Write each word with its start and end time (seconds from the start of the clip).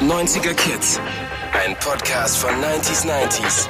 90er 0.00 0.54
Kids. 0.54 0.98
Ein 1.52 1.76
Podcast 1.78 2.38
von 2.38 2.50
90s 2.52 3.04
90s. 3.04 3.68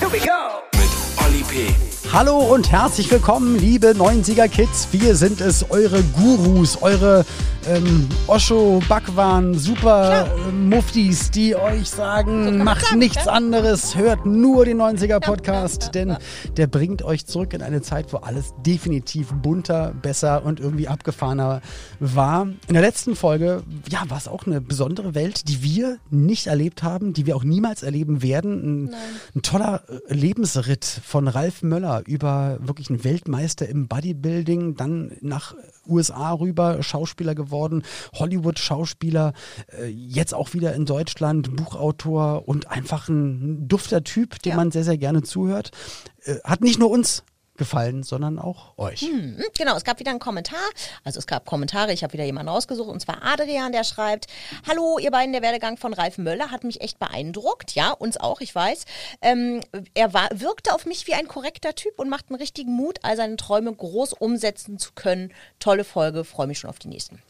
Here 0.00 0.10
we 0.10 0.18
go. 0.18 0.64
Mit 0.72 0.90
Olli 1.24 1.44
P. 1.44 1.72
Hallo 2.12 2.38
und 2.38 2.72
herzlich 2.72 3.08
willkommen, 3.08 3.56
liebe 3.56 3.90
90er 3.90 4.48
Kids. 4.48 4.88
Wir 4.90 5.14
sind 5.14 5.40
es, 5.40 5.70
eure 5.70 6.02
Gurus, 6.02 6.82
eure 6.82 7.24
ähm, 7.68 8.08
Osho, 8.26 8.80
Bhagwan, 8.88 9.54
Super 9.54 10.26
äh, 10.26 10.52
Muftis, 10.52 11.30
die 11.30 11.54
euch 11.54 11.90
sagen, 11.90 12.64
macht 12.64 12.86
sagen, 12.86 12.98
nichts 12.98 13.26
ja. 13.26 13.32
anderes, 13.32 13.96
hört 13.96 14.24
nur 14.24 14.64
den 14.64 14.80
90er 14.80 15.20
Podcast, 15.20 15.94
denn 15.94 16.16
der 16.56 16.66
bringt 16.66 17.02
euch 17.02 17.26
zurück 17.26 17.52
in 17.52 17.62
eine 17.62 17.82
Zeit, 17.82 18.12
wo 18.12 18.18
alles 18.18 18.54
definitiv 18.64 19.32
bunter, 19.32 19.92
besser 20.00 20.44
und 20.44 20.60
irgendwie 20.60 20.88
abgefahrener 20.88 21.60
war. 21.98 22.48
In 22.66 22.74
der 22.74 22.82
letzten 22.82 23.14
Folge, 23.14 23.62
ja, 23.88 24.08
war 24.08 24.18
es 24.18 24.28
auch 24.28 24.46
eine 24.46 24.60
besondere 24.60 25.14
Welt, 25.14 25.48
die 25.48 25.62
wir 25.62 25.98
nicht 26.10 26.46
erlebt 26.46 26.82
haben, 26.82 27.12
die 27.12 27.26
wir 27.26 27.36
auch 27.36 27.44
niemals 27.44 27.82
erleben 27.82 28.22
werden. 28.22 28.86
Ein, 28.86 28.94
ein 29.34 29.42
toller 29.42 29.82
äh, 30.08 30.14
Lebensritt 30.14 30.84
von 30.84 31.28
Ralf 31.28 31.62
Möller 31.62 32.02
über 32.06 32.58
wirklich 32.60 32.88
einen 32.88 33.04
Weltmeister 33.04 33.68
im 33.68 33.86
Bodybuilding, 33.86 34.76
dann 34.76 35.12
nach 35.20 35.54
USA 35.86 36.32
rüber, 36.32 36.82
Schauspieler 36.82 37.34
geworden, 37.34 37.49
Hollywood-Schauspieler, 38.14 39.32
äh, 39.78 39.86
jetzt 39.86 40.34
auch 40.34 40.54
wieder 40.54 40.74
in 40.74 40.86
Deutschland, 40.86 41.54
Buchautor 41.56 42.48
und 42.48 42.70
einfach 42.70 43.08
ein 43.08 43.68
dufter 43.68 44.02
Typ, 44.04 44.40
dem 44.42 44.50
Ja. 44.50 44.56
man 44.56 44.70
sehr, 44.70 44.84
sehr 44.84 44.98
gerne 44.98 45.22
zuhört. 45.22 45.70
Äh, 46.24 46.36
Hat 46.44 46.60
nicht 46.62 46.78
nur 46.78 46.90
uns 46.90 47.22
gefallen, 47.56 48.02
sondern 48.02 48.38
auch 48.38 48.78
euch. 48.78 49.02
Hm, 49.02 49.36
Genau, 49.58 49.76
es 49.76 49.84
gab 49.84 50.00
wieder 50.00 50.10
einen 50.10 50.18
Kommentar. 50.18 50.58
Also 51.04 51.18
es 51.18 51.26
gab 51.26 51.44
Kommentare, 51.44 51.92
ich 51.92 52.02
habe 52.02 52.14
wieder 52.14 52.24
jemanden 52.24 52.48
rausgesucht 52.48 52.88
und 52.88 53.00
zwar 53.00 53.18
Adrian, 53.22 53.70
der 53.72 53.84
schreibt, 53.84 54.28
Hallo, 54.66 54.98
ihr 54.98 55.10
beiden, 55.10 55.34
der 55.34 55.42
Werdegang 55.42 55.76
von 55.76 55.92
Ralf 55.92 56.16
Möller 56.16 56.50
hat 56.50 56.64
mich 56.64 56.80
echt 56.80 56.98
beeindruckt. 56.98 57.74
Ja, 57.74 57.90
uns 57.90 58.16
auch, 58.16 58.40
ich 58.40 58.54
weiß. 58.54 58.86
Ähm, 59.20 59.60
er 59.92 60.14
war, 60.14 60.28
wirkte 60.32 60.72
auf 60.74 60.86
mich 60.86 61.06
wie 61.06 61.12
ein 61.12 61.28
korrekter 61.28 61.74
Typ 61.74 61.98
und 61.98 62.08
macht 62.08 62.30
einen 62.30 62.38
richtigen 62.40 62.72
Mut, 62.72 63.00
all 63.02 63.16
seine 63.18 63.36
Träume 63.36 63.74
groß 63.74 64.14
umsetzen 64.14 64.78
zu 64.78 64.92
können. 64.94 65.30
Tolle 65.58 65.84
Folge, 65.84 66.24
freue 66.24 66.46
mich 66.46 66.58
schon 66.60 66.70
auf 66.70 66.78
die 66.78 66.88
nächsten. 66.88 67.20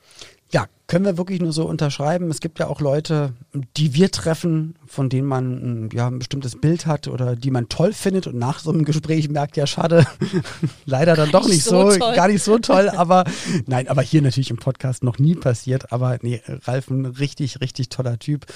Ja, 0.53 0.67
können 0.91 1.05
wir 1.05 1.17
wirklich 1.17 1.41
nur 1.41 1.53
so 1.53 1.67
unterschreiben. 1.67 2.31
Es 2.31 2.41
gibt 2.41 2.59
ja 2.59 2.67
auch 2.67 2.81
Leute, 2.81 3.33
die 3.77 3.95
wir 3.95 4.11
treffen, 4.11 4.75
von 4.87 5.09
denen 5.09 5.29
man 5.29 5.85
mm, 5.85 5.89
ja, 5.93 6.09
ein 6.09 6.19
bestimmtes 6.19 6.61
Bild 6.61 6.85
hat 6.85 7.07
oder 7.07 7.37
die 7.37 7.53
man 7.53 7.69
toll 7.69 7.93
findet. 7.93 8.27
Und 8.27 8.37
nach 8.37 8.59
so 8.59 8.73
einem 8.73 8.85
Gespräch 8.85 9.29
merkt, 9.29 9.57
ja 9.57 9.69
schade, 9.69 10.05
leider 10.87 11.15
dann 11.15 11.31
doch 11.31 11.47
nicht 11.47 11.63
so 11.63 11.93
so, 11.93 11.99
gar 12.01 12.27
nicht 12.27 12.43
so 12.43 12.59
toll, 12.59 12.89
aber 12.89 13.23
nein, 13.67 13.87
aber 13.87 14.03
hier 14.03 14.21
natürlich 14.21 14.51
im 14.51 14.57
Podcast 14.57 15.05
noch 15.05 15.21
nie 15.21 15.37
passiert, 15.37 15.93
aber 15.93 16.19
nee, 16.23 16.43
Ralf 16.65 16.91
ein 16.91 17.07
richtig, 17.07 17.61
richtig 17.61 17.89
toller 17.89 18.19
Typ, 18.19 18.47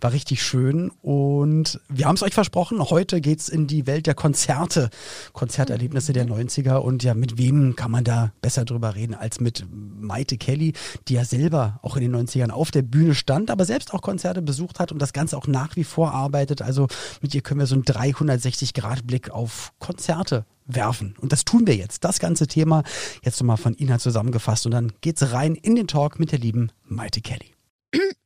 war 0.00 0.10
richtig 0.10 0.42
schön. 0.42 0.90
Und 1.00 1.78
wir 1.88 2.06
haben 2.06 2.16
es 2.16 2.24
euch 2.24 2.34
versprochen, 2.34 2.82
heute 2.90 3.20
geht's 3.20 3.48
in 3.48 3.68
die 3.68 3.86
Welt 3.86 4.08
der 4.08 4.14
Konzerte, 4.14 4.90
Konzerterlebnisse 5.32 6.12
der 6.12 6.26
90er 6.26 6.78
und 6.78 7.04
ja, 7.04 7.14
mit 7.14 7.38
wem 7.38 7.76
kann 7.76 7.92
man 7.92 8.02
da 8.02 8.32
besser 8.42 8.64
drüber 8.64 8.96
reden 8.96 9.14
als 9.14 9.38
mit 9.38 9.64
Maite 9.70 10.38
Kelly, 10.38 10.72
die 11.06 11.14
ja 11.14 11.24
selber 11.24 11.78
auch 11.84 11.96
in 11.96 12.02
den 12.02 12.16
90ern 12.16 12.50
auf 12.50 12.70
der 12.70 12.82
Bühne 12.82 13.14
stand, 13.14 13.50
aber 13.50 13.64
selbst 13.64 13.92
auch 13.92 14.02
Konzerte 14.02 14.42
besucht 14.42 14.80
hat 14.80 14.92
und 14.92 15.00
das 15.00 15.12
Ganze 15.12 15.36
auch 15.36 15.46
nach 15.46 15.76
wie 15.76 15.84
vor 15.84 16.12
arbeitet. 16.12 16.62
Also 16.62 16.88
mit 17.20 17.34
ihr 17.34 17.42
können 17.42 17.60
wir 17.60 17.66
so 17.66 17.74
einen 17.74 17.84
360-Grad-Blick 17.84 19.30
auf 19.30 19.72
Konzerte 19.78 20.46
werfen. 20.66 21.14
Und 21.20 21.32
das 21.32 21.44
tun 21.44 21.66
wir 21.66 21.76
jetzt. 21.76 22.04
Das 22.04 22.18
ganze 22.18 22.46
Thema 22.46 22.82
jetzt 23.22 23.40
nochmal 23.40 23.58
von 23.58 23.74
Ina 23.74 23.98
zusammengefasst 23.98 24.66
und 24.66 24.72
dann 24.72 24.92
geht's 25.00 25.32
rein 25.32 25.54
in 25.54 25.76
den 25.76 25.86
Talk 25.86 26.18
mit 26.18 26.32
der 26.32 26.38
lieben 26.38 26.70
Maite 26.84 27.20
Kelly. 27.20 27.52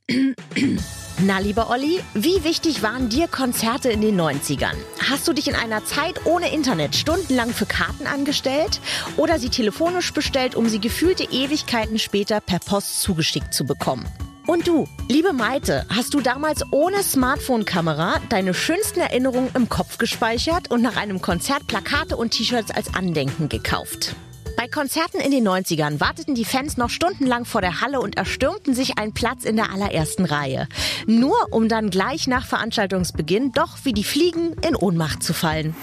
Na, 1.20 1.40
lieber 1.40 1.68
Olli, 1.68 1.98
wie 2.14 2.44
wichtig 2.44 2.84
waren 2.84 3.08
dir 3.08 3.26
Konzerte 3.26 3.90
in 3.90 4.00
den 4.00 4.20
90ern? 4.20 4.76
Hast 5.10 5.26
du 5.26 5.32
dich 5.32 5.48
in 5.48 5.56
einer 5.56 5.84
Zeit 5.84 6.26
ohne 6.26 6.52
Internet 6.52 6.94
stundenlang 6.94 7.50
für 7.50 7.66
Karten 7.66 8.06
angestellt 8.06 8.80
oder 9.16 9.40
sie 9.40 9.48
telefonisch 9.48 10.12
bestellt, 10.12 10.54
um 10.54 10.68
sie 10.68 10.78
gefühlte 10.78 11.24
Ewigkeiten 11.24 11.98
später 11.98 12.40
per 12.40 12.60
Post 12.60 13.02
zugeschickt 13.02 13.52
zu 13.52 13.66
bekommen? 13.66 14.06
Und 14.46 14.68
du, 14.68 14.86
liebe 15.08 15.32
Maite, 15.32 15.86
hast 15.88 16.14
du 16.14 16.20
damals 16.20 16.62
ohne 16.70 17.02
Smartphone-Kamera 17.02 18.20
deine 18.28 18.54
schönsten 18.54 19.00
Erinnerungen 19.00 19.50
im 19.54 19.68
Kopf 19.68 19.98
gespeichert 19.98 20.70
und 20.70 20.82
nach 20.82 20.96
einem 20.96 21.20
Konzert 21.20 21.66
Plakate 21.66 22.16
und 22.16 22.30
T-Shirts 22.30 22.70
als 22.70 22.94
Andenken 22.94 23.48
gekauft? 23.48 24.14
Bei 24.58 24.66
Konzerten 24.66 25.20
in 25.20 25.30
den 25.30 25.46
90ern 25.46 26.00
warteten 26.00 26.34
die 26.34 26.44
Fans 26.44 26.76
noch 26.76 26.90
stundenlang 26.90 27.44
vor 27.44 27.60
der 27.60 27.80
Halle 27.80 28.00
und 28.00 28.16
erstürmten 28.16 28.74
sich 28.74 28.98
einen 28.98 29.14
Platz 29.14 29.44
in 29.44 29.54
der 29.54 29.72
allerersten 29.72 30.24
Reihe. 30.24 30.66
Nur 31.06 31.36
um 31.52 31.68
dann 31.68 31.90
gleich 31.90 32.26
nach 32.26 32.44
Veranstaltungsbeginn 32.44 33.52
doch 33.52 33.78
wie 33.84 33.92
die 33.92 34.02
Fliegen 34.02 34.54
in 34.66 34.74
Ohnmacht 34.74 35.22
zu 35.22 35.32
fallen. 35.32 35.76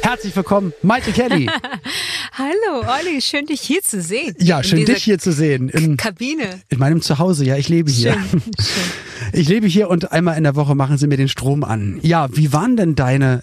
Herzlich 0.00 0.34
willkommen, 0.34 0.72
Maite 0.80 1.12
Kelly. 1.12 1.50
Hallo, 2.32 2.82
Olli, 2.98 3.20
schön 3.20 3.44
dich 3.44 3.60
hier 3.60 3.82
zu 3.82 4.00
sehen. 4.00 4.34
Ja, 4.38 4.62
schön 4.62 4.86
dich 4.86 5.04
hier 5.04 5.18
zu 5.18 5.32
sehen. 5.32 5.68
In, 5.68 5.98
Kabine. 5.98 6.62
in 6.70 6.78
meinem 6.78 7.02
Zuhause, 7.02 7.44
ja, 7.44 7.56
ich 7.56 7.68
lebe 7.68 7.90
hier. 7.90 8.14
Schön, 8.14 8.40
schön. 8.58 9.32
Ich 9.34 9.50
lebe 9.50 9.66
hier 9.66 9.90
und 9.90 10.12
einmal 10.12 10.38
in 10.38 10.44
der 10.44 10.56
Woche 10.56 10.74
machen 10.74 10.96
sie 10.96 11.08
mir 11.08 11.18
den 11.18 11.28
Strom 11.28 11.62
an. 11.62 11.98
Ja, 12.00 12.34
wie 12.34 12.54
waren 12.54 12.78
denn 12.78 12.94
deine 12.94 13.42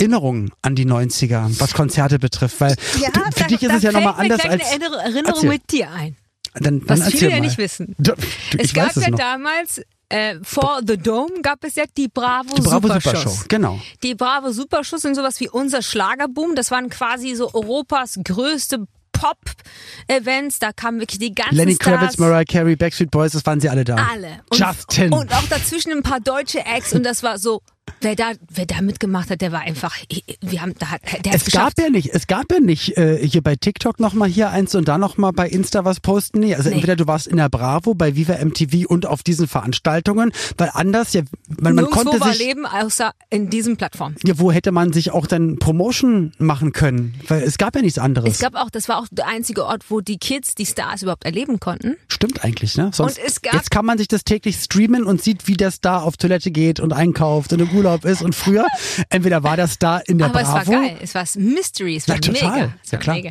Erinnerungen 0.00 0.50
an 0.62 0.74
die 0.74 0.86
90er, 0.86 1.60
was 1.60 1.74
Konzerte 1.74 2.18
betrifft? 2.18 2.60
Weil 2.60 2.74
Ja, 3.00 3.10
du, 3.10 3.20
für 3.20 3.30
da, 3.40 3.44
dich 3.46 3.62
ist 3.62 3.72
es 3.74 3.82
ja 3.82 3.90
fällt 3.90 3.94
nochmal 4.04 4.14
mir 4.14 4.18
anders 4.32 4.40
gleich 4.40 4.52
als. 4.52 4.62
eine 4.72 4.84
Erinner- 4.84 5.02
Erinnerung 5.02 5.34
Erzähl. 5.34 5.48
mit 5.48 5.70
dir 5.70 5.90
ein. 5.90 6.16
Dann, 6.54 6.84
dann 6.84 6.98
Was 7.00 7.10
viele 7.12 7.28
ja 7.30 7.36
mal. 7.36 7.40
nicht 7.42 7.58
wissen. 7.58 7.94
Du, 7.98 8.12
du, 8.12 8.16
Es 8.58 8.64
ich 8.66 8.74
gab 8.74 8.94
ja 8.96 9.10
noch. 9.10 9.18
damals 9.18 9.82
äh, 10.08 10.34
vor 10.42 10.80
The 10.84 10.96
Dome 10.96 11.40
gab 11.42 11.62
es 11.62 11.76
ja 11.76 11.84
die 11.96 12.08
Bravo, 12.08 12.54
Die 12.56 12.60
Bravo 12.62 12.88
Super 12.88 13.00
Supershows. 13.00 13.22
Show, 13.36 13.44
genau. 13.48 13.80
Die 14.02 14.16
Bravo 14.16 14.50
Supershows 14.50 15.02
sind 15.02 15.14
sowas 15.14 15.38
wie 15.38 15.48
unser 15.48 15.82
Schlagerboom. 15.82 16.56
Das 16.56 16.72
waren 16.72 16.88
quasi 16.90 17.36
so 17.36 17.54
Europas 17.54 18.18
größte 18.24 18.84
Pop-Events. 19.12 20.58
Da 20.58 20.72
kamen 20.72 20.98
wirklich 21.00 21.18
die 21.20 21.32
ganzen 21.34 21.54
Lenny 21.56 21.74
Stars. 21.74 21.98
Kravitz, 22.00 22.18
Mariah 22.18 22.44
Carey, 22.44 22.76
Backstreet 22.76 23.10
Boys, 23.10 23.32
das 23.32 23.46
waren 23.46 23.60
sie 23.60 23.68
alle 23.68 23.84
da. 23.84 23.96
Alle. 24.10 24.40
Und, 24.50 24.58
Justin. 24.58 25.12
Und 25.12 25.32
auch 25.32 25.44
dazwischen 25.48 25.92
ein 25.92 26.02
paar 26.02 26.20
deutsche 26.20 26.64
Acts 26.64 26.92
und 26.92 27.04
das 27.04 27.22
war 27.22 27.38
so, 27.38 27.62
wer 28.00 28.16
da, 28.16 28.32
wer 28.52 28.66
da 28.66 28.80
mitgemacht 28.80 29.30
hat, 29.30 29.40
der 29.40 29.52
war 29.52 29.60
einfach, 29.60 29.96
wir 30.40 30.62
haben, 30.62 30.74
da 30.78 30.90
hat, 30.90 31.00
der 31.24 31.34
es 31.34 31.46
gab 31.50 31.72
ja 31.78 31.90
nicht, 31.90 32.10
es 32.14 32.26
gab 32.26 32.50
ja 32.52 32.60
nicht 32.60 32.96
äh, 32.96 33.18
hier 33.26 33.42
bei 33.42 33.56
TikTok 33.56 34.00
nochmal 34.00 34.28
hier 34.28 34.50
eins 34.50 34.74
und 34.74 34.88
dann 34.88 35.00
nochmal 35.00 35.32
bei 35.32 35.48
Insta 35.48 35.84
was 35.84 36.00
posten. 36.00 36.40
Nee, 36.40 36.54
also 36.54 36.68
Nee. 36.68 36.76
entweder 36.76 36.96
du 36.96 37.06
warst 37.06 37.26
in 37.26 37.36
der 37.36 37.48
Bravo, 37.48 37.94
bei 37.94 38.16
Viva 38.16 38.34
MTV 38.44 38.86
und 38.88 39.06
auf 39.06 39.22
diesen 39.22 39.48
Veranstaltungen, 39.48 40.32
weil 40.58 40.70
anders, 40.74 41.12
ja, 41.12 41.22
man, 41.60 41.74
man 41.74 41.86
konnte 41.90 42.20
war 42.20 42.32
sich, 42.32 42.38
Leben 42.44 42.66
außer 42.66 43.12
in 43.30 43.50
diesen 43.50 43.76
Plattformen. 43.76 44.16
ja, 44.24 44.38
wo 44.38 44.52
hätte 44.52 44.72
man 44.72 44.92
sich 44.92 45.10
auch 45.12 45.26
dann 45.26 45.58
Promotion 45.58 46.32
machen 46.38 46.72
können? 46.72 47.14
Weil 47.28 47.42
es 47.42 47.58
gab 47.58 47.74
ja 47.76 47.82
nichts 47.82 47.98
anderes. 47.98 48.34
Es 48.34 48.38
gab 48.40 48.54
auch, 48.54 48.70
das 48.70 48.88
war 48.88 48.98
auch 48.98 49.06
der 49.10 49.26
einzige 49.28 49.64
Ort, 49.66 49.84
wo 49.90 50.00
die 50.00 50.18
Kids 50.18 50.54
die 50.54 50.66
Stars 50.66 51.02
überhaupt 51.02 51.24
erleben 51.24 51.60
konnten. 51.60 51.96
Stimmt 52.08 52.44
eigentlich, 52.44 52.76
ne? 52.76 52.90
Sonst, 52.92 53.18
Und 53.18 53.24
es 53.26 53.42
gab- 53.42 53.54
jetzt 53.54 53.70
kann 53.70 53.84
man 53.86 53.98
sich 53.98 54.08
das 54.08 54.24
täglich 54.24 54.56
streamen 54.56 55.04
und 55.04 55.22
sieht, 55.22 55.48
wie 55.48 55.54
der 55.56 55.70
Star 55.70 56.02
auf 56.04 56.16
Toilette 56.16 56.50
geht 56.50 56.80
und 56.80 56.92
einkauft 56.92 57.52
und 57.52 57.60
im 57.60 57.68
Urlaub 57.84 58.04
ist. 58.04 58.22
Und 58.22 58.34
früher, 58.34 58.66
entweder 59.08 59.42
war 59.42 59.56
der 59.56 59.66
Star 59.68 60.02
in 60.08 60.18
der 60.18 60.28
Aber 60.28 60.42
Bravo. 60.42 60.58
es 60.60 60.68
war 60.68 60.80
geil. 60.82 60.96
Es 61.02 61.14
war 61.14 61.24
Mystery. 61.36 61.96
Es 61.96 62.08
war 62.08 62.16
Ja, 62.16 62.20
total. 62.20 62.50
mega. 62.52 62.72
Es 62.84 62.90
Ja, 62.90 62.92
war 62.98 63.00
klar. 63.00 63.16
mega. 63.16 63.30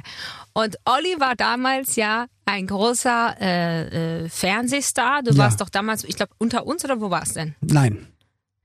Und 0.53 0.77
Olli 0.85 1.15
war 1.19 1.35
damals 1.35 1.95
ja 1.95 2.25
ein 2.45 2.67
großer 2.67 3.35
äh, 3.39 4.23
äh, 4.25 4.29
Fernsehstar. 4.29 5.21
Du 5.23 5.31
Ja. 5.31 5.37
warst 5.37 5.61
doch 5.61 5.69
damals, 5.69 6.03
ich 6.03 6.15
glaube, 6.15 6.31
unter 6.39 6.65
uns 6.65 6.83
oder 6.83 6.99
wo 6.99 7.09
warst 7.11 7.35
denn? 7.35 7.55
Nein. 7.61 8.07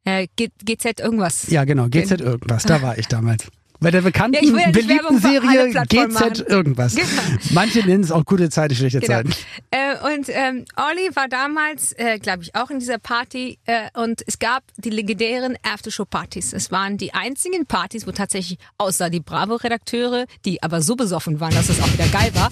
Äh, 0.05 0.27
GZ 0.37 1.01
irgendwas. 1.01 1.49
Ja, 1.51 1.65
genau. 1.65 1.89
GZ 1.89 2.21
irgendwas. 2.21 2.65
Da 2.65 2.83
war 2.83 2.99
ich 2.99 3.07
damals. 3.09 3.47
Bei 3.81 3.91
der 3.91 4.01
bekannten, 4.03 4.43
Ja, 4.43 4.71
beliebten 4.71 5.19
Serie 5.19 5.71
GZ 5.89 6.13
machen. 6.13 6.33
irgendwas. 6.47 6.95
Genau. 6.95 7.09
Manche 7.51 7.81
nennen 7.81 8.03
es 8.05 8.11
auch 8.13 8.25
gute 8.25 8.49
Zeiten, 8.49 8.75
schlechte 8.75 9.01
Genau. 9.01 9.15
Zeiten. 9.15 9.33
Äh, 9.71 10.15
und 10.15 10.27
ähm, 10.29 10.65
Olli 10.77 11.11
war 11.15 11.29
damals, 11.29 11.93
äh, 11.99 12.19
glaube 12.19 12.43
ich, 12.45 12.55
auch 12.55 12.71
in 12.71 12.79
dieser 12.79 12.99
Party 12.99 13.59
äh, 13.67 13.89
und 13.95 14.23
es 14.27 14.39
gab 14.39 14.63
die 14.79 14.91
legendären 14.91 15.57
Aftershow-Partys. 15.63 16.53
Es 16.53 16.71
waren 16.71 16.97
die 16.97 17.13
einzigen 17.13 17.67
Partys, 17.67 18.07
wo 18.07 18.13
tatsächlich 18.13 18.59
außer 18.79 19.11
die 19.11 19.21
Bravo-Redakteure, 19.21 20.25
die 20.45 20.63
aber 20.63 20.81
so 20.81 20.97
besoffen 20.97 21.41
waren, 21.41 21.55
dass 21.55 21.69
es 21.69 21.81
auch 21.83 21.93
wieder 21.93 22.07
geil 22.09 22.31
war, 22.35 22.51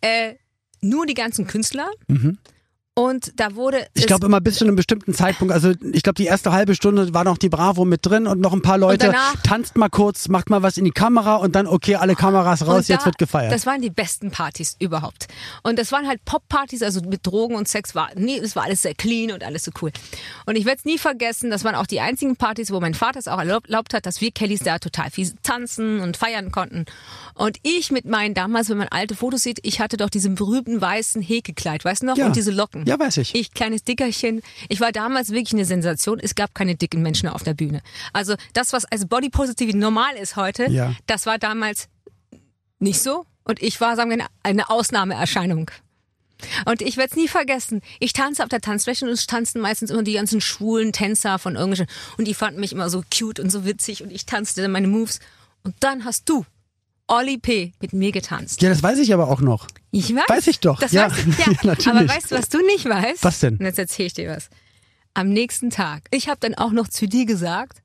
äh, 0.00 0.34
nur 0.80 1.06
die 1.06 1.14
ganzen 1.14 1.46
Künstler 1.46 1.88
Und 2.98 3.38
da 3.38 3.54
wurde. 3.54 3.86
Ich 3.92 4.06
glaube 4.06 4.24
immer 4.24 4.40
bis 4.40 4.56
zu 4.56 4.64
einem 4.64 4.74
bestimmten 4.74 5.12
Zeitpunkt, 5.12 5.52
also 5.52 5.74
ich 5.92 6.02
glaube 6.02 6.14
die 6.16 6.24
erste 6.24 6.52
halbe 6.52 6.74
Stunde 6.74 7.12
war 7.12 7.24
noch 7.24 7.36
die 7.36 7.50
Bravo 7.50 7.84
mit 7.84 8.06
drin 8.06 8.26
und 8.26 8.40
noch 8.40 8.54
ein 8.54 8.62
paar 8.62 8.78
Leute. 8.78 9.06
danach- 9.08 9.34
Tanzt 9.42 9.76
mal 9.76 9.90
kurz, 9.90 10.28
macht 10.28 10.48
mal 10.48 10.62
was 10.62 10.78
in 10.78 10.86
die 10.86 10.92
Kamera 10.92 11.36
und 11.36 11.54
dann 11.54 11.66
okay, 11.66 11.96
alle 11.96 12.14
Kameras 12.14 12.62
raus, 12.66 12.76
Und 12.78 12.88
jetzt 12.88 13.02
da- 13.02 13.06
wird 13.06 13.18
gefeiert. 13.18 13.52
Das 13.52 13.66
waren 13.66 13.82
die 13.82 13.90
besten 13.90 14.30
Partys 14.30 14.76
überhaupt. 14.78 15.28
Und 15.62 15.78
das 15.78 15.92
waren 15.92 16.06
halt 16.08 16.24
Pop-Partys, 16.24 16.82
also 16.82 17.02
mit 17.02 17.26
Drogen 17.26 17.54
und 17.54 17.68
Sex 17.68 17.94
war, 17.94 18.08
nee, 18.16 18.38
es 18.38 18.56
war 18.56 18.62
alles 18.64 18.80
sehr 18.80 18.94
clean 18.94 19.30
und 19.30 19.44
alles 19.44 19.64
so 19.64 19.72
cool. 19.82 19.90
Und 20.46 20.56
ich 20.56 20.64
werde 20.64 20.78
es 20.78 20.86
nie 20.86 20.96
vergessen, 20.96 21.50
das 21.50 21.64
waren 21.64 21.74
auch 21.74 21.86
die 21.86 22.00
einzigen 22.00 22.36
Partys, 22.36 22.70
wo 22.72 22.80
mein 22.80 22.94
Vater 22.94 23.18
es 23.18 23.28
auch 23.28 23.38
erlaubt 23.38 23.92
hat, 23.92 24.06
dass 24.06 24.22
wir 24.22 24.30
Kellys 24.30 24.60
da 24.60 24.78
total 24.78 25.10
viel 25.10 25.30
tanzen 25.42 26.00
und 26.00 26.16
feiern 26.16 26.50
konnten. 26.50 26.86
Und 27.34 27.58
ich 27.62 27.90
mit 27.92 28.06
meinen, 28.06 28.32
damals, 28.32 28.70
wenn 28.70 28.78
man 28.78 28.88
alte 28.88 29.14
Fotos 29.14 29.42
sieht, 29.42 29.58
ich 29.64 29.80
hatte 29.80 29.98
doch 29.98 30.08
diesen 30.08 30.34
berühmten 30.34 30.80
weißen 30.80 31.20
Häkekleid, 31.20 31.84
weißt 31.84 32.00
du 32.00 32.06
noch? 32.06 32.16
Ja. 32.16 32.24
Und 32.28 32.36
diese 32.36 32.50
Locken. 32.52 32.85
Ja, 32.86 32.98
weiß 32.98 33.16
ich. 33.18 33.34
Ich, 33.34 33.52
kleines 33.52 33.82
Dickerchen. 33.82 34.42
Ich 34.68 34.80
war 34.80 34.92
damals 34.92 35.30
wirklich 35.30 35.54
eine 35.54 35.64
Sensation. 35.64 36.20
Es 36.20 36.34
gab 36.36 36.54
keine 36.54 36.76
dicken 36.76 37.02
Menschen 37.02 37.28
auf 37.28 37.42
der 37.42 37.54
Bühne. 37.54 37.82
Also 38.12 38.36
das, 38.52 38.72
was 38.72 38.84
als 38.84 39.06
Body 39.06 39.28
Positivity 39.28 39.76
normal 39.76 40.14
ist 40.16 40.36
heute, 40.36 40.66
Ja. 40.70 40.94
das 41.06 41.26
war 41.26 41.38
damals 41.38 41.88
nicht 42.78 43.00
so. 43.02 43.26
Und 43.44 43.62
ich 43.62 43.80
war, 43.80 43.96
sagen 43.96 44.10
wir, 44.10 44.26
eine- 44.42 44.70
Ausnahmeerscheinung. 44.70 45.70
Und 46.66 46.82
ich 46.82 46.96
werde 46.96 47.10
es 47.10 47.16
nie 47.16 47.28
vergessen. 47.28 47.80
Ich 47.98 48.12
tanze 48.12 48.42
auf 48.42 48.50
der 48.50 48.60
Tanzfläche 48.60 49.04
und 49.06 49.10
es 49.10 49.26
tanzten 49.26 49.60
meistens 49.60 49.90
immer 49.90 50.02
die 50.02 50.12
ganzen 50.12 50.40
schwulen 50.40 50.92
Tänzer 50.92 51.38
von 51.38 51.54
irgendwelchen. 51.54 51.86
Und 52.18 52.26
die 52.28 52.34
fanden 52.34 52.60
mich 52.60 52.72
immer 52.72 52.90
so 52.90 53.02
cute 53.16 53.40
und 53.40 53.50
so 53.50 53.64
witzig 53.64 54.02
und 54.02 54.10
ich 54.12 54.26
tanzte 54.26 54.62
dann 54.62 54.70
meine 54.72 54.86
Moves. 54.88 55.20
Und 55.64 55.74
dann 55.80 56.04
hast 56.04 56.28
du, 56.28 56.44
Olli 57.08 57.38
P., 57.38 57.72
mit 57.80 57.92
mir 57.92 58.10
getanzt. 58.12 58.62
ja, 58.62 58.68
das 58.68 58.82
weiß 58.82 58.98
ich 58.98 59.14
aber 59.14 59.28
auch 59.28 59.40
noch. 59.40 59.68
Ich 59.92 60.14
weiß. 60.14 60.24
Weiß 60.28 60.46
ich 60.48 60.58
doch. 60.60 60.80
Das 60.80 60.92
Ja. 60.92 61.10
weiß 61.10 61.18
ich, 61.26 61.38
ja. 61.38 61.46
Ja, 61.52 61.58
natürlich. 61.62 61.86
Aber 61.88 62.08
weißt 62.08 62.32
du, 62.32 62.36
was 62.36 62.48
du 62.48 62.58
nicht 62.66 62.84
weißt? 62.84 63.22
Was 63.22 63.40
denn? 63.40 63.56
Und 63.58 63.64
jetzt 63.64 63.78
erzähle 63.78 64.06
ich 64.08 64.14
dir 64.14 64.30
was. 64.30 64.50
Am 65.14 65.28
nächsten 65.28 65.70
Tag. 65.70 66.08
Ich 66.10 66.28
habe 66.28 66.38
dann 66.40 66.54
auch 66.54 66.72
noch 66.72 66.88
zu 66.88 67.06
dir 67.06 67.24
gesagt, 67.24 67.82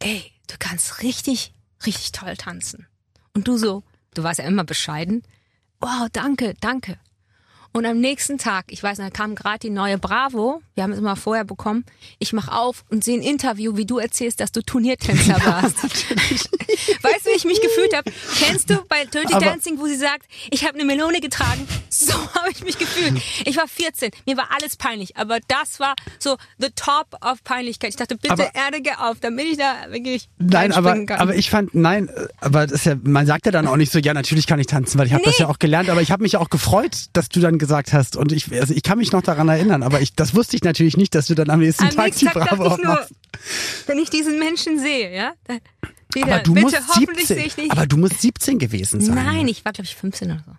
ey, 0.00 0.32
du 0.48 0.54
kannst 0.58 1.02
richtig, 1.02 1.52
richtig 1.86 2.12
toll 2.12 2.36
tanzen. 2.36 2.86
Und 3.34 3.46
du 3.46 3.58
so, 3.58 3.84
du 4.14 4.22
warst 4.22 4.38
ja 4.38 4.46
immer 4.46 4.64
bescheiden. 4.64 5.22
Wow, 5.80 6.08
danke, 6.12 6.54
danke. 6.60 6.98
Und 7.72 7.84
am 7.86 8.00
nächsten 8.00 8.38
Tag, 8.38 8.66
ich 8.70 8.82
weiß, 8.82 8.98
da 8.98 9.10
kam 9.10 9.34
gerade 9.34 9.58
die 9.60 9.70
neue 9.70 9.98
Bravo, 9.98 10.62
wir 10.74 10.82
haben 10.82 10.92
es 10.92 10.98
immer 10.98 11.16
vorher 11.16 11.44
bekommen, 11.44 11.84
ich 12.18 12.32
mach 12.32 12.48
auf 12.48 12.84
und 12.90 13.04
sehe 13.04 13.16
ein 13.18 13.22
Interview, 13.22 13.76
wie 13.76 13.84
du 13.86 13.98
erzählst, 13.98 14.40
dass 14.40 14.52
du 14.52 14.62
Turniertänzer 14.62 15.34
warst. 15.44 15.76
weißt 15.84 17.26
du, 17.26 17.30
wie 17.30 17.36
ich 17.36 17.44
mich 17.44 17.60
gefühlt 17.60 17.94
habe? 17.94 18.10
Kennst 18.38 18.70
du 18.70 18.76
bei 18.88 19.04
Dirty 19.04 19.34
Aber- 19.34 19.44
Dancing, 19.44 19.78
wo 19.78 19.86
sie 19.86 19.96
sagt, 19.96 20.26
ich 20.50 20.64
habe 20.64 20.74
eine 20.74 20.84
Melone 20.84 21.20
getragen? 21.20 21.66
So 21.90 22.12
habe 22.34 22.50
ich 22.50 22.62
mich 22.64 22.78
gefühlt. 22.78 23.20
Ich 23.44 23.56
war 23.56 23.68
14, 23.68 24.10
mir 24.26 24.36
war 24.36 24.48
alles 24.56 24.76
peinlich, 24.76 25.16
aber 25.16 25.38
das 25.48 25.78
war 25.78 25.94
so 26.18 26.36
the 26.58 26.68
top 26.74 27.14
of 27.24 27.44
Peinlichkeit. 27.44 27.90
Ich 27.90 27.96
dachte, 27.96 28.16
bitte 28.16 28.32
Aber- 28.32 28.54
Erde 28.54 28.78
auf, 28.98 29.18
damit 29.20 29.46
ich 29.46 29.58
da 29.58 29.74
wirklich 29.90 30.28
Nein, 30.38 30.72
aber, 30.72 31.04
kann. 31.04 31.18
aber 31.20 31.34
ich 31.34 31.50
fand, 31.50 31.74
nein, 31.74 32.10
aber 32.40 32.66
das 32.66 32.80
ist 32.80 32.86
ja, 32.86 32.96
man 33.02 33.26
sagt 33.26 33.46
ja 33.46 33.52
dann 33.52 33.66
auch 33.66 33.76
nicht 33.76 33.92
so, 33.92 33.98
ja, 33.98 34.14
natürlich 34.14 34.46
kann 34.46 34.58
ich 34.58 34.66
tanzen, 34.66 34.98
weil 34.98 35.06
ich 35.06 35.12
habe 35.12 35.24
das 35.24 35.38
Nee. 35.38 35.44
ja 35.44 35.50
auch 35.50 35.58
gelernt, 35.58 35.90
aber 35.90 36.00
ich 36.02 36.10
habe 36.10 36.22
mich 36.22 36.36
auch 36.36 36.48
gefreut, 36.50 37.06
dass 37.12 37.28
du 37.28 37.40
dann 37.40 37.57
gesagt 37.58 37.92
hast 37.92 38.16
und 38.16 38.32
ich, 38.32 38.50
also 38.60 38.74
ich 38.74 38.82
kann 38.82 38.98
mich 38.98 39.12
noch 39.12 39.22
daran 39.22 39.48
erinnern, 39.48 39.82
aber 39.82 40.00
ich, 40.00 40.14
das 40.14 40.34
wusste 40.34 40.56
ich 40.56 40.62
natürlich 40.64 40.96
nicht, 40.96 41.14
dass 41.14 41.26
du 41.26 41.34
dann 41.34 41.50
am 41.50 41.60
nächsten 41.60 41.84
Am 41.84 41.90
Tag 41.90 42.06
nächsten 42.06 42.26
die 42.26 42.32
Tag 42.32 42.48
Bravo 42.48 42.76
ich 42.76 42.84
nur, 42.84 42.94
machst. 42.94 43.12
wenn 43.86 43.98
ich 43.98 44.10
diesen 44.10 44.38
Menschen 44.38 44.78
sehe, 44.78 45.14
ja, 45.14 45.32
dann 45.44 45.60
wieder, 46.14 46.26
Aber 46.34 46.38
du 46.42 46.54
bitte 46.54 46.66
musst 46.66 46.88
hoffentlich 46.88 47.26
sehe 47.26 47.36
17, 47.36 47.46
ich 47.46 47.56
nicht. 47.56 47.70
aber 47.70 47.86
du 47.86 47.96
musst 47.98 48.20
17 48.22 48.58
gewesen 48.58 49.00
sein. 49.00 49.14
Nein, 49.14 49.48
ich 49.48 49.64
war 49.64 49.72
glaube 49.72 49.86
ich 49.86 49.94
15 49.96 50.30
oder 50.30 50.42
so. 50.46 50.52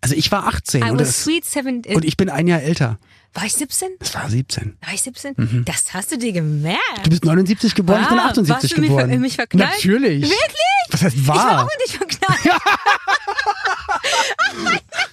Also 0.00 0.16
ich 0.16 0.32
war 0.32 0.48
18 0.48 0.82
I 0.82 0.90
und, 0.90 0.98
was 0.98 1.08
das, 1.08 1.24
sweet 1.24 1.44
17. 1.44 1.94
und 1.94 2.04
ich 2.04 2.16
bin 2.16 2.28
ein 2.28 2.48
Jahr 2.48 2.60
älter. 2.60 2.98
war 3.34 3.44
ich 3.44 3.52
17? 3.52 3.88
Das 4.00 4.12
war 4.14 4.28
17. 4.28 4.76
War 4.84 4.92
ich 4.92 5.02
17? 5.02 5.62
Das 5.64 5.94
hast 5.94 6.10
du 6.10 6.18
dir 6.18 6.32
gemerkt. 6.32 6.80
Du 7.04 7.10
bist 7.10 7.24
79 7.24 7.76
geboren, 7.76 8.02
ich 8.02 8.08
bin 8.08 8.18
Ah, 8.18 8.26
78 8.30 8.50
warst 8.50 8.76
du 8.76 8.80
mich 8.80 8.90
geboren. 8.90 9.10
in 9.10 9.20
mich 9.20 9.36
verknallt? 9.36 9.70
Natürlich. 9.76 10.22
Wirklich? 10.22 10.56
Was 10.90 11.02
heißt 11.02 11.16
Ich 11.16 11.26
war 11.28 11.62
auch 11.64 11.68
in 11.70 11.78
dich 11.86 11.96
verknallt. 11.96 12.40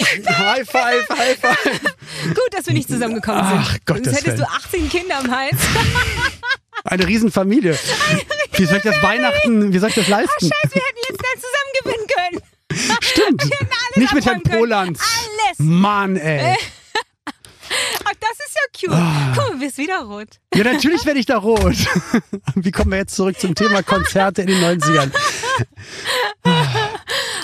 High 0.00 0.68
five, 0.68 1.08
high 1.10 1.38
five. 1.38 1.80
Gut, 2.28 2.48
dass 2.52 2.66
wir 2.66 2.74
nicht 2.74 2.88
zusammengekommen 2.88 3.46
sind. 3.48 3.58
Ach, 3.60 3.76
Gottes 3.86 4.04
Sonst 4.04 4.16
hättest 4.18 4.38
Willen. 4.38 4.38
du 4.38 4.88
18 4.88 4.88
Kinder 4.90 5.18
am 5.18 5.30
Hals. 5.30 5.56
Eine 6.84 7.06
Riesenfamilie. 7.06 7.78
Wie 8.52 8.64
soll 8.66 8.76
ich 8.78 8.82
das 8.82 9.02
Weihnachten, 9.02 9.72
wie 9.72 9.78
soll 9.78 9.88
ich 9.88 9.94
das 9.94 10.08
leisten? 10.08 10.32
Scheiße, 10.40 10.74
wir 10.74 10.82
hätten 10.82 10.98
jetzt 11.08 11.20
nicht 11.22 11.40
zusammen 11.42 11.72
gewinnen 11.82 12.06
können. 12.16 12.98
Stimmt. 13.00 13.42
alles 13.42 13.96
Nicht 13.96 14.14
mit 14.14 14.26
Herrn. 14.26 14.42
Poland. 14.42 14.98
Alles. 15.00 15.58
Mann, 15.58 16.16
ey. 16.16 16.56
Ach, 18.04 18.12
das 18.20 18.46
ist 18.46 18.54
ja 18.56 18.88
cute. 18.88 18.92
Ah. 18.96 19.32
Guck 19.34 19.44
mal, 19.44 19.52
du 19.54 19.58
bist 19.60 19.78
wieder 19.78 20.00
rot. 20.02 20.28
Ja, 20.54 20.64
natürlich 20.64 21.04
werde 21.06 21.18
ich 21.20 21.26
da 21.26 21.38
rot. 21.38 21.74
Wie 22.54 22.70
kommen 22.70 22.90
wir 22.92 22.98
jetzt 22.98 23.16
zurück 23.16 23.38
zum 23.40 23.54
Thema 23.54 23.82
Konzerte 23.82 24.42
in 24.42 24.48
den 24.48 24.60
90ern? 24.80 25.10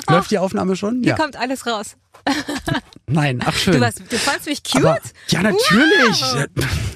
Läuft 0.09 0.31
die 0.31 0.39
Aufnahme 0.39 0.77
schon? 0.77 0.97
Hier 1.03 1.11
Ja. 1.11 1.17
kommt 1.17 1.37
alles 1.37 1.67
raus. 1.67 1.97
Nein, 3.07 3.43
ach 3.45 3.57
schön. 3.57 3.75
Du, 3.75 3.81
warst, 3.81 4.01
du 4.09 4.19
fandst 4.19 4.47
mich 4.47 4.63
cute? 4.63 4.85
Aber, 4.85 5.01
ja, 5.29 5.43
natürlich. 5.43 6.23
Wow. 6.23 6.47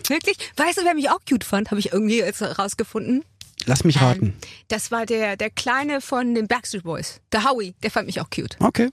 Wirklich? 0.08 0.36
Weißt 0.56 0.78
du, 0.78 0.84
wer 0.84 0.94
mich 0.94 1.10
auch 1.10 1.20
cute 1.28 1.44
fand? 1.44 1.70
Habe 1.70 1.80
ich 1.80 1.92
irgendwie 1.92 2.18
jetzt 2.18 2.42
rausgefunden. 2.42 3.24
Lass 3.66 3.84
mich 3.84 4.00
raten. 4.00 4.26
Ähm, 4.26 4.34
das 4.68 4.90
war 4.90 5.06
der, 5.06 5.36
der 5.36 5.50
Kleine 5.50 6.00
von 6.00 6.34
den 6.34 6.46
Backstreet 6.46 6.82
Boys. 6.84 7.20
Der 7.32 7.44
Howie. 7.44 7.74
Der 7.82 7.90
fand 7.90 8.06
mich 8.06 8.20
auch 8.20 8.28
cute. 8.30 8.56
Okay. 8.60 8.90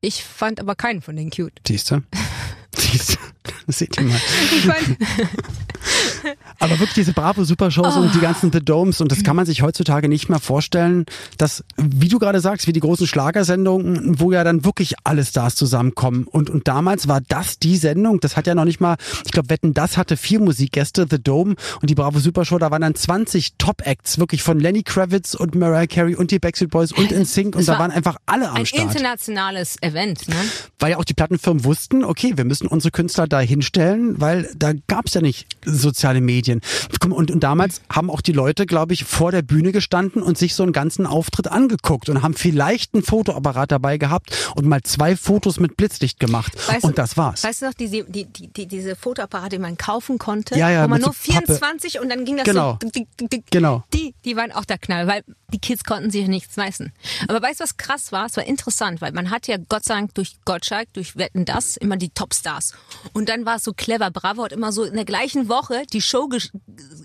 Ich 0.00 0.22
fand 0.22 0.60
aber 0.60 0.76
keinen 0.76 1.02
von 1.02 1.16
denen 1.16 1.30
cute. 1.30 1.60
Siehst 1.66 1.90
du? 1.90 2.02
Siehst 2.76 3.14
du? 3.14 3.18
Das 3.66 3.78
seht 3.78 3.96
ihr 3.98 4.04
mal. 4.04 4.16
Ich 4.56 4.62
fand, 4.66 4.96
Aber 6.58 6.72
wirklich 6.72 6.94
diese 6.94 7.12
Bravo 7.12 7.44
Supershows 7.44 7.96
und 7.96 8.08
Oh. 8.08 8.10
die 8.14 8.20
ganzen 8.20 8.50
The 8.52 8.60
Domes 8.60 9.00
und 9.00 9.12
das 9.12 9.22
kann 9.22 9.36
man 9.36 9.46
sich 9.46 9.62
heutzutage 9.62 10.08
nicht 10.08 10.28
mehr 10.28 10.40
vorstellen, 10.40 11.06
dass, 11.36 11.64
wie 11.76 12.08
du 12.08 12.18
gerade 12.18 12.40
sagst, 12.40 12.66
wie 12.66 12.72
die 12.72 12.80
großen 12.80 13.06
Schlagersendungen, 13.06 14.18
wo 14.20 14.32
ja 14.32 14.42
dann 14.44 14.64
wirklich 14.64 14.94
alle 15.04 15.24
Stars 15.24 15.54
zusammenkommen. 15.54 16.24
Und, 16.26 16.50
und 16.50 16.66
damals 16.68 17.06
war 17.08 17.20
das 17.20 17.58
die 17.58 17.76
Sendung, 17.76 18.20
das 18.20 18.36
hat 18.36 18.46
ja 18.46 18.54
noch 18.54 18.64
nicht 18.64 18.80
mal, 18.80 18.96
ich 19.24 19.30
glaube, 19.32 19.50
Wetten, 19.50 19.74
das 19.74 19.96
hatte 19.96 20.16
vier 20.16 20.40
Musikgäste, 20.40 21.06
The 21.08 21.22
Dome 21.22 21.54
und 21.80 21.90
die 21.90 21.94
Bravo 21.94 22.18
Supershow, 22.18 22.58
da 22.58 22.70
waren 22.70 22.82
dann 22.82 22.94
20 22.94 23.54
Top-Acts, 23.58 24.18
wirklich 24.18 24.42
von 24.42 24.58
Lenny 24.58 24.82
Kravitz 24.82 25.34
und 25.34 25.54
Mariah 25.54 25.86
Carey 25.86 26.14
und 26.16 26.30
die 26.30 26.38
Backstreet 26.38 26.70
Boys 26.70 26.92
und 26.92 27.10
NSYNC 27.12 27.54
und 27.56 27.66
da 27.68 27.72
war 27.72 27.78
waren 27.80 27.90
einfach 27.92 28.16
alle 28.26 28.48
am 28.50 28.56
ein 28.56 28.66
Start. 28.66 28.82
internationales 28.82 29.76
Event. 29.82 30.28
Ne? 30.28 30.34
Weil 30.80 30.92
ja 30.92 30.96
auch 30.98 31.04
die 31.04 31.14
Plattenfirmen 31.14 31.64
wussten, 31.64 32.04
okay, 32.04 32.32
wir 32.36 32.44
müssen 32.44 32.66
unsere 32.66 32.90
Künstler 32.90 33.26
da 33.28 33.37
hinstellen, 33.46 34.20
weil 34.20 34.50
da 34.56 34.72
gab's 34.86 35.14
ja 35.14 35.20
nicht 35.20 35.46
soziale 35.64 36.20
Medien. 36.20 36.60
Und, 37.08 37.30
und 37.30 37.40
damals 37.40 37.80
haben 37.90 38.10
auch 38.10 38.20
die 38.20 38.32
Leute, 38.32 38.66
glaube 38.66 38.94
ich, 38.94 39.04
vor 39.04 39.32
der 39.32 39.42
Bühne 39.42 39.72
gestanden 39.72 40.22
und 40.22 40.36
sich 40.38 40.54
so 40.54 40.62
einen 40.62 40.72
ganzen 40.72 41.06
Auftritt 41.06 41.48
angeguckt 41.48 42.08
und 42.08 42.22
haben 42.22 42.34
vielleicht 42.34 42.94
einen 42.94 43.02
Fotoapparat 43.02 43.72
dabei 43.72 43.98
gehabt 43.98 44.52
und 44.56 44.66
mal 44.66 44.82
zwei 44.82 45.16
Fotos 45.16 45.58
mit 45.60 45.76
Blitzlicht 45.76 46.20
gemacht. 46.20 46.52
Weißt 46.68 46.84
du- 46.84 46.88
und 46.88 46.98
das 46.98 47.16
war's. 47.16 47.44
Weißt 47.44 47.62
du 47.62 47.66
noch, 47.66 47.74
diese, 47.74 48.04
die, 48.04 48.24
die, 48.26 48.48
die, 48.48 48.66
diese 48.66 48.96
Fotoapparate, 48.96 49.56
die 49.56 49.58
man 49.58 49.76
kaufen 49.76 50.18
konnte, 50.18 50.58
Ja, 50.58 50.70
ja, 50.70 50.84
wo 50.84 50.88
man 50.88 51.00
nur 51.00 51.12
so 51.12 51.32
Pappe. 51.32 51.46
24 51.54 52.00
und 52.00 52.08
dann 52.08 52.24
ging 52.24 52.36
das 52.36 52.44
Genau. 52.44 52.78
so. 52.82 52.88
dick. 52.90 53.44
Genau. 53.50 53.84
Die, 53.94 54.14
die 54.24 54.36
waren 54.36 54.52
auch 54.52 54.64
der 54.64 54.78
Knall, 54.78 55.06
weil 55.06 55.22
die 55.52 55.58
Kids 55.58 55.84
konnten 55.84 56.10
sich 56.10 56.26
nichts 56.28 56.56
leisten. 56.56 56.92
Aber 57.28 57.40
weißt 57.42 57.60
du, 57.60 57.64
was 57.64 57.76
krass 57.76 58.12
war? 58.12 58.26
Es 58.26 58.36
war 58.36 58.44
interessant, 58.44 59.00
weil 59.00 59.12
man 59.12 59.30
hat 59.30 59.46
ja 59.48 59.56
Gott 59.68 59.84
sei 59.84 59.94
Dank 59.94 60.14
durch 60.14 60.36
Gottschalk, 60.44 60.92
durch 60.92 61.16
Wetten 61.16 61.44
das, 61.44 61.76
immer 61.76 61.96
die 61.96 62.10
Topstars. 62.10 62.74
Und 63.12 63.27
dann 63.28 63.44
war 63.46 63.56
es 63.56 63.64
so 63.64 63.72
clever. 63.72 64.10
Bravo 64.10 64.44
hat 64.44 64.52
immer 64.52 64.72
so 64.72 64.84
in 64.84 64.94
der 64.94 65.04
gleichen 65.04 65.48
Woche 65.48 65.82
die 65.92 66.00
Show 66.00 66.24
gesch- 66.24 66.50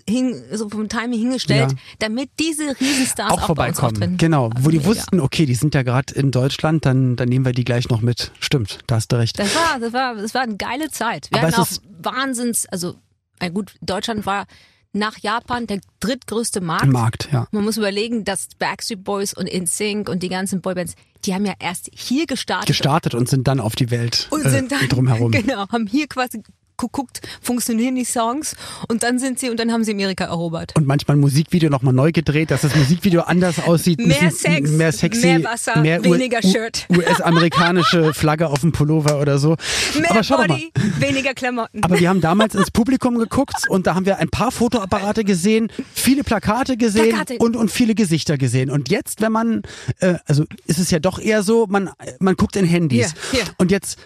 hin, 0.08 0.42
so 0.52 0.68
vom 0.68 0.88
Timing 0.88 1.18
hingestellt, 1.20 1.72
Ja. 1.72 1.78
damit 1.98 2.30
diese 2.38 2.78
Riesenstars 2.80 3.32
auch 3.32 3.42
auch, 3.42 3.46
vorbeikommen. 3.46 4.16
Genau, 4.16 4.50
wo 4.60 4.70
die 4.70 4.78
Mega. 4.78 4.88
wussten, 4.90 5.20
okay, 5.20 5.46
die 5.46 5.54
sind 5.54 5.74
ja 5.74 5.82
gerade 5.82 6.14
in 6.14 6.30
Deutschland, 6.30 6.84
dann, 6.86 7.16
dann 7.16 7.28
nehmen 7.28 7.44
wir 7.44 7.52
die 7.52 7.64
gleich 7.64 7.88
noch 7.88 8.00
mit. 8.00 8.32
Stimmt, 8.40 8.78
da 8.86 8.96
hast 8.96 9.12
du 9.12 9.16
recht. 9.16 9.38
Das 9.38 9.54
war, 9.54 9.78
das 9.80 9.92
war, 9.92 10.14
das 10.14 10.34
war 10.34 10.42
eine 10.42 10.56
geile 10.56 10.90
Zeit. 10.90 11.28
Wir 11.30 11.38
Aber 11.38 11.48
hatten 11.48 11.60
auch 11.60 11.68
Wahnsinns, 12.02 12.66
also, 12.66 12.94
na 13.40 13.48
gut, 13.48 13.74
Deutschland 13.80 14.26
war 14.26 14.46
nach 14.94 15.18
Japan 15.18 15.66
der 15.66 15.80
drittgrößte 16.00 16.60
Markt. 16.60 16.86
Markt, 16.86 17.28
ja. 17.32 17.46
Man 17.50 17.64
muss 17.64 17.76
überlegen, 17.76 18.24
dass 18.24 18.48
Backstreet 18.58 19.04
Boys 19.04 19.34
und 19.34 19.46
InSync 19.46 20.08
und 20.08 20.22
die 20.22 20.28
ganzen 20.28 20.60
Boybands, 20.60 20.94
die 21.24 21.34
haben 21.34 21.44
ja 21.44 21.54
erst 21.58 21.90
hier 21.92 22.26
gestartet. 22.26 22.68
Gestartet 22.68 23.14
und 23.14 23.28
sind 23.28 23.48
dann 23.48 23.60
auf 23.60 23.74
die 23.74 23.90
Welt 23.90 24.28
und 24.30 24.44
äh, 24.44 24.50
sind 24.50 24.72
dann, 24.72 24.88
drumherum. 24.88 25.30
genau, 25.32 25.68
haben 25.68 25.86
hier 25.86 26.06
quasi 26.06 26.42
geguckt, 26.86 27.20
funktionieren 27.40 27.94
die 27.94 28.04
Songs 28.04 28.56
und 28.88 29.02
dann 29.02 29.18
sind 29.18 29.38
sie 29.38 29.50
und 29.50 29.58
dann 29.58 29.72
haben 29.72 29.84
sie 29.84 29.92
Amerika 29.92 30.24
erobert. 30.24 30.72
und 30.76 30.86
manchmal 30.86 31.16
ein 31.16 31.20
Musikvideo 31.20 31.70
nochmal 31.70 31.94
neu 31.94 32.12
gedreht, 32.12 32.50
dass 32.50 32.62
das 32.62 32.74
Musikvideo 32.74 33.22
anders 33.22 33.58
aussieht. 33.58 33.98
Mehr 33.98 34.30
Sex, 34.30 34.70
mehr 34.70 34.92
sexy, 34.92 35.26
mehr 35.26 35.44
Wasser, 35.44 35.82
weniger 35.82 36.42
Shirt. 36.42 36.86
US-amerikanische 36.90 38.14
Flagge 38.14 38.48
auf 38.48 38.60
dem 38.60 38.72
Pullover 38.72 39.20
oder 39.20 39.38
so. 39.38 39.56
Mehr 39.98 40.10
Aber 40.10 40.22
schau 40.22 40.36
doch 40.36 40.48
mal. 40.48 40.58
Body, 40.58 40.72
weniger 40.98 41.34
Klamotten. 41.34 41.82
Aber 41.82 41.98
wir 41.98 42.08
haben 42.08 42.20
damals 42.20 42.54
ins 42.54 42.70
Publikum 42.70 43.18
geguckt 43.18 43.68
und 43.68 43.86
da 43.86 43.94
haben 43.94 44.06
wir 44.06 44.18
ein 44.18 44.28
paar 44.28 44.50
Fotoapparate 44.50 45.24
gesehen, 45.24 45.68
viele 45.94 46.24
Plakate 46.24 46.76
gesehen 46.76 47.10
Plakate. 47.10 47.38
Und, 47.38 47.56
und 47.56 47.70
viele 47.70 47.94
Gesichter 47.94 48.38
gesehen. 48.38 48.70
Und 48.70 48.88
jetzt, 48.90 49.20
wenn 49.20 49.32
man, 49.32 49.62
äh, 50.00 50.14
also 50.26 50.44
ist 50.66 50.78
es 50.78 50.90
ja 50.90 50.98
doch 50.98 51.18
eher 51.18 51.42
so, 51.42 51.66
man, 51.68 51.90
man 52.20 52.36
guckt 52.36 52.56
in 52.56 52.64
Handys. 52.64 53.14
Hier, 53.30 53.42
hier. 53.42 53.52
Und 53.58 53.70
jetzt 53.70 53.98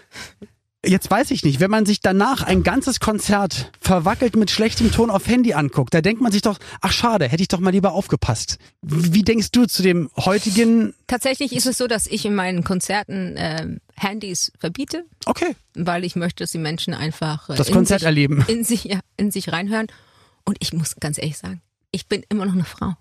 Jetzt 0.85 1.11
weiß 1.11 1.31
ich 1.31 1.43
nicht, 1.43 1.59
wenn 1.59 1.69
man 1.69 1.85
sich 1.85 1.99
danach 1.99 2.41
ein 2.41 2.63
ganzes 2.63 3.01
Konzert 3.01 3.71
verwackelt 3.81 4.37
mit 4.37 4.49
schlechtem 4.49 4.91
Ton 4.93 5.09
auf 5.09 5.27
Handy 5.27 5.53
anguckt, 5.53 5.93
da 5.93 5.99
denkt 5.99 6.21
man 6.21 6.31
sich 6.31 6.41
doch, 6.41 6.57
ach 6.79 6.93
schade, 6.93 7.27
hätte 7.27 7.41
ich 7.41 7.49
doch 7.49 7.59
mal 7.59 7.71
lieber 7.71 7.91
aufgepasst. 7.91 8.59
Wie 8.81 9.23
denkst 9.23 9.51
du 9.51 9.65
zu 9.65 9.83
dem 9.83 10.09
heutigen? 10.15 10.93
Tatsächlich 11.07 11.53
ist 11.53 11.65
es 11.65 11.77
so, 11.77 11.87
dass 11.87 12.07
ich 12.07 12.25
in 12.25 12.33
meinen 12.33 12.63
Konzerten 12.63 13.35
äh, 13.35 13.67
Handys 13.93 14.53
verbiete. 14.57 15.03
Okay. 15.25 15.53
Weil 15.75 16.05
ich 16.05 16.15
möchte, 16.15 16.43
dass 16.43 16.51
die 16.51 16.59
Menschen 16.59 16.93
einfach 16.93 17.49
äh, 17.49 17.55
das 17.55 17.71
Konzert 17.71 17.99
sich, 17.99 18.05
erleben. 18.05 18.45
In 18.47 18.63
sich, 18.63 18.85
ja, 18.85 19.01
in 19.17 19.31
sich 19.31 19.51
reinhören. 19.51 19.87
Und 20.45 20.57
ich 20.61 20.71
muss 20.71 20.95
ganz 20.95 21.17
ehrlich 21.17 21.37
sagen, 21.37 21.61
ich 21.91 22.07
bin 22.07 22.23
immer 22.29 22.45
noch 22.45 22.53
eine 22.53 22.63
Frau 22.63 22.93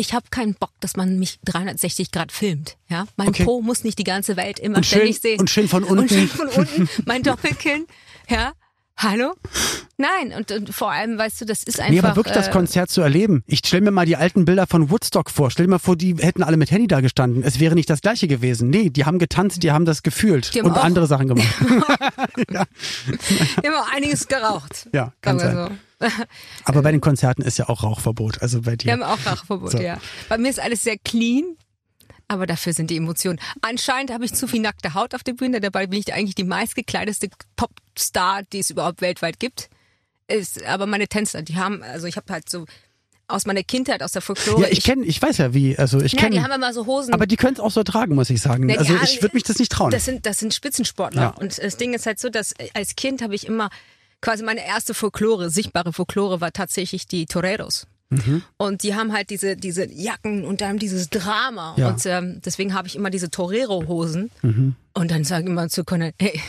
ich 0.00 0.14
habe 0.14 0.26
keinen 0.30 0.54
Bock, 0.54 0.72
dass 0.80 0.96
man 0.96 1.18
mich 1.18 1.38
360 1.44 2.10
Grad 2.10 2.32
filmt. 2.32 2.76
Ja, 2.88 3.06
mein 3.16 3.28
okay. 3.28 3.44
Po 3.44 3.60
muss 3.60 3.84
nicht 3.84 3.98
die 3.98 4.04
ganze 4.04 4.36
Welt 4.36 4.58
immer 4.58 4.78
und 4.78 4.86
ständig 4.86 5.16
schön, 5.16 5.22
sehen. 5.22 5.40
Und 5.40 5.50
schön 5.50 5.68
von 5.68 5.84
unten. 5.84 6.00
Und 6.00 6.10
schön 6.10 6.28
von 6.28 6.48
unten. 6.48 6.88
Mein 7.04 7.22
Doppelkinn. 7.22 7.86
Ja, 8.28 8.52
Hallo? 9.02 9.32
Nein, 9.96 10.34
und, 10.36 10.52
und, 10.52 10.74
vor 10.74 10.90
allem, 10.90 11.16
weißt 11.16 11.40
du, 11.40 11.44
das 11.46 11.62
ist 11.62 11.80
einfach. 11.80 11.90
Nee, 11.90 12.00
aber 12.00 12.16
wirklich 12.16 12.34
äh, 12.36 12.38
das 12.38 12.50
Konzert 12.50 12.90
zu 12.90 13.00
erleben. 13.00 13.42
Ich 13.46 13.60
stell 13.64 13.80
mir 13.80 13.90
mal 13.90 14.04
die 14.04 14.16
alten 14.16 14.44
Bilder 14.44 14.66
von 14.66 14.90
Woodstock 14.90 15.30
vor. 15.30 15.50
Stell 15.50 15.66
dir 15.66 15.70
mal 15.70 15.78
vor, 15.78 15.96
die 15.96 16.16
hätten 16.16 16.42
alle 16.42 16.58
mit 16.58 16.70
Handy 16.70 16.86
da 16.86 17.00
gestanden. 17.00 17.42
Es 17.42 17.60
wäre 17.60 17.74
nicht 17.74 17.88
das 17.88 18.02
gleiche 18.02 18.28
gewesen. 18.28 18.68
Nee, 18.68 18.90
die 18.90 19.06
haben 19.06 19.18
getanzt, 19.18 19.62
die 19.62 19.72
haben 19.72 19.86
das 19.86 20.02
gefühlt 20.02 20.54
haben 20.54 20.66
und 20.66 20.76
auch, 20.76 20.84
andere 20.84 21.06
Sachen 21.06 21.28
gemacht. 21.28 21.48
ja. 22.50 22.64
Die 23.62 23.68
haben 23.68 23.74
auch 23.74 23.92
einiges 23.92 24.28
geraucht. 24.28 24.88
Ja, 24.92 25.14
ganz 25.22 25.42
so. 25.42 25.70
Aber 26.64 26.82
bei 26.82 26.92
den 26.92 27.00
Konzerten 27.00 27.40
ist 27.40 27.58
ja 27.58 27.70
auch 27.70 27.82
Rauchverbot. 27.82 28.42
Also 28.42 28.62
bei 28.62 28.76
dir. 28.76 28.86
Wir 28.86 28.92
haben 28.92 29.02
auch 29.02 29.18
Rauchverbot, 29.24 29.72
so. 29.72 29.78
ja. 29.78 29.98
Bei 30.28 30.36
mir 30.36 30.50
ist 30.50 30.60
alles 30.60 30.82
sehr 30.82 30.98
clean. 30.98 31.56
Aber 32.28 32.46
dafür 32.46 32.72
sind 32.72 32.90
die 32.90 32.96
Emotionen. 32.96 33.40
Anscheinend 33.60 34.12
habe 34.12 34.24
ich 34.24 34.32
zu 34.32 34.46
viel 34.46 34.60
nackte 34.60 34.94
Haut 34.94 35.16
auf 35.16 35.24
der 35.24 35.32
Bühne. 35.32 35.60
Dabei 35.60 35.88
bin 35.88 35.98
ich 35.98 36.14
eigentlich 36.14 36.36
die 36.36 36.44
meistgekleideste 36.44 37.28
Popstar, 37.90 38.42
die 38.52 38.60
es 38.60 38.70
überhaupt 38.70 39.00
weltweit 39.00 39.38
gibt. 39.38 39.68
Ist, 40.28 40.64
aber 40.64 40.86
meine 40.86 41.08
Tänzer, 41.08 41.42
die 41.42 41.56
haben, 41.56 41.82
also 41.82 42.06
ich 42.06 42.16
habe 42.16 42.32
halt 42.32 42.48
so 42.48 42.64
aus 43.26 43.46
meiner 43.46 43.62
Kindheit, 43.62 44.02
aus 44.02 44.12
der 44.12 44.22
Folklore. 44.22 44.62
Ja, 44.62 44.68
ich 44.68 44.82
kenne, 44.82 45.04
ich 45.04 45.20
weiß 45.20 45.38
ja 45.38 45.54
wie, 45.54 45.76
also 45.78 46.00
ich 46.00 46.16
kenne. 46.16 46.36
Ja, 46.36 46.42
die 46.42 46.48
haben 46.48 46.56
immer 46.56 46.72
so 46.72 46.86
Hosen. 46.86 47.14
Aber 47.14 47.26
die 47.26 47.36
können 47.36 47.54
es 47.54 47.60
auch 47.60 47.70
so 47.70 47.82
tragen, 47.82 48.14
muss 48.14 48.30
ich 48.30 48.40
sagen. 48.40 48.68
Ja, 48.68 48.78
also 48.78 48.94
ich 49.04 49.22
würde 49.22 49.36
mich 49.36 49.44
das 49.44 49.58
nicht 49.58 49.70
trauen. 49.70 49.90
Das 49.90 50.04
sind, 50.04 50.26
das 50.26 50.38
sind 50.38 50.52
Spitzensportler. 50.52 51.22
Ja. 51.22 51.28
Und 51.30 51.58
das 51.62 51.76
Ding 51.76 51.94
ist 51.94 52.06
halt 52.06 52.18
so, 52.18 52.28
dass 52.28 52.54
als 52.74 52.96
Kind 52.96 53.22
habe 53.22 53.34
ich 53.34 53.46
immer 53.46 53.70
quasi 54.20 54.42
meine 54.42 54.66
erste 54.66 54.94
Folklore, 54.94 55.50
sichtbare 55.50 55.92
Folklore 55.92 56.40
war 56.40 56.52
tatsächlich 56.52 57.06
die 57.06 57.26
Toreros. 57.26 57.86
Mhm. 58.10 58.42
Und 58.56 58.82
die 58.82 58.96
haben 58.96 59.12
halt 59.12 59.30
diese, 59.30 59.56
diese 59.56 59.86
Jacken 59.86 60.44
und 60.44 60.60
dann 60.60 60.78
dieses 60.78 61.10
Drama. 61.10 61.74
Ja. 61.76 61.88
Und 61.90 62.04
ähm, 62.06 62.40
deswegen 62.44 62.74
habe 62.74 62.88
ich 62.88 62.96
immer 62.96 63.10
diese 63.10 63.30
Torero-Hosen. 63.30 64.30
Mhm. 64.42 64.74
Und 64.94 65.10
dann 65.12 65.22
sage 65.24 65.44
ich 65.44 65.50
immer 65.50 65.68
zu 65.68 65.84
Conor, 65.84 66.10
hey, 66.18 66.40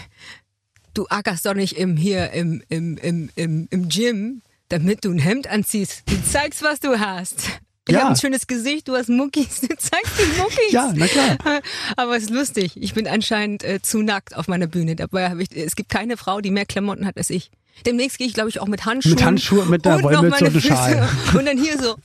du 0.93 1.07
ackerst 1.07 1.45
doch 1.45 1.53
nicht 1.53 1.77
im, 1.77 1.98
hier 1.98 2.31
im, 2.31 2.63
im, 2.69 2.98
im, 2.98 3.29
im, 3.36 3.67
im 3.69 3.89
Gym, 3.89 4.41
damit 4.69 5.05
du 5.05 5.12
ein 5.12 5.19
Hemd 5.19 5.48
anziehst. 5.48 6.03
Du 6.05 6.15
zeigst, 6.24 6.63
was 6.63 6.79
du 6.79 7.00
hast. 7.00 7.50
Ich 7.88 7.95
ja. 7.95 8.01
habe 8.01 8.12
ein 8.12 8.15
schönes 8.15 8.45
Gesicht, 8.45 8.88
du 8.88 8.95
hast 8.95 9.10
Muckis, 9.10 9.62
du 9.62 9.67
zeigst 9.69 10.13
die 10.19 10.39
Muckis. 10.39 10.71
Ja, 10.71 10.93
na 10.95 11.07
klar. 11.07 11.38
Aber 11.98 12.15
es 12.15 12.24
ist 12.24 12.29
lustig. 12.29 12.74
Ich 12.75 12.93
bin 12.93 13.07
anscheinend 13.07 13.63
äh, 13.63 13.81
zu 13.81 14.01
nackt 14.01 14.36
auf 14.36 14.48
meiner 14.48 14.67
Bühne. 14.67 14.95
Dabei 14.95 15.29
habe 15.29 15.41
ich, 15.41 15.50
es 15.55 15.75
gibt 15.75 15.89
keine 15.89 16.15
Frau, 16.15 16.41
die 16.41 16.51
mehr 16.51 16.65
Klamotten 16.65 17.05
hat 17.05 17.17
als 17.17 17.29
ich. 17.31 17.50
Demnächst 17.86 18.19
gehe 18.19 18.27
ich, 18.27 18.33
glaube 18.33 18.50
ich, 18.50 18.60
auch 18.60 18.67
mit 18.67 18.86
Handschuhen. 18.86 19.15
Mit 19.15 19.24
Handschuhen, 19.25 19.69
mit 19.69 19.86
der 19.86 20.03
Wollmütze 20.03 20.45
und 20.45 20.53
dem 20.53 20.62
Schal. 20.62 21.10
Und 21.33 21.45
dann 21.45 21.57
hier 21.57 21.81
so. 21.81 21.95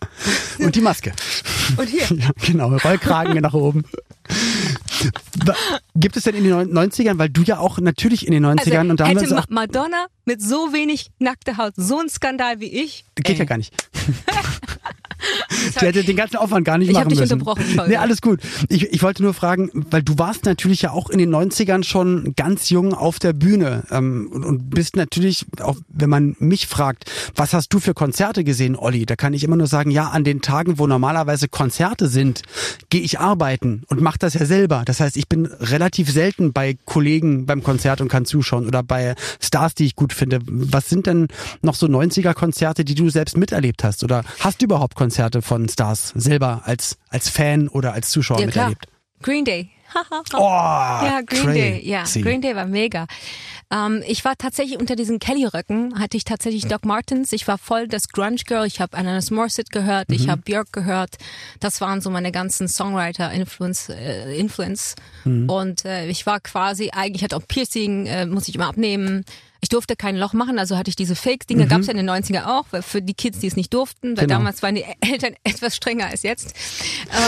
Und 0.58 0.74
die 0.74 0.80
Maske. 0.80 1.12
Und 1.76 1.88
hier. 1.88 2.06
Ja, 2.16 2.30
genau, 2.44 2.74
Rollkragen 2.76 3.40
nach 3.42 3.52
oben. 3.52 3.84
Gibt 5.94 6.16
es 6.16 6.24
denn 6.24 6.34
in 6.34 6.44
den 6.44 6.54
90ern, 6.54 7.18
weil 7.18 7.28
du 7.28 7.42
ja 7.42 7.58
auch 7.58 7.78
natürlich 7.78 8.26
in 8.26 8.32
den 8.32 8.44
90ern 8.44 8.78
also, 8.78 8.90
und 8.90 9.00
damals 9.00 9.22
hätte 9.22 9.44
Madonna 9.48 10.06
mit 10.24 10.42
so 10.42 10.72
wenig 10.72 11.10
nackter 11.18 11.56
Haut 11.56 11.74
so 11.76 12.00
ein 12.00 12.08
Skandal 12.08 12.60
wie 12.60 12.82
ich? 12.82 13.04
Geht 13.14 13.30
ey. 13.30 13.36
ja 13.36 13.44
gar 13.44 13.58
nicht. 13.58 13.72
Die 15.80 15.86
hätte 15.86 16.04
den 16.04 16.16
ganzen 16.16 16.36
Aufwand 16.36 16.64
gar 16.64 16.78
nicht 16.78 16.88
ich 16.88 16.94
machen 16.94 17.08
dich 17.08 17.18
müssen. 17.18 17.34
Unterbrochen, 17.34 17.64
nee, 17.88 17.96
alles 17.96 18.20
gut. 18.20 18.40
Ich, 18.68 18.92
ich 18.92 19.02
wollte 19.02 19.22
nur 19.22 19.34
fragen, 19.34 19.70
weil 19.90 20.02
du 20.02 20.18
warst 20.18 20.44
natürlich 20.44 20.82
ja 20.82 20.90
auch 20.90 21.10
in 21.10 21.18
den 21.18 21.34
90ern 21.34 21.84
schon 21.84 22.34
ganz 22.36 22.70
jung 22.70 22.94
auf 22.94 23.18
der 23.18 23.32
Bühne 23.32 23.84
ähm, 23.90 24.30
und, 24.32 24.44
und 24.44 24.70
bist 24.70 24.96
natürlich, 24.96 25.46
auch 25.60 25.76
wenn 25.88 26.10
man 26.10 26.36
mich 26.38 26.66
fragt, 26.66 27.10
was 27.34 27.52
hast 27.52 27.72
du 27.72 27.78
für 27.78 27.94
Konzerte 27.94 28.44
gesehen, 28.44 28.76
Olli? 28.76 29.06
Da 29.06 29.16
kann 29.16 29.34
ich 29.34 29.44
immer 29.44 29.56
nur 29.56 29.66
sagen, 29.66 29.90
ja, 29.90 30.08
an 30.08 30.24
den 30.24 30.40
Tagen, 30.40 30.78
wo 30.78 30.86
normalerweise 30.86 31.48
Konzerte 31.48 32.08
sind, 32.08 32.42
gehe 32.90 33.00
ich 33.00 33.18
arbeiten 33.18 33.82
und 33.88 34.00
mache 34.00 34.18
das 34.18 34.34
ja 34.34 34.46
selber. 34.46 34.82
Das 34.84 35.00
heißt, 35.00 35.16
ich 35.16 35.28
bin 35.28 35.46
relativ 35.46 36.10
selten 36.10 36.52
bei 36.52 36.76
Kollegen 36.84 37.46
beim 37.46 37.62
Konzert 37.62 38.00
und 38.00 38.08
kann 38.08 38.24
zuschauen 38.24 38.66
oder 38.66 38.82
bei 38.82 39.14
Stars, 39.40 39.74
die 39.74 39.86
ich 39.86 39.96
gut 39.96 40.12
finde. 40.12 40.38
Was 40.46 40.88
sind 40.88 41.06
denn 41.06 41.28
noch 41.62 41.74
so 41.74 41.86
90er-Konzerte, 41.86 42.84
die 42.84 42.94
du 42.94 43.10
selbst 43.10 43.36
miterlebt 43.36 43.84
hast? 43.84 44.04
Oder 44.04 44.24
hast 44.40 44.60
du 44.60 44.66
überhaupt 44.66 44.94
Konzerte 44.94 45.15
Konzerte 45.16 45.40
von 45.40 45.66
Stars 45.66 46.12
selber 46.14 46.60
als, 46.66 46.98
als 47.08 47.30
Fan 47.30 47.68
oder 47.68 47.94
als 47.94 48.10
Zuschauer 48.10 48.40
ja, 48.40 48.46
miterlebt? 48.46 48.86
Green 49.22 49.46
Day. 49.46 49.70
oh, 50.34 50.40
ja, 50.40 51.22
Green 51.24 51.42
crazy. 51.42 51.58
Day. 51.58 51.88
Ja, 51.88 52.04
Green 52.04 52.42
Day 52.42 52.54
war 52.54 52.66
mega. 52.66 53.06
Ähm, 53.70 54.02
ich 54.06 54.26
war 54.26 54.36
tatsächlich 54.36 54.78
unter 54.78 54.94
diesen 54.94 55.18
Kelly-Röcken, 55.18 55.98
hatte 55.98 56.18
ich 56.18 56.24
tatsächlich 56.24 56.66
Doc 56.66 56.84
Martens. 56.84 57.32
Ich 57.32 57.48
war 57.48 57.56
voll 57.56 57.88
das 57.88 58.10
Grunge-Girl. 58.10 58.66
Ich 58.66 58.82
habe 58.82 58.94
Ananas 58.94 59.30
Morissette 59.30 59.70
gehört, 59.72 60.10
mhm. 60.10 60.16
ich 60.16 60.28
habe 60.28 60.42
Björk 60.42 60.70
gehört. 60.70 61.16
Das 61.60 61.80
waren 61.80 62.02
so 62.02 62.10
meine 62.10 62.30
ganzen 62.30 62.68
Songwriter-Influence. 62.68 63.88
Äh, 63.88 64.38
Influence. 64.38 64.96
Mhm. 65.24 65.48
Und 65.48 65.86
äh, 65.86 66.08
ich 66.08 66.26
war 66.26 66.40
quasi, 66.40 66.90
eigentlich 66.90 67.24
hatte 67.24 67.36
auch 67.36 67.48
Piercing, 67.48 68.04
äh, 68.04 68.26
muss 68.26 68.48
ich 68.48 68.54
immer 68.56 68.68
abnehmen. 68.68 69.24
Ich 69.60 69.68
durfte 69.68 69.96
kein 69.96 70.16
Loch 70.16 70.32
machen, 70.32 70.58
also 70.58 70.76
hatte 70.76 70.90
ich 70.90 70.96
diese 70.96 71.16
Fake-Dinge, 71.16 71.64
mhm. 71.64 71.68
gab 71.68 71.80
es 71.80 71.86
ja 71.86 71.92
in 71.92 71.98
den 71.98 72.10
90er 72.10 72.46
auch, 72.46 72.66
für 72.82 73.02
die 73.02 73.14
Kids, 73.14 73.38
die 73.38 73.46
es 73.46 73.56
nicht 73.56 73.72
durften, 73.72 74.16
weil 74.16 74.26
genau. 74.26 74.38
damals 74.38 74.62
waren 74.62 74.74
die 74.74 74.84
Eltern 75.00 75.34
etwas 75.44 75.76
strenger 75.76 76.06
als 76.06 76.22
jetzt. 76.22 76.54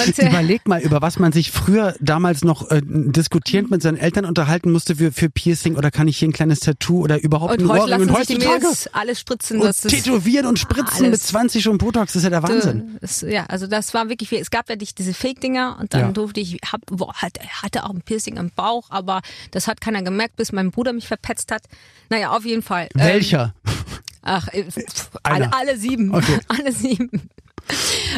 Und, 0.07 0.19
äh, 0.19 0.29
Überleg 0.29 0.67
mal, 0.69 0.81
über 0.81 1.03
was 1.03 1.19
man 1.19 1.33
sich 1.33 1.51
früher 1.51 1.95
damals 2.01 2.45
noch 2.45 2.71
äh, 2.71 2.81
diskutierend 2.85 3.71
mit 3.71 3.83
seinen 3.83 3.97
Eltern 3.97 4.25
unterhalten 4.25 4.71
musste 4.71 4.97
für, 4.97 5.13
für 5.13 5.31
Piercing 5.31 5.77
oder 5.77 5.91
kann 5.91 6.09
ich 6.09 6.19
hier 6.19 6.29
ein 6.29 6.33
kleines 6.33 6.61
Tattoo 6.61 7.03
oder 7.03 7.21
überhaupt 7.23 7.55
und 7.55 7.63
ein 7.63 7.69
heute 7.69 7.93
Ohrring. 7.93 8.09
Und 8.09 8.13
heutzutage 8.13 8.67
alles 8.93 9.21
spritzen. 9.21 9.61
Und 9.61 9.77
tätowieren 9.77 10.47
und 10.47 10.59
spritzen 10.59 11.07
alles. 11.07 11.11
mit 11.11 11.23
20 11.23 11.63
schon 11.63 11.79
Botox, 11.79 12.13
das 12.13 12.17
ist 12.17 12.25
ja 12.25 12.31
der 12.31 12.43
Wahnsinn. 12.43 12.99
Das, 13.01 13.23
ja, 13.23 13.47
also 13.47 13.67
das 13.67 13.95
war 13.95 14.09
wirklich, 14.09 14.33
es 14.33 14.51
gab 14.51 14.69
ja 14.69 14.77
diese 14.77 15.15
Fake-Dinger 15.15 15.79
und 15.81 15.95
dann 15.95 16.01
ja. 16.01 16.13
durfte 16.13 16.41
ich, 16.41 16.59
hab, 16.71 16.81
boah, 16.87 17.15
hatte, 17.15 17.41
hatte 17.63 17.85
auch 17.85 17.91
ein 17.91 18.03
Piercing 18.03 18.39
am 18.39 18.51
Bauch, 18.55 18.91
aber 18.91 19.23
das 19.51 19.67
hat 19.67 19.81
keiner 19.81 20.03
gemerkt, 20.03 20.37
bis 20.37 20.53
mein 20.53 20.71
Bruder 20.71 20.93
mich 20.93 21.09
verpetzt 21.09 21.53
hat. 21.53 21.63
Naja, 22.19 22.37
auf 22.37 22.45
jeden 22.45 22.63
Fall. 22.63 22.89
Welcher? 22.95 23.55
Ähm, 23.65 23.73
ach, 24.23 24.49
äh, 24.49 24.65
alle, 25.23 25.53
alle 25.53 25.77
sieben. 25.77 26.13
Okay. 26.13 26.41
Alle 26.49 26.73
sieben. 26.73 27.31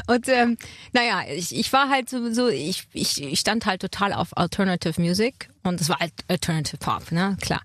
Und 0.06 0.28
ähm, 0.28 0.56
naja, 0.92 1.22
ich, 1.28 1.54
ich 1.54 1.70
war 1.72 1.90
halt 1.90 2.08
so, 2.08 2.32
so 2.32 2.48
ich, 2.48 2.86
ich, 2.94 3.22
ich 3.22 3.40
stand 3.40 3.66
halt 3.66 3.82
total 3.82 4.14
auf 4.14 4.36
Alternative 4.38 4.98
Music 5.00 5.48
und 5.64 5.80
das 5.80 5.88
war 5.88 5.98
halt 5.98 6.12
Alternative 6.28 6.78
Pop, 6.78 7.10
ne, 7.10 7.36
klar. 7.40 7.60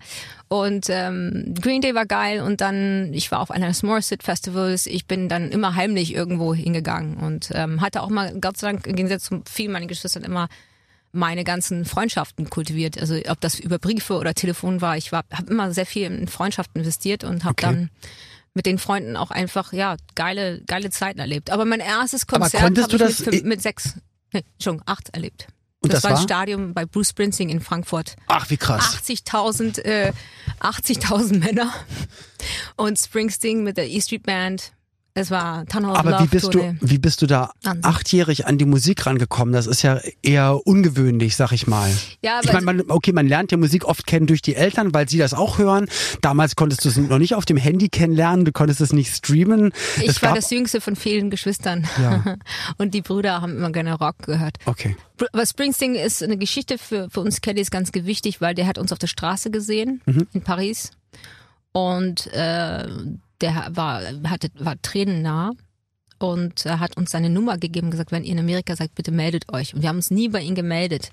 Und 0.47 0.87
ähm, 0.89 1.53
Green 1.61 1.81
Day 1.81 1.93
war 1.93 2.07
geil 2.07 2.41
und 2.41 2.59
dann, 2.59 3.13
ich 3.13 3.31
war 3.31 3.39
auf 3.39 3.51
einer 3.51 3.71
Morissette 3.83 4.25
Festivals, 4.25 4.87
ich 4.87 5.05
bin 5.05 5.29
dann 5.29 5.51
immer 5.51 5.75
heimlich 5.75 6.13
irgendwo 6.13 6.55
hingegangen 6.55 7.17
und 7.17 7.49
ähm, 7.53 7.81
hatte 7.81 8.01
auch 8.01 8.09
mal, 8.09 8.35
Gott 8.41 8.57
sei 8.57 8.71
Dank, 8.71 8.87
im 8.87 8.95
Gegensatz 8.95 9.25
zu 9.25 9.43
vielen 9.47 9.71
meiner 9.71 9.85
Geschwistern 9.85 10.23
immer 10.23 10.49
meine 11.15 11.43
ganzen 11.43 11.85
Freundschaften 11.85 12.49
kultiviert. 12.49 12.99
Also 12.99 13.19
ob 13.27 13.41
das 13.41 13.59
über 13.59 13.79
Briefe 13.79 14.17
oder 14.17 14.33
Telefon 14.33 14.81
war, 14.81 14.97
ich 14.97 15.11
war 15.11 15.23
habe 15.31 15.51
immer 15.51 15.73
sehr 15.73 15.85
viel 15.85 16.03
in 16.03 16.27
Freundschaften 16.27 16.81
investiert 16.81 17.23
und 17.23 17.43
habe 17.43 17.53
okay. 17.53 17.65
dann 17.65 17.89
mit 18.53 18.65
den 18.65 18.77
Freunden 18.77 19.17
auch 19.17 19.31
einfach 19.31 19.73
ja 19.73 19.97
geile 20.15 20.61
geile 20.65 20.89
Zeiten 20.89 21.19
erlebt. 21.19 21.49
Aber 21.49 21.65
mein 21.65 21.79
erstes 21.79 22.27
Konzert 22.27 22.61
habe 22.61 22.79
ich 22.79 22.87
das 22.87 23.25
mit, 23.25 23.45
mit 23.45 23.61
sechs, 23.61 23.95
nee, 24.33 24.43
schon 24.61 24.81
acht 24.85 25.09
erlebt. 25.09 25.47
Und 25.81 25.93
das, 25.93 26.01
das 26.01 26.11
war 26.11 26.17
ein 26.17 26.23
Stadion 26.23 26.73
bei 26.73 26.85
Bruce 26.85 27.09
Springsteen 27.09 27.49
in 27.49 27.61
Frankfurt. 27.61 28.15
Ach, 28.25 28.49
wie 28.49 28.57
krass. 28.57 28.97
80.000 29.05 29.83
äh, 29.83 30.13
80.000 30.59 31.37
Männer 31.37 31.71
und 32.75 32.97
Springsteen 32.97 33.63
mit 33.63 33.77
der 33.77 33.87
E 33.87 34.01
Street 34.01 34.23
Band 34.23 34.71
es 35.17 35.31
war 35.31 35.61
of 35.61 35.73
Aber 35.75 36.19
wie 36.19 36.27
bist 36.27 36.53
du, 36.53 36.75
wie 36.81 36.97
bist 36.97 37.21
du 37.21 37.25
da 37.25 37.53
Wahnsinn. 37.63 37.85
achtjährig 37.85 38.47
an 38.47 38.57
die 38.57 38.65
Musik 38.65 39.05
rangekommen? 39.05 39.53
Das 39.53 39.65
ist 39.65 39.81
ja 39.81 40.01
eher 40.21 40.67
ungewöhnlich, 40.67 41.37
sag 41.37 41.53
ich 41.53 41.67
mal. 41.67 41.89
Ja, 42.21 42.41
ich 42.43 42.51
meine, 42.51 42.65
man, 42.65 42.83
okay, 42.89 43.13
man 43.13 43.25
lernt 43.25 43.49
ja 43.53 43.57
Musik 43.57 43.85
oft 43.85 44.05
kennen 44.05 44.27
durch 44.27 44.41
die 44.41 44.55
Eltern, 44.55 44.93
weil 44.93 45.07
sie 45.07 45.17
das 45.17 45.33
auch 45.33 45.57
hören. 45.57 45.87
Damals 46.19 46.57
konntest 46.57 46.83
du 46.83 46.89
es 46.89 46.97
noch 46.97 47.17
nicht 47.17 47.33
auf 47.33 47.45
dem 47.45 47.55
Handy 47.55 47.87
kennenlernen, 47.87 48.43
du 48.43 48.51
konntest 48.51 48.81
es 48.81 48.91
nicht 48.91 49.15
streamen. 49.15 49.71
Ich 50.01 50.09
es 50.09 50.21
war 50.21 50.35
das 50.35 50.49
jüngste 50.49 50.81
von 50.81 50.97
vielen 50.97 51.29
Geschwistern. 51.29 51.87
Ja. 52.01 52.35
Und 52.77 52.93
die 52.93 53.01
Brüder 53.01 53.41
haben 53.41 53.55
immer 53.55 53.71
gerne 53.71 53.93
Rock 53.93 54.17
gehört. 54.23 54.57
Okay. 54.65 54.97
Aber 55.31 55.45
Springsteen 55.45 55.95
ist 55.95 56.23
eine 56.23 56.35
Geschichte 56.35 56.77
für, 56.77 57.09
für 57.09 57.21
uns 57.21 57.39
Kellys 57.39 57.71
ganz 57.71 57.93
gewichtig, 57.93 58.41
weil 58.41 58.53
der 58.53 58.67
hat 58.67 58.77
uns 58.77 58.91
auf 58.91 58.99
der 58.99 59.07
Straße 59.07 59.49
gesehen 59.49 60.01
mhm. 60.05 60.27
in 60.33 60.41
Paris. 60.41 60.91
Und 61.71 62.27
äh, 62.33 62.85
der 63.45 63.75
war, 63.75 64.01
hatte, 64.29 64.49
war 64.57 64.81
tränennah 64.81 65.51
und 66.17 66.65
er 66.65 66.79
hat 66.79 66.97
uns 66.97 67.11
seine 67.11 67.29
Nummer 67.29 67.57
gegeben 67.57 67.87
und 67.87 67.91
gesagt, 67.91 68.11
wenn 68.11 68.23
ihr 68.23 68.31
in 68.31 68.39
Amerika 68.39 68.75
seid, 68.75 68.95
bitte 68.95 69.11
meldet 69.11 69.51
euch. 69.53 69.73
Und 69.73 69.81
wir 69.81 69.89
haben 69.89 69.97
uns 69.97 70.11
nie 70.11 70.29
bei 70.29 70.41
ihm 70.41 70.55
gemeldet. 70.55 71.11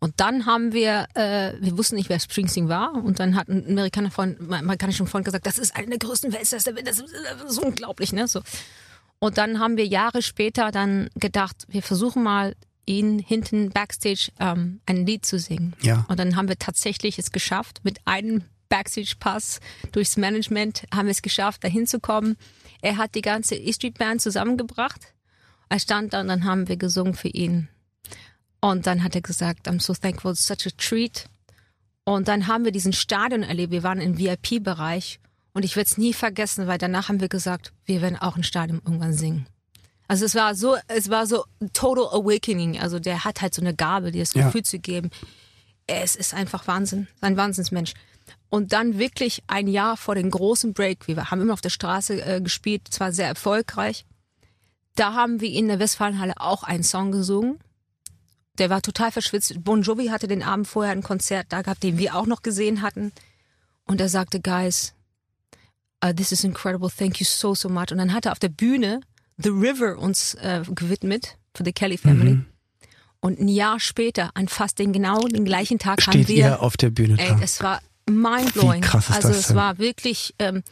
Und 0.00 0.18
dann 0.18 0.46
haben 0.46 0.72
wir, 0.72 1.06
äh, 1.14 1.52
wir 1.60 1.76
wussten 1.76 1.96
nicht, 1.96 2.08
wer 2.08 2.18
Springsteen 2.18 2.68
war. 2.68 2.94
Und 2.94 3.20
dann 3.20 3.36
hat 3.36 3.48
ein 3.48 3.66
Amerikaner 3.68 4.10
Freund, 4.10 4.40
ein 4.40 4.52
amerikanischer 4.52 5.06
Freund 5.06 5.24
gesagt, 5.24 5.46
das 5.46 5.58
ist 5.58 5.76
einer 5.76 5.88
der 5.88 5.98
größten 5.98 6.32
Weltstars 6.32 6.64
der 6.64 6.74
Welt. 6.74 6.88
Das 6.88 6.98
ist, 6.98 7.14
das 7.42 7.52
ist 7.52 7.58
unglaublich, 7.58 8.12
ne? 8.12 8.26
So. 8.26 8.40
Und 9.18 9.36
dann 9.36 9.60
haben 9.60 9.76
wir 9.76 9.86
Jahre 9.86 10.22
später 10.22 10.70
dann 10.70 11.10
gedacht, 11.16 11.66
wir 11.68 11.82
versuchen 11.82 12.22
mal 12.22 12.56
ihn 12.86 13.18
hinten 13.18 13.70
backstage 13.70 14.32
ähm, 14.40 14.80
ein 14.86 15.06
Lied 15.06 15.26
zu 15.26 15.38
singen. 15.38 15.74
Ja. 15.82 16.06
Und 16.08 16.18
dann 16.18 16.34
haben 16.34 16.48
wir 16.48 16.58
tatsächlich 16.58 17.18
es 17.18 17.30
geschafft, 17.30 17.80
mit 17.84 17.98
einem 18.06 18.44
Backstage-Pass 18.70 19.60
durchs 19.92 20.16
Management 20.16 20.84
haben 20.94 21.06
wir 21.06 21.12
es 21.12 21.20
geschafft, 21.20 21.62
dahin 21.62 21.86
zu 21.86 22.00
kommen. 22.00 22.36
Er 22.80 22.96
hat 22.96 23.14
die 23.14 23.20
ganze 23.20 23.56
E-Street 23.56 23.98
Band 23.98 24.22
zusammengebracht. 24.22 25.12
Er 25.68 25.78
stand 25.78 26.14
da 26.14 26.22
und 26.22 26.28
dann 26.28 26.44
haben 26.44 26.68
wir 26.68 26.78
gesungen 26.78 27.12
für 27.14 27.28
ihn. 27.28 27.68
Und 28.60 28.86
dann 28.86 29.04
hat 29.04 29.14
er 29.14 29.20
gesagt, 29.20 29.68
I'm 29.68 29.80
so 29.80 29.92
thankful, 29.94 30.32
it's 30.32 30.46
such 30.46 30.66
a 30.66 30.70
treat. 30.76 31.26
Und 32.04 32.28
dann 32.28 32.46
haben 32.46 32.64
wir 32.64 32.72
diesen 32.72 32.92
Stadion 32.92 33.42
erlebt. 33.42 33.72
Wir 33.72 33.82
waren 33.82 34.00
im 34.00 34.18
VIP-Bereich 34.18 35.20
und 35.52 35.64
ich 35.64 35.76
werde 35.76 35.88
es 35.90 35.98
nie 35.98 36.12
vergessen, 36.12 36.66
weil 36.66 36.78
danach 36.78 37.08
haben 37.08 37.20
wir 37.20 37.28
gesagt, 37.28 37.72
wir 37.84 38.00
werden 38.02 38.16
auch 38.16 38.36
ein 38.36 38.42
Stadion 38.42 38.80
irgendwann 38.84 39.12
singen. 39.12 39.46
Also 40.08 40.24
es 40.24 40.34
war 40.34 40.54
so, 40.56 40.76
es 40.88 41.08
war 41.08 41.26
so 41.26 41.44
total 41.72 42.08
awakening. 42.08 42.80
Also 42.80 42.98
der 42.98 43.24
hat 43.24 43.42
halt 43.42 43.54
so 43.54 43.62
eine 43.62 43.74
Gabe, 43.74 44.10
dir 44.10 44.22
das 44.22 44.34
Ja. 44.34 44.46
Gefühl 44.46 44.64
zu 44.64 44.78
geben. 44.78 45.10
Es 45.86 46.16
ist 46.16 46.34
einfach 46.34 46.66
Wahnsinn, 46.66 47.06
ein 47.20 47.36
Wahnsinnsmensch. 47.36 47.94
Und 48.50 48.72
dann 48.72 48.98
wirklich 48.98 49.44
ein 49.46 49.68
Jahr 49.68 49.96
vor 49.96 50.16
dem 50.16 50.30
großen 50.30 50.72
Break, 50.72 51.06
wir 51.06 51.30
haben 51.30 51.40
immer 51.40 51.52
auf 51.52 51.60
der 51.60 51.70
Straße 51.70 52.20
äh, 52.20 52.40
gespielt, 52.40 52.88
zwar 52.90 53.12
sehr 53.12 53.28
erfolgreich. 53.28 54.04
Da 54.96 55.14
haben 55.14 55.40
wir 55.40 55.50
in 55.50 55.68
der 55.68 55.78
Westfalenhalle 55.78 56.34
auch 56.36 56.64
einen 56.64 56.82
Song 56.82 57.12
gesungen. 57.12 57.60
Der 58.58 58.68
war 58.68 58.82
total 58.82 59.12
verschwitzt. 59.12 59.62
Bon 59.62 59.82
Jovi 59.82 60.08
hatte 60.08 60.26
den 60.26 60.42
Abend 60.42 60.66
vorher 60.66 60.92
ein 60.92 61.02
Konzert 61.02 61.46
da 61.50 61.62
gehabt, 61.62 61.84
den 61.84 61.96
wir 61.96 62.16
auch 62.16 62.26
noch 62.26 62.42
gesehen 62.42 62.82
hatten. 62.82 63.12
Und 63.86 64.00
er 64.00 64.08
sagte, 64.08 64.40
Guys, 64.40 64.94
uh, 66.04 66.12
this 66.12 66.32
is 66.32 66.42
incredible, 66.42 66.90
thank 66.90 67.20
you 67.20 67.24
so, 67.24 67.54
so 67.54 67.68
much. 67.68 67.92
Und 67.92 67.98
dann 67.98 68.12
hat 68.12 68.26
er 68.26 68.32
auf 68.32 68.40
der 68.40 68.48
Bühne 68.48 69.00
The 69.38 69.50
River 69.50 69.96
uns 69.98 70.34
äh, 70.34 70.62
gewidmet 70.68 71.38
für 71.54 71.62
die 71.62 71.72
Kelly 71.72 71.96
Family. 71.96 72.32
Mhm. 72.32 72.46
Und 73.20 73.38
ein 73.38 73.48
Jahr 73.48 73.78
später, 73.80 74.30
an 74.34 74.48
fast 74.48 74.78
den 74.78 74.92
genau 74.92 75.26
den 75.28 75.44
gleichen 75.44 75.78
Tag, 75.78 76.06
haben 76.06 76.12
Steht 76.12 76.28
wir 76.28 76.36
ihr 76.36 76.62
auf 76.62 76.76
der 76.76 76.90
Bühne 76.90 77.18
Ey, 77.18 77.28
da? 77.28 77.40
es 77.42 77.62
war 77.62 77.80
mindblowing. 78.10 78.82
Wie 78.82 78.86
krass 78.86 79.08
ist 79.08 79.16
also 79.16 79.28
das 79.28 79.38
es 79.38 79.46
denn? 79.48 79.56
war 79.56 79.78
wirklich, 79.78 80.34
ähm, 80.38 80.62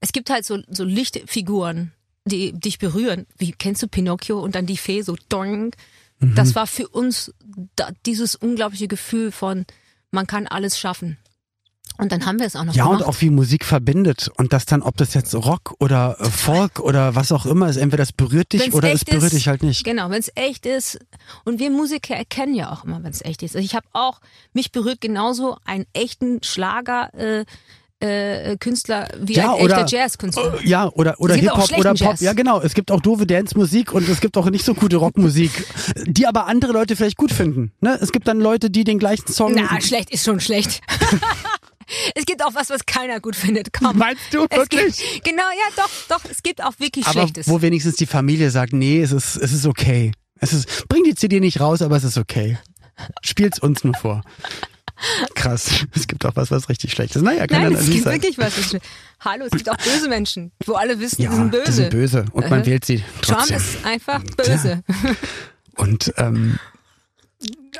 es 0.00 0.12
gibt 0.12 0.30
halt 0.30 0.44
so, 0.44 0.58
so 0.68 0.84
Lichtfiguren, 0.84 1.92
die 2.24 2.52
dich 2.52 2.78
berühren. 2.78 3.26
Wie 3.36 3.52
kennst 3.52 3.82
du 3.82 3.88
Pinocchio 3.88 4.40
und 4.40 4.54
dann 4.54 4.66
die 4.66 4.76
Fee 4.76 5.02
so 5.02 5.16
doing. 5.28 5.74
Mhm. 6.20 6.34
Das 6.34 6.54
war 6.54 6.66
für 6.66 6.88
uns 6.88 7.32
da, 7.76 7.90
dieses 8.06 8.34
unglaubliche 8.34 8.88
Gefühl 8.88 9.32
von, 9.32 9.66
man 10.10 10.26
kann 10.26 10.46
alles 10.46 10.78
schaffen. 10.78 11.18
Und 11.98 12.12
dann 12.12 12.24
haben 12.26 12.38
wir 12.38 12.46
es 12.46 12.54
auch 12.56 12.64
noch 12.64 12.74
Ja, 12.74 12.84
gemacht. 12.84 13.02
und 13.02 13.06
auch 13.08 13.20
wie 13.20 13.28
Musik 13.30 13.64
verbindet. 13.64 14.30
Und 14.36 14.52
das 14.52 14.66
dann, 14.66 14.82
ob 14.82 14.96
das 14.96 15.14
jetzt 15.14 15.34
Rock 15.34 15.74
oder 15.80 16.16
äh, 16.20 16.24
Folk 16.30 16.78
oder 16.80 17.14
was 17.16 17.32
auch 17.32 17.44
immer 17.44 17.68
ist, 17.68 17.76
entweder 17.76 18.02
das 18.02 18.12
berührt 18.12 18.52
dich 18.52 18.62
Wenn's 18.62 18.74
oder 18.74 18.92
es 18.92 19.04
berührt 19.04 19.24
ist, 19.24 19.32
dich 19.34 19.48
halt 19.48 19.62
nicht. 19.64 19.84
Genau, 19.84 20.08
wenn 20.10 20.20
es 20.20 20.30
echt 20.36 20.64
ist. 20.64 20.98
Und 21.44 21.58
wir 21.58 21.70
Musiker 21.70 22.14
erkennen 22.14 22.54
ja 22.54 22.70
auch 22.72 22.84
immer, 22.84 23.02
wenn 23.02 23.10
es 23.10 23.22
echt 23.24 23.42
ist. 23.42 23.56
Also 23.56 23.64
ich 23.64 23.74
habe 23.74 23.86
auch, 23.92 24.20
mich 24.52 24.70
berührt 24.72 25.00
genauso 25.00 25.56
einen 25.64 25.86
echten 25.92 26.42
Schlager. 26.42 27.12
Äh, 27.14 27.44
äh, 28.00 28.56
Künstler 28.58 29.08
wie 29.20 29.32
Ja, 29.32 29.54
ein 29.56 29.60
oder- 29.64 29.78
echter 29.80 29.96
Jazzkünstler. 29.98 30.60
Äh, 30.62 30.68
Ja, 30.68 30.88
oder, 30.92 31.16
oder 31.18 31.34
Hip-Hop 31.34 31.72
oder 31.76 31.90
Pop. 31.90 31.98
Jazz. 31.98 32.20
Ja, 32.20 32.32
genau. 32.32 32.60
Es 32.60 32.74
gibt 32.74 32.92
auch 32.92 33.00
doofe 33.00 33.26
Dance-Musik 33.26 33.92
und 33.92 34.08
es 34.08 34.20
gibt 34.20 34.36
auch 34.36 34.48
nicht 34.50 34.64
so 34.64 34.74
gute 34.74 34.98
Rockmusik, 34.98 35.50
die 36.06 36.28
aber 36.28 36.46
andere 36.46 36.70
Leute 36.70 36.94
vielleicht 36.94 37.16
gut 37.16 37.32
finden. 37.32 37.72
Ne? 37.80 37.98
Es 38.00 38.12
gibt 38.12 38.28
dann 38.28 38.38
Leute, 38.38 38.70
die 38.70 38.84
den 38.84 39.00
gleichen 39.00 39.26
Song. 39.26 39.52
Na, 39.56 39.80
schlecht 39.80 40.10
ist 40.10 40.24
schon 40.24 40.38
schlecht. 40.38 40.80
es 42.14 42.24
gibt 42.26 42.44
auch 42.44 42.54
was, 42.54 42.70
was 42.70 42.84
keiner 42.86 43.20
gut 43.20 43.36
findet. 43.36 43.72
Komm. 43.72 43.96
Meinst 43.98 44.22
du 44.32 44.46
Es 44.50 44.56
wirklich? 44.56 44.96
gibt, 44.98 45.24
genau, 45.24 45.42
ja, 45.42 45.72
doch, 45.76 45.90
doch. 46.18 46.24
Es 46.30 46.42
gibt 46.42 46.62
auch 46.62 46.72
wirklich 46.78 47.06
aber 47.06 47.20
Schlechtes. 47.22 47.48
wo 47.48 47.62
wenigstens 47.62 47.96
die 47.96 48.06
Familie 48.06 48.50
sagt, 48.50 48.72
nee, 48.72 49.00
es 49.02 49.12
ist, 49.12 49.36
es 49.36 49.52
ist 49.52 49.66
okay. 49.66 50.12
Es 50.40 50.52
ist, 50.52 50.86
bring 50.88 51.02
die 51.04 51.14
CD 51.14 51.40
nicht 51.40 51.60
raus, 51.60 51.82
aber 51.82 51.96
es 51.96 52.04
ist 52.04 52.18
okay. 52.18 52.58
Spielt's 53.22 53.58
uns 53.58 53.84
nur 53.84 53.94
vor. 53.94 54.22
Krass. 55.34 55.86
Es 55.94 56.08
gibt 56.08 56.26
auch 56.26 56.34
was, 56.34 56.50
was 56.50 56.68
richtig 56.68 56.90
schlecht 56.92 57.14
ist. 57.14 57.22
Naja, 57.22 57.46
kann 57.46 57.62
Nein, 57.62 57.72
ja 57.72 57.78
es 57.78 57.84
nicht 57.84 57.92
gibt 57.94 58.04
sein. 58.04 58.14
wirklich 58.14 58.38
was. 58.38 58.58
was- 58.74 58.80
Hallo, 59.20 59.44
es 59.46 59.52
gibt 59.52 59.70
auch 59.70 59.76
böse 59.76 60.08
Menschen, 60.08 60.50
wo 60.66 60.74
alle 60.74 60.98
wissen, 60.98 61.22
Ja, 61.22 61.30
die 61.30 61.36
sind 61.36 61.50
böse. 61.52 61.64
die 61.66 61.72
sind 61.72 61.90
böse 61.90 62.24
und 62.32 62.50
man 62.50 62.62
Äh, 62.62 62.66
wählt 62.66 62.84
sie 62.84 62.98
Trump 63.22 63.38
trotzdem. 63.38 63.56
ist 63.56 63.84
einfach 63.84 64.22
böse. 64.36 64.82
Und 65.76 66.12
ähm, 66.16 66.58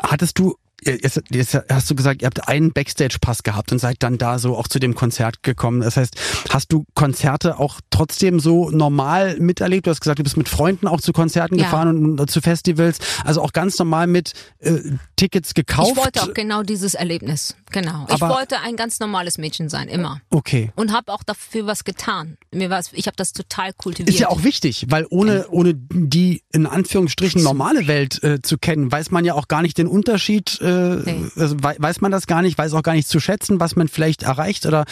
hattest 0.03 0.39
du, 0.39 0.57
jetzt, 0.85 1.21
jetzt 1.31 1.59
hast 1.71 1.91
du 1.91 1.95
gesagt, 1.95 2.23
ihr 2.23 2.27
habt 2.27 2.49
einen 2.49 2.73
Backstage-Pass 2.73 3.43
gehabt 3.43 3.73
und 3.73 3.79
seid 3.79 3.97
dann 4.03 4.19
da 4.19 4.39
so 4.39 4.57
auch 4.57 4.69
zu 4.69 4.79
dem 4.79 4.95
Konzert 4.95 5.43
gekommen. 5.43 5.81
Das 5.81 5.97
heißt, 5.97 6.15
hast 6.51 6.73
du 6.73 6.85
Konzerte 6.95 7.59
auch 7.59 7.81
trotzdem 7.91 8.41
so 8.41 8.71
normal 8.71 9.39
miterlebt? 9.39 9.87
Du 9.87 9.91
hast 9.91 10.01
gesagt, 10.01 10.19
du 10.19 10.23
bist 10.23 10.37
mit 10.37 10.49
Freunden 10.49 10.87
auch 10.87 11.01
zu 11.01 11.13
Konzerten 11.13 11.57
Ja. 11.59 11.65
gefahren 11.65 12.19
und 12.21 12.31
zu 12.31 12.41
Festivals. 12.41 12.99
Also 13.25 13.43
auch 13.43 13.53
ganz 13.53 13.79
normal 13.79 14.07
mit 14.07 14.33
äh, 14.61 14.79
Tickets 15.17 15.55
gekauft. 15.55 15.93
Ich 15.93 15.97
wollte 15.97 16.23
auch 16.23 16.35
genau 16.35 16.63
dieses 16.63 16.95
Erlebnis. 16.95 17.57
Genau. 17.71 18.07
Ich 18.09 18.15
Aber- 18.23 18.35
wollte 18.35 18.61
ein 18.61 18.77
ganz 18.77 19.01
normales 19.01 19.37
Mädchen 19.39 19.69
sein, 19.69 19.89
immer. 19.89 20.21
Okay. 20.31 20.73
Und 20.77 20.93
habe 20.93 21.13
auch 21.13 21.23
dafür 21.23 21.67
was 21.67 21.85
getan. 21.85 22.39
Mir 22.53 22.71
war's, 22.71 22.91
ich 22.93 23.07
habe 23.07 23.17
das 23.17 23.33
total 23.33 23.73
kultiviert. 23.73 24.09
Ist 24.15 24.21
ja 24.21 24.29
auch 24.29 24.43
wichtig, 24.45 24.87
weil 24.89 25.07
ohne, 25.11 25.47
ohne 25.51 25.75
die 25.75 26.43
in 26.53 26.67
Anführungsstrichen 26.67 27.43
normale 27.43 27.87
Welt 27.87 28.23
äh, 28.23 28.41
zu 28.43 28.57
kennen, 28.59 28.91
weiß 28.91 29.11
man 29.11 29.25
ja 29.25 29.35
auch 29.35 29.49
gar 29.49 29.63
nicht 29.63 29.77
den 29.79 29.87
Unterschied, 29.87 30.61
äh, 30.61 30.68
Nee. 31.05 31.25
also 31.37 31.57
wei- 31.63 31.77
weiß 31.79 32.01
man 32.01 32.11
das 32.13 32.27
gar 32.27 32.43
nicht, 32.43 32.59
weiß 32.59 32.73
auch 32.75 32.83
gar 32.83 32.95
nicht 32.95 33.09
zu 33.09 33.21
schätzen, 33.21 33.61
was 33.61 33.77
man 33.77 33.89
vielleicht 33.89 34.23
erreicht 34.23 34.67
oder 34.67 34.85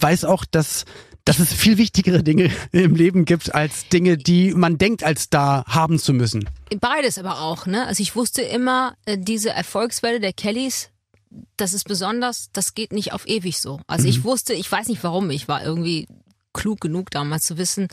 weiß 0.00 0.24
auch, 0.24 0.44
dass, 0.44 0.84
dass 1.24 1.38
es 1.38 1.52
viel 1.52 1.78
wichtigere 1.78 2.22
Dinge 2.22 2.50
im 2.72 2.94
Leben 2.94 3.24
gibt 3.24 3.54
als 3.54 3.88
Dinge, 3.88 4.16
die 4.16 4.52
man 4.54 4.78
denkt, 4.78 5.04
als 5.04 5.30
da 5.30 5.64
haben 5.66 5.98
zu 5.98 6.12
müssen. 6.12 6.48
Beides 6.80 7.18
aber 7.18 7.40
auch, 7.40 7.66
ne? 7.66 7.86
Also 7.86 8.02
ich 8.02 8.14
wusste 8.16 8.42
immer, 8.42 8.94
äh, 9.06 9.16
diese 9.18 9.50
Erfolgswelle 9.50 10.20
der 10.20 10.32
Kellys, 10.32 10.90
das 11.56 11.72
ist 11.72 11.84
besonders, 11.88 12.48
das 12.52 12.74
geht 12.74 12.92
nicht 12.92 13.12
auf 13.12 13.26
ewig 13.26 13.58
so. 13.60 13.80
Also 13.86 14.04
Mhm. 14.04 14.10
ich 14.10 14.24
wusste, 14.24 14.52
ich 14.54 14.70
weiß 14.70 14.88
nicht 14.88 15.02
warum, 15.02 15.30
ich 15.30 15.48
war 15.48 15.64
irgendwie 15.64 16.06
klug 16.52 16.80
genug 16.80 17.10
damals 17.10 17.44
zu 17.44 17.58
wissen, 17.58 17.88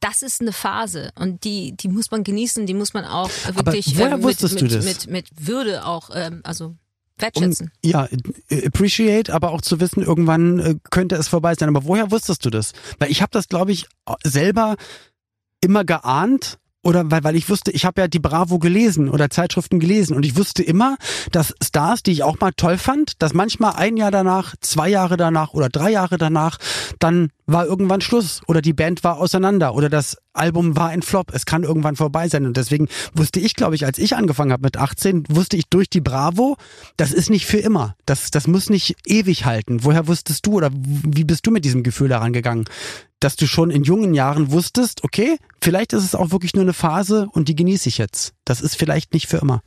das 0.00 0.22
ist 0.22 0.40
eine 0.40 0.52
Phase 0.52 1.10
und 1.18 1.44
die, 1.44 1.76
die 1.76 1.88
muss 1.88 2.10
man 2.10 2.24
genießen, 2.24 2.66
die 2.66 2.74
muss 2.74 2.94
man 2.94 3.04
auch 3.04 3.30
wirklich 3.52 3.98
äh, 3.98 4.16
mit, 4.16 4.42
mit? 4.42 4.84
Mit, 4.84 5.10
mit 5.10 5.26
Würde 5.38 5.84
auch, 5.84 6.10
ähm, 6.14 6.40
also 6.44 6.74
Um, 7.16 7.22
wertschätzen. 7.22 7.72
ja, 7.82 8.06
äh, 8.50 8.66
appreciate, 8.66 9.32
aber 9.32 9.52
auch 9.52 9.62
zu 9.62 9.80
wissen, 9.80 10.02
irgendwann 10.02 10.58
äh, 10.58 10.74
könnte 10.90 11.16
es 11.16 11.28
vorbei 11.28 11.54
sein. 11.54 11.68
Aber 11.68 11.86
woher 11.86 12.10
wusstest 12.10 12.44
du 12.44 12.50
das? 12.50 12.72
Weil 12.98 13.10
ich 13.10 13.22
habe 13.22 13.30
das, 13.32 13.48
glaube 13.48 13.72
ich, 13.72 13.86
selber 14.22 14.76
immer 15.62 15.84
geahnt. 15.84 16.58
Oder 16.86 17.10
weil, 17.10 17.24
weil 17.24 17.34
ich 17.34 17.50
wusste, 17.50 17.72
ich 17.72 17.84
habe 17.84 18.00
ja 18.00 18.06
die 18.06 18.20
Bravo 18.20 18.60
gelesen 18.60 19.08
oder 19.08 19.28
Zeitschriften 19.28 19.80
gelesen 19.80 20.14
und 20.14 20.24
ich 20.24 20.36
wusste 20.36 20.62
immer, 20.62 20.96
dass 21.32 21.52
Stars, 21.60 22.04
die 22.04 22.12
ich 22.12 22.22
auch 22.22 22.38
mal 22.38 22.52
toll 22.56 22.78
fand, 22.78 23.20
dass 23.20 23.34
manchmal 23.34 23.72
ein 23.74 23.96
Jahr 23.96 24.12
danach, 24.12 24.54
zwei 24.60 24.88
Jahre 24.88 25.16
danach 25.16 25.52
oder 25.52 25.68
drei 25.68 25.90
Jahre 25.90 26.16
danach, 26.16 26.58
dann 27.00 27.30
war 27.46 27.66
irgendwann 27.66 28.02
Schluss 28.02 28.40
oder 28.46 28.62
die 28.62 28.72
Band 28.72 29.02
war 29.02 29.18
auseinander 29.18 29.74
oder 29.74 29.88
das 29.88 30.16
Album 30.32 30.76
war 30.76 30.90
ein 30.90 31.02
Flop. 31.02 31.32
Es 31.34 31.44
kann 31.44 31.64
irgendwann 31.64 31.96
vorbei 31.96 32.28
sein 32.28 32.46
und 32.46 32.56
deswegen 32.56 32.86
wusste 33.14 33.40
ich, 33.40 33.54
glaube 33.54 33.74
ich, 33.74 33.84
als 33.84 33.98
ich 33.98 34.14
angefangen 34.14 34.52
habe 34.52 34.62
mit 34.62 34.76
18, 34.76 35.24
wusste 35.28 35.56
ich 35.56 35.68
durch 35.68 35.90
die 35.90 36.00
Bravo, 36.00 36.56
das 36.96 37.12
ist 37.12 37.30
nicht 37.30 37.46
für 37.46 37.58
immer. 37.58 37.96
Das, 38.06 38.30
das 38.30 38.46
muss 38.46 38.70
nicht 38.70 38.94
ewig 39.06 39.44
halten. 39.44 39.82
Woher 39.82 40.06
wusstest 40.06 40.46
du 40.46 40.52
oder 40.52 40.70
wie 40.72 41.24
bist 41.24 41.46
du 41.46 41.50
mit 41.50 41.64
diesem 41.64 41.82
Gefühl 41.82 42.08
daran 42.08 42.32
gegangen? 42.32 42.66
Dass 43.20 43.36
du 43.36 43.46
schon 43.46 43.70
in 43.70 43.82
jungen 43.82 44.14
Jahren 44.14 44.50
wusstest, 44.50 45.02
okay, 45.04 45.38
vielleicht 45.62 45.92
ist 45.92 46.04
es 46.04 46.14
auch 46.14 46.30
wirklich 46.30 46.54
nur 46.54 46.62
eine 46.62 46.74
Phase 46.74 47.28
und 47.32 47.48
die 47.48 47.56
genieße 47.56 47.88
ich 47.88 47.98
jetzt. 47.98 48.34
Das 48.44 48.60
ist 48.60 48.76
vielleicht 48.76 49.14
nicht 49.14 49.26
für 49.26 49.38
immer. 49.38 49.62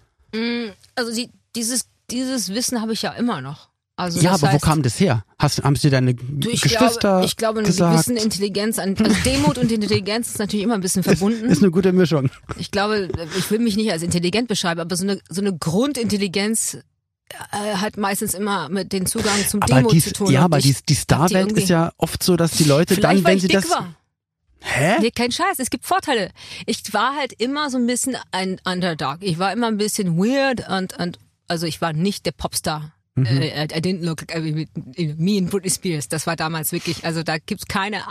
Also 0.95 1.13
die, 1.13 1.31
dieses, 1.55 1.85
dieses 2.11 2.49
Wissen 2.49 2.81
habe 2.81 2.93
ich 2.93 3.01
ja 3.01 3.11
immer 3.13 3.41
noch. 3.41 3.69
Also 3.99 4.21
ja, 4.21 4.31
aber 4.31 4.47
heißt, 4.47 4.53
wo 4.53 4.65
kam 4.65 4.81
das 4.81 4.97
her? 5.01 5.25
Hast, 5.37 5.61
haben 5.61 5.75
sie 5.75 5.89
deine 5.89 6.13
Du, 6.13 6.49
ich 6.49 6.61
Geschwister 6.61 6.99
glaube, 6.99 7.25
ich 7.25 7.35
glaube, 7.35 7.59
eine 7.59 7.67
gesagt? 7.67 8.05
gewisse 8.05 8.23
Intelligenz, 8.23 8.79
an, 8.79 8.95
also 8.97 9.13
Demut 9.25 9.57
und 9.57 9.69
Intelligenz 9.73 10.29
ist 10.29 10.39
natürlich 10.39 10.63
immer 10.63 10.75
ein 10.75 10.81
bisschen 10.81 11.03
verbunden. 11.03 11.49
Ist 11.49 11.61
eine 11.61 11.69
gute 11.69 11.91
Mischung. 11.91 12.29
Ich 12.57 12.71
glaube, 12.71 13.09
ich 13.37 13.51
will 13.51 13.59
mich 13.59 13.75
nicht 13.75 13.91
als 13.91 14.01
intelligent 14.01 14.47
beschreiben, 14.47 14.79
aber 14.79 14.95
so 14.95 15.03
eine, 15.03 15.19
so 15.27 15.41
eine 15.41 15.57
Grundintelligenz 15.57 16.77
hat 17.51 17.97
meistens 17.97 18.33
immer 18.33 18.69
mit 18.69 18.91
dem 18.93 19.05
Zugang 19.05 19.47
zum 19.47 19.61
Aber 19.61 19.75
Demut 19.75 19.93
die, 19.93 20.01
zu 20.01 20.13
tun. 20.13 20.31
ja, 20.31 20.41
aber 20.43 20.59
die, 20.59 20.75
die 20.87 20.95
Starwelt 20.95 21.51
ist 21.53 21.69
ja 21.69 21.91
oft 21.97 22.23
so, 22.23 22.35
dass 22.35 22.51
die 22.51 22.63
Leute 22.63 22.97
dann, 22.97 23.23
wenn 23.23 23.39
sie 23.39 23.47
das. 23.47 23.69
war. 23.69 23.93
Hä? 24.61 24.97
Nee, 24.99 25.11
kein 25.11 25.31
Scheiß, 25.31 25.57
es 25.59 25.69
gibt 25.69 25.85
Vorteile. 25.85 26.31
Ich 26.65 26.93
war 26.93 27.15
halt 27.15 27.33
immer 27.33 27.69
so 27.69 27.77
ein 27.77 27.87
bisschen 27.87 28.17
ein 28.31 28.59
Underdog. 28.65 29.17
Ich 29.21 29.39
war 29.39 29.53
immer 29.53 29.67
ein 29.67 29.77
bisschen 29.77 30.17
weird 30.17 30.67
und, 30.67 30.97
und 30.99 31.17
also 31.47 31.65
ich 31.65 31.81
war 31.81 31.93
nicht 31.93 32.25
der 32.25 32.31
Popstar. 32.31 32.91
Mhm. 33.15 33.25
Äh, 33.25 33.63
I 33.65 33.79
didn't 33.81 34.03
look 34.03 34.25
like 34.33 34.67
me 35.17 35.37
and 35.37 35.49
Britney 35.49 35.69
Spears. 35.69 36.09
Das 36.09 36.27
war 36.27 36.35
damals 36.35 36.71
wirklich, 36.71 37.05
also 37.05 37.23
da 37.23 37.37
gibt's 37.37 37.67
keine 37.67 38.03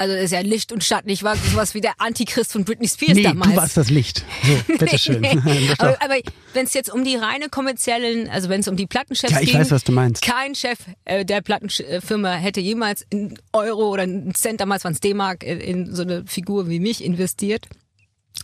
Also 0.00 0.14
ist 0.14 0.30
ja 0.30 0.40
Licht 0.40 0.70
und 0.70 0.84
Schatten. 0.84 1.08
Ich 1.08 1.24
war 1.24 1.34
sowas 1.36 1.74
wie 1.74 1.80
der 1.80 2.00
Antichrist 2.00 2.52
von 2.52 2.64
Britney 2.64 2.86
Spears 2.86 3.16
nee, 3.16 3.24
damals. 3.24 3.50
du 3.50 3.56
warst 3.56 3.76
das 3.76 3.90
Licht. 3.90 4.24
So, 4.44 4.72
bitteschön. 4.78 5.24
aber 5.78 6.00
aber 6.00 6.14
wenn 6.52 6.66
es 6.66 6.74
jetzt 6.74 6.88
um 6.88 7.02
die 7.02 7.16
reine 7.16 7.48
kommerziellen, 7.48 8.28
also 8.28 8.48
wenn 8.48 8.60
es 8.60 8.68
um 8.68 8.76
die 8.76 8.86
Plattenchefs 8.86 9.32
Ja, 9.32 9.40
ich 9.40 9.50
ging, 9.50 9.58
weiß, 9.58 9.72
was 9.72 9.82
du 9.82 9.90
meinst. 9.90 10.22
kein 10.22 10.54
Chef 10.54 10.78
äh, 11.04 11.24
der 11.24 11.40
Plattenfirma 11.40 12.34
hätte 12.34 12.60
jemals 12.60 13.04
einen 13.12 13.36
Euro 13.52 13.88
oder 13.88 14.04
einen 14.04 14.36
Cent, 14.36 14.60
damals 14.60 14.84
waren 14.84 14.92
es 14.92 15.00
D-Mark, 15.00 15.42
in, 15.42 15.60
in 15.60 15.94
so 15.94 16.02
eine 16.02 16.24
Figur 16.26 16.68
wie 16.68 16.78
mich 16.78 17.02
investiert. 17.02 17.66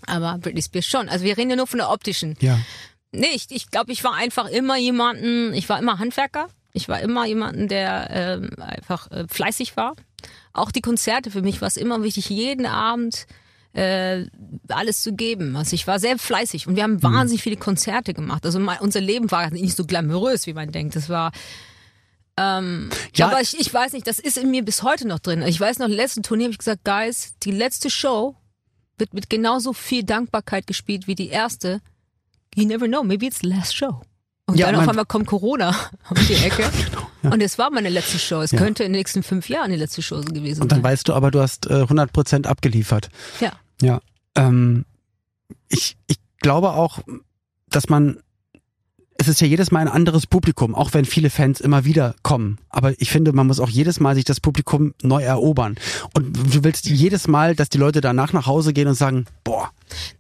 Aber 0.07 0.39
Britney 0.39 0.61
Spears 0.63 0.87
schon. 0.87 1.09
Also 1.09 1.25
wir 1.25 1.39
reden 1.39 1.51
ja 1.51 1.57
nur 1.57 1.69
von 1.69 1.79
der 1.79 1.91
optischen. 1.91 2.37
Ja. 2.41 2.59
Nee, 3.13 3.29
ich, 3.33 3.47
ich 3.51 3.71
glaube, 3.71 3.93
ich 3.93 4.03
war 4.03 4.15
einfach 4.15 4.49
immer 4.49 4.77
jemanden, 4.77 5.55
ich 5.55 5.69
war 5.69 5.79
immer 5.79 6.01
Handwerker. 6.01 6.49
Ich 6.77 6.89
war 6.89 7.01
immer 7.01 7.25
jemanden, 7.25 7.69
der 7.69 8.09
ähm, 8.11 8.51
einfach 8.61 9.11
äh, 9.13 9.27
fleißig 9.29 9.77
war. 9.77 9.95
Auch 10.53 10.71
die 10.73 10.81
Konzerte, 10.83 11.31
für 11.31 11.41
mich 11.41 11.61
war 11.61 11.69
es 11.69 11.77
immer 11.77 12.03
wichtig, 12.03 12.29
jeden 12.29 12.67
Abend 12.67 13.27
äh, 13.75 14.27
alles 14.69 15.01
zu 15.03 15.15
geben. 15.15 15.55
Also 15.57 15.75
ich 15.75 15.87
war 15.87 15.99
sehr 16.01 16.19
fleißig 16.19 16.67
und 16.67 16.75
wir 16.77 16.83
haben 16.83 17.01
wahnsinnig 17.03 17.43
viele 17.43 17.57
Konzerte 17.57 18.13
gemacht. 18.13 18.45
Also 18.45 18.59
mein, 18.59 18.81
unser 18.81 19.01
Leben 19.01 19.31
war 19.31 19.51
nicht 19.51 19.77
so 19.77 19.85
glamourös, 19.85 20.47
wie 20.49 20.53
man 20.53 20.73
denkt. 20.73 20.97
Das 20.97 21.09
war 21.09 21.31
ähm, 22.37 22.91
Ja. 23.15 23.29
aber 23.29 23.41
ich, 23.41 23.59
ich 23.59 23.73
weiß 23.73 23.93
nicht, 23.93 24.07
das 24.09 24.19
ist 24.19 24.37
in 24.37 24.51
mir 24.51 24.65
bis 24.65 24.83
heute 24.83 25.07
noch 25.07 25.21
drin. 25.21 25.43
Ich 25.43 25.61
weiß 25.61 25.79
noch, 25.79 25.89
letzte 25.89 26.23
Tournee 26.23 26.45
habe 26.45 26.53
ich 26.53 26.59
gesagt, 26.59 26.85
Guys, 26.85 27.35
die 27.45 27.53
letzte 27.53 27.89
Show 27.89 28.35
wird 28.99 29.15
mit 29.15 29.31
genauso 29.31 29.73
viel 29.73 30.03
Dankbarkeit 30.03 30.67
gespielt 30.67 31.07
wie 31.07 31.15
die 31.15 31.29
erste. 31.29 31.81
You 32.57 32.67
never 32.67 32.87
know, 32.89 33.05
maybe 33.05 33.27
it's 33.27 33.41
the 33.41 33.47
last 33.49 33.77
show. 33.77 34.03
Und 34.47 34.59
Ja, 34.59 34.67
dann 34.71 34.81
auf 34.83 34.89
einmal 34.89 35.07
kommt 35.07 35.27
Corona 35.27 35.75
um 36.11 36.17
die 36.29 36.35
Ecke. 36.35 36.71
Und 37.23 37.41
es 37.43 37.57
war 37.59 37.71
meine 37.71 37.89
letzte 37.89 38.19
Show. 38.19 38.41
Es 38.43 38.51
Ja. 38.53 38.59
könnte 38.59 38.85
in 38.85 38.93
den 38.93 38.99
nächsten 38.99 39.23
fünf 39.23 39.49
Jahren 39.49 39.71
die 39.71 39.77
letzte 39.77 40.03
Show 40.03 40.21
gewesen 40.21 40.61
Und 40.63 40.71
dann 40.73 40.79
sein. 40.83 40.85
weißt 40.85 41.09
du 41.09 41.15
aber, 41.15 41.31
du 41.31 41.41
hast 41.41 41.67
äh, 41.67 41.75
100% 41.85 42.47
abgeliefert. 42.47 43.09
Ja. 43.41 43.53
Ja. 43.81 44.01
Ähm, 44.35 44.85
ich, 45.69 45.97
ich 46.07 46.19
glaube 46.41 46.73
auch, 46.73 46.99
dass 47.71 47.89
man, 47.89 48.19
es 49.17 49.29
ist 49.29 49.41
ja 49.41 49.47
jedes 49.47 49.71
Mal 49.71 49.81
ein 49.81 49.89
anderes 49.89 50.27
Publikum, 50.27 50.75
auch 50.75 50.93
wenn 50.93 51.05
viele 51.05 51.31
Fans 51.31 51.61
immer 51.61 51.85
wieder 51.85 52.15
kommen. 52.23 52.59
Aber 52.69 53.01
ich 53.01 53.11
finde, 53.11 53.33
man 53.33 53.47
muss 53.47 53.61
auch 53.61 53.69
jedes 53.69 54.01
Mal 54.01 54.15
sich 54.17 54.25
das 54.25 54.41
Publikum 54.41 54.93
neu 55.03 55.23
erobern. 55.23 55.77
Und 56.15 56.37
du 56.55 56.65
willst 56.65 56.87
jedes 56.87 57.29
Mal, 57.29 57.55
dass 57.55 57.69
die 57.69 57.79
Leute 57.79 58.01
danach 58.01 58.33
nach 58.33 58.47
Hause 58.47 58.73
gehen 58.73 58.89
und 58.89 58.95
sagen, 58.95 59.27
boah, 59.45 59.71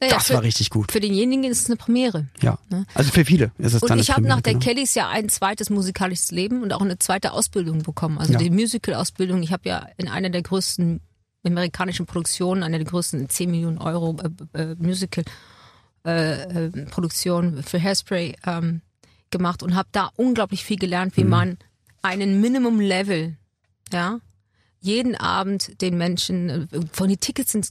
Naja, 0.00 0.14
das 0.14 0.28
für, 0.28 0.34
war 0.34 0.42
richtig 0.42 0.70
gut. 0.70 0.92
Für 0.92 1.00
denjenigen 1.00 1.44
ist 1.50 1.62
es 1.62 1.66
eine 1.66 1.76
Premiere. 1.76 2.28
Ja. 2.40 2.58
Ne? 2.70 2.86
Also 2.94 3.10
für 3.10 3.24
viele 3.24 3.50
ist 3.58 3.74
es 3.74 3.82
Und 3.82 3.90
dann 3.90 3.98
ich 3.98 4.10
eine 4.10 4.16
habe 4.16 4.28
nach 4.28 4.40
der 4.40 4.54
genau. 4.54 4.64
Kellys 4.64 4.94
ja 4.94 5.08
ein 5.08 5.28
zweites 5.28 5.70
musikalisches 5.70 6.30
Leben 6.30 6.62
und 6.62 6.72
auch 6.72 6.80
eine 6.82 6.98
zweite 6.98 7.32
Ausbildung 7.32 7.82
bekommen. 7.82 8.18
Also 8.18 8.34
Ja. 8.34 8.38
die 8.38 8.50
Musical-Ausbildung. 8.50 9.42
Ich 9.42 9.52
habe 9.52 9.68
ja 9.68 9.86
in 9.96 10.08
einer 10.08 10.30
der 10.30 10.42
größten 10.42 11.00
amerikanischen 11.44 12.06
Produktionen, 12.06 12.62
einer 12.62 12.78
der 12.78 12.86
größten 12.86 13.28
10 13.28 13.50
Millionen 13.50 13.78
Euro 13.78 14.16
äh, 14.54 14.62
äh, 14.62 14.76
Musical 14.78 15.24
äh, 16.06 16.66
äh, 16.66 16.70
Produktion 16.86 17.62
für 17.62 17.80
Hairspray 17.82 18.36
ähm, 18.46 18.80
gemacht 19.30 19.62
und 19.62 19.74
habe 19.74 19.88
da 19.92 20.10
unglaublich 20.16 20.64
viel 20.64 20.76
gelernt, 20.78 21.16
Mhm. 21.16 21.20
wie 21.22 21.24
man 21.28 21.58
einen 22.02 22.40
Minimum 22.40 22.80
Level, 22.80 23.36
ja, 23.92 24.18
jeden 24.80 25.14
Abend 25.16 25.80
den 25.80 25.96
Menschen, 25.96 26.50
äh, 26.50 26.80
von 26.92 27.08
die 27.08 27.16
Tickets 27.16 27.52
sind 27.52 27.70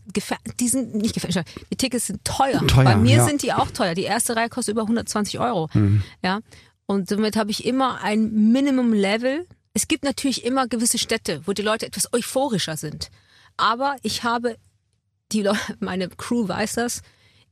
die 0.60 0.68
sind 0.68 0.96
nicht 0.96 1.14
gefährlich, 1.14 1.46
die 1.72 1.76
Tickets 1.76 2.08
sind 2.08 2.26
teuer. 2.26 2.66
Teuer, 2.66 2.84
Bei 2.86 2.96
mir 2.96 3.18
ja. 3.18 3.26
sind 3.26 3.44
die 3.44 3.54
auch 3.54 3.70
teuer. 3.70 3.94
Die 3.94 4.04
erste 4.04 4.36
Reihe 4.36 4.50
kostet 4.50 4.74
über 4.74 4.82
120 4.82 5.40
Euro. 5.40 5.70
Ja. 6.24 6.40
Und 6.88 7.08
somit 7.08 7.36
habe 7.36 7.52
ich 7.52 7.66
immer 7.66 8.02
ein 8.02 8.52
Minimum 8.52 8.92
Level. 8.94 9.48
Es 9.74 9.88
gibt 9.88 10.04
natürlich 10.04 10.44
immer 10.44 10.68
gewisse 10.68 10.98
Städte, 10.98 11.42
wo 11.46 11.54
die 11.54 11.62
Leute 11.62 11.86
etwas 11.86 12.12
euphorischer 12.14 12.78
sind. 12.78 13.10
Aber 13.58 13.96
ich 14.02 14.24
habe, 14.24 14.58
die 15.32 15.44
Leute, 15.44 15.60
meine 15.80 16.10
Crew 16.10 16.48
weiß 16.48 16.74
das, 16.74 17.04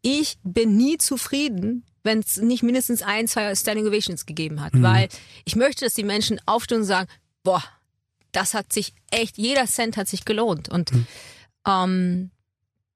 ich 0.01 0.37
bin 0.43 0.77
nie 0.77 0.97
zufrieden, 0.97 1.85
wenn 2.03 2.19
es 2.19 2.37
nicht 2.37 2.63
mindestens 2.63 3.01
ein, 3.03 3.27
zwei 3.27 3.53
Standing 3.55 3.87
Ovations 3.87 4.25
gegeben 4.25 4.61
hat. 4.61 4.73
Weil 4.75 5.09
ich 5.45 5.55
möchte, 5.55 5.85
dass 5.85 5.93
die 5.93 6.03
Menschen 6.03 6.39
aufstehen 6.45 6.79
und 6.79 6.85
sagen, 6.85 7.07
boah, 7.43 7.63
das 8.31 8.53
hat 8.53 8.73
sich 8.73 8.93
echt, 9.11 9.37
jeder 9.37 9.67
Cent 9.67 9.97
hat 9.97 10.07
sich 10.07 10.25
gelohnt. 10.25 10.69
Und 10.69 10.91
ähm, 11.67 12.31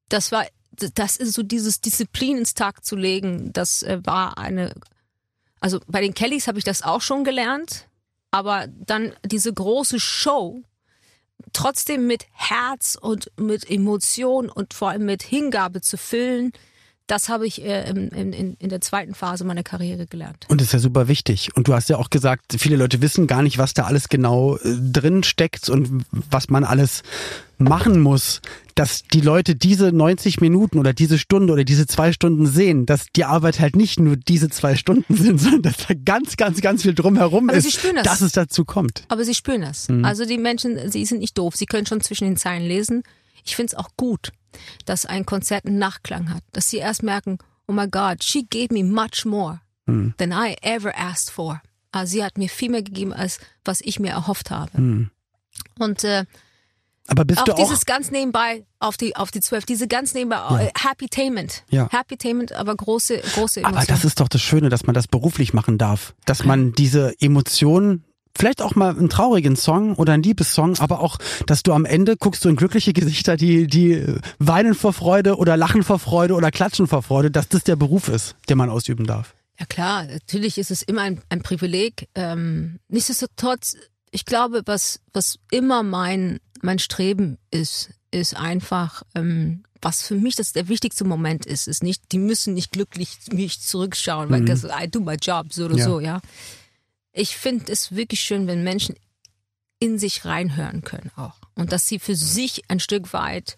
das 0.10 0.32
war, 0.32 0.46
das 0.72 1.18
ist 1.18 1.34
so 1.34 1.44
dieses 1.44 1.82
Disziplin 1.82 2.38
ins 2.38 2.54
Tag 2.54 2.84
zu 2.84 2.96
legen, 2.96 3.54
das 3.54 3.84
äh, 3.84 4.00
war 4.04 4.38
eine, 4.38 4.74
also 5.60 5.80
bei 5.88 6.02
den 6.02 6.14
Kellys 6.14 6.48
habe 6.48 6.58
ich 6.58 6.64
das 6.64 6.82
auch 6.82 7.02
schon 7.02 7.24
gelernt, 7.24 7.88
aber 8.32 8.68
dann 8.68 9.14
diese 9.24 9.54
große 9.54 10.00
Show, 10.00 10.64
trotzdem 11.54 12.08
mit 12.08 12.26
Herz 12.32 12.98
und 13.00 13.32
mit 13.38 13.70
Emotion 13.70 14.50
und 14.50 14.74
vor 14.74 14.90
allem 14.90 15.06
mit 15.06 15.24
Hingabe 15.24 15.82
zu 15.82 15.98
füllen, 15.98 16.52
das 17.08 17.30
habe 17.30 17.46
ich 17.46 17.64
äh, 17.64 17.90
in, 17.90 18.10
in, 18.10 18.54
in 18.56 18.70
der 18.70 18.82
zweiten 18.82 19.14
Phase 19.14 19.44
meiner 19.44 19.64
Karriere 19.64 20.08
gelernt. 20.08 20.46
Und 20.48 20.60
das 20.60 20.68
ist 20.68 20.74
ja 20.74 20.80
super 20.80 21.08
wichtig. 21.08 21.56
Und 21.56 21.68
du 21.68 21.74
hast 21.74 21.90
ja 21.90 21.98
auch 21.98 22.10
gesagt, 22.10 22.56
viele 22.58 22.76
Leute 22.76 23.02
wissen 23.02 23.28
gar 23.28 23.44
nicht, 23.44 23.58
was 23.58 23.74
da 23.74 23.84
alles 23.84 24.10
genau 24.10 24.58
äh, 24.58 24.76
drin 24.80 25.24
steckt 25.24 25.70
und 25.70 26.06
was 26.12 26.50
man 26.50 26.64
alles 26.64 27.04
machen 27.58 28.02
muss, 28.02 28.42
dass 28.74 29.04
die 29.04 29.22
Leute 29.22 29.56
diese 29.56 29.92
90 29.92 30.42
Minuten 30.42 30.80
oder 30.80 30.94
diese 30.94 31.18
Stunde 31.18 31.54
oder 31.54 31.64
diese 31.64 31.88
zwei 31.88 32.12
Stunden 32.12 32.48
sehen, 32.48 32.86
dass 32.86 33.06
die 33.16 33.24
Arbeit 33.24 33.60
halt 33.60 33.76
nicht 33.76 34.00
nur 34.00 34.18
diese 34.18 34.50
zwei 34.50 34.76
Stunden 34.76 35.16
sind, 35.16 35.40
sondern 35.40 35.62
dass 35.62 35.78
da 35.88 35.94
ganz, 35.94 36.38
ganz, 36.38 36.60
ganz 36.62 36.82
viel 36.82 36.94
drumherum 36.94 37.50
Aber 37.50 37.58
ist, 37.58 37.66
sie 37.66 37.72
spüren 37.72 37.96
das. 37.96 38.04
dass 38.04 38.22
es 38.22 38.32
dazu 38.34 38.66
kommt. 38.66 39.06
Aber 39.08 39.24
sie 39.24 39.36
spüren 39.36 39.62
das. 39.62 39.88
Also 40.04 40.26
die 40.26 40.38
Menschen, 40.38 40.92
sie 40.92 41.06
sind 41.06 41.20
nicht 41.20 41.38
doof. 41.38 41.56
Sie 41.56 41.66
können 41.66 41.86
schon 41.86 42.02
zwischen 42.02 42.26
den 42.26 42.38
Zeilen 42.38 42.66
lesen. 42.68 43.04
Ich 43.46 43.56
finde 43.56 43.74
es 43.74 43.76
auch 43.76 43.90
gut, 43.96 44.32
dass 44.86 45.06
ein 45.06 45.26
Konzert 45.26 45.66
einen 45.66 45.78
Nachklang 45.80 46.34
hat. 46.34 46.44
Dass 46.52 46.70
sie 46.70 46.78
erst 46.78 47.04
merken, 47.04 47.38
oh 47.68 47.74
my 47.74 47.88
God, 47.88 48.24
she 48.24 48.46
gave 48.50 48.74
me 48.74 48.84
much 48.84 49.26
more 49.26 49.60
than 49.88 50.32
I 50.32 50.56
ever 50.62 50.98
asked 50.98 51.30
for. 51.32 51.62
Also 51.92 52.12
sie 52.14 52.24
hat 52.24 52.38
mir 52.38 52.50
viel 52.50 52.70
mehr 52.72 52.84
gegeben, 52.84 53.14
als 53.14 53.40
was 53.64 53.82
ich 53.82 54.00
mir 54.00 54.10
erhofft 54.12 54.52
habe. 54.52 55.08
Und 55.80 56.04
äh, 56.04 56.26
Aber 57.08 57.24
bist 57.24 57.40
auch 57.40 57.46
du 57.46 57.54
auch 57.54 57.58
dieses 57.58 57.86
ganz 57.86 58.12
nebenbei 58.12 58.66
auf 58.80 58.98
die 58.98 59.16
auf 59.16 59.32
die 59.32 59.40
zwölf, 59.42 59.66
diese 59.66 59.88
ganz 59.88 60.14
nebenbei 60.14 60.66
äh, 60.66 60.72
Happy 60.88 61.08
Tainment, 61.08 61.64
Ja. 61.70 61.88
Happy 61.92 62.18
Tainment, 62.18 62.52
aber 62.52 62.76
große 62.76 63.20
große 63.20 63.60
Emotionen. 63.62 63.66
Aber 63.78 63.86
das 63.86 64.04
ist 64.04 64.20
doch 64.20 64.28
das 64.28 64.42
Schöne, 64.42 64.70
dass 64.70 64.86
man 64.86 64.94
das 64.94 65.08
beruflich 65.08 65.54
machen 65.54 65.78
darf. 65.78 66.16
Dass 66.26 66.44
man 66.44 66.74
diese 66.74 67.14
Emotionen, 67.22 68.04
vielleicht 68.38 68.62
auch 68.62 68.76
mal 68.76 68.96
einen 68.96 69.10
traurigen 69.10 69.56
Song 69.56 69.96
oder 69.96 70.14
einen 70.14 70.24
Liebessong, 70.24 70.80
aber 70.80 71.00
auch, 71.00 71.18
dass 71.48 71.64
du 71.64 71.74
am 71.74 71.86
Ende 71.86 72.18
guckst 72.18 72.44
du 72.46 72.50
in 72.50 72.56
glückliche 72.56 72.94
Gesichter, 72.94 73.38
die, 73.38 73.68
die 73.68 74.04
weinen 74.40 74.74
vor 74.76 74.94
Freude 74.94 75.38
oder 75.38 75.58
lachen 75.58 75.84
vor 75.84 76.00
Freude 76.00 76.34
oder 76.36 76.52
klatschen 76.52 76.88
vor 76.88 77.02
Freude, 77.02 77.32
dass 77.32 77.48
das 77.50 77.64
der 77.64 77.76
Beruf 77.76 78.10
ist, 78.10 78.36
den 78.50 78.58
man 78.58 78.70
ausüben 78.70 79.06
darf. 79.06 79.34
Ja 79.60 79.66
klar, 79.66 80.04
natürlich 80.06 80.58
ist 80.58 80.72
es 80.72 80.82
immer 80.82 81.02
ein, 81.02 81.22
ein 81.30 81.42
Privileg. 81.42 82.10
Ähm, 82.14 82.80
nichtsdestotrotz, 82.90 83.78
ich 84.12 84.26
glaube, 84.26 84.62
was, 84.66 85.00
was 85.14 85.40
immer 85.50 85.82
mein, 85.82 86.40
mein 86.62 86.80
Streben 86.80 87.38
ist, 87.52 87.92
ist 88.12 88.36
einfach, 88.36 89.04
ähm, 89.16 89.64
was 89.82 90.02
für 90.02 90.16
mich 90.16 90.36
das 90.36 90.52
der 90.52 90.68
wichtigste 90.68 91.06
Moment 91.06 91.46
ist, 91.46 91.68
ist 91.68 91.84
nicht, 91.84 92.12
die 92.12 92.18
müssen 92.18 92.54
nicht 92.54 92.72
glücklich 92.72 93.18
mich 93.32 93.62
zurückschauen, 93.62 94.30
weil 94.30 94.44
das, 94.44 94.64
I 94.64 94.90
do 94.90 95.00
my 95.00 95.16
job, 95.16 95.54
so 95.54 95.66
oder 95.66 95.78
Ja. 95.78 95.86
so, 95.86 96.00
ja. 96.00 96.22
Ich 97.18 97.38
finde 97.38 97.72
es 97.72 97.96
wirklich 97.96 98.20
schön, 98.20 98.46
wenn 98.46 98.64
Menschen 98.64 98.96
in 99.80 99.98
sich 99.98 100.26
reinhören 100.26 100.82
können 100.82 101.12
auch. 101.16 101.36
Und 101.56 101.72
dass 101.72 101.88
sie 101.88 102.00
für 102.00 102.16
sich 102.16 102.64
ein 102.70 102.80
Stück 102.82 103.14
weit 103.14 103.56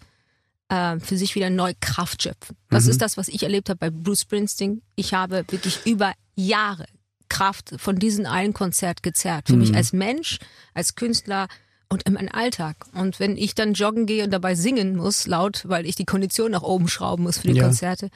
äh, 0.69 0.99
für 0.99 1.17
sich 1.17 1.33
wieder 1.35 1.49
neue 1.49 1.73
Kraft 1.79 2.21
schöpfen. 2.23 2.55
Das 2.69 2.85
ist 2.85 3.01
das, 3.01 3.17
was 3.17 3.27
ich 3.27 3.41
erlebt 3.43 3.69
habe 3.69 3.79
bei 3.79 3.89
Bruce 3.89 4.21
Springsteen. 4.21 4.81
Ich 4.95 5.13
habe 5.13 5.43
wirklich 5.49 5.85
über 5.85 6.13
Jahre 6.35 6.85
Kraft 7.29 7.73
von 7.77 7.97
diesem 7.97 8.25
einen 8.27 8.53
Konzert 8.53 9.01
gezerrt. 9.01 9.47
Für 9.47 9.57
mich 9.57 9.75
als 9.75 9.91
Mensch, 9.91 10.37
als 10.73 10.95
Künstler 10.95 11.47
und 11.89 12.03
in 12.03 12.13
meinem 12.13 12.29
Alltag. 12.31 12.85
Und 12.93 13.19
wenn 13.19 13.37
ich 13.37 13.55
dann 13.55 13.73
joggen 13.73 14.05
gehe 14.05 14.23
und 14.23 14.31
dabei 14.31 14.53
singen 14.55 14.95
muss, 14.95 15.25
laut, 15.25 15.63
weil 15.67 15.85
ich 15.85 15.95
die 15.95 16.05
Kondition 16.05 16.51
nach 16.51 16.61
oben 16.63 16.87
schrauben 16.87 17.23
muss 17.23 17.39
für 17.39 17.47
die 17.47 17.57
Ja. 17.57 17.63
Konzerte, 17.63 18.09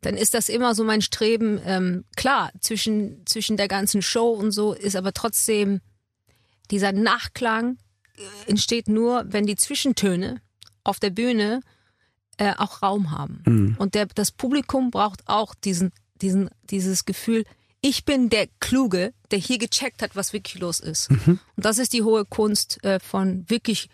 dann 0.00 0.16
ist 0.16 0.34
das 0.34 0.48
immer 0.48 0.74
so 0.74 0.84
mein 0.84 1.02
Streben. 1.02 1.60
Ähm, 1.64 2.04
klar, 2.16 2.50
zwischen, 2.60 3.24
zwischen 3.26 3.56
der 3.56 3.68
ganzen 3.68 4.02
Show 4.02 4.30
und 4.30 4.52
so 4.52 4.72
ist 4.72 4.96
aber 4.96 5.12
trotzdem 5.12 5.80
dieser 6.70 6.92
Nachklang 6.92 7.78
äh, 8.16 8.50
entsteht 8.50 8.88
nur, 8.88 9.24
wenn 9.28 9.46
die 9.46 9.56
Zwischentöne 9.56 10.40
auf 10.84 11.00
der 11.00 11.10
Bühne 11.10 11.60
äh, 12.38 12.54
auch 12.56 12.82
Raum 12.82 13.10
haben. 13.10 13.42
Und 13.78 13.94
der, 13.94 14.06
das 14.06 14.30
Publikum 14.30 14.90
braucht 14.90 15.22
auch 15.26 15.54
diesen, 15.54 15.92
diesen, 16.22 16.48
dieses 16.64 17.04
Gefühl, 17.04 17.44
ich 17.82 18.04
bin 18.04 18.28
der 18.28 18.46
Kluge, 18.60 19.12
der 19.30 19.38
hier 19.38 19.58
gecheckt 19.58 20.02
hat, 20.02 20.16
was 20.16 20.32
wirklich 20.32 20.58
los 20.60 20.80
ist. 20.80 21.08
Und 21.56 21.64
das 21.64 21.78
ist 21.78 21.92
die 21.92 22.02
hohe 22.02 22.24
Kunst 22.24 22.82
äh, 22.84 23.00
von 23.00 23.48
wirklich 23.48 23.88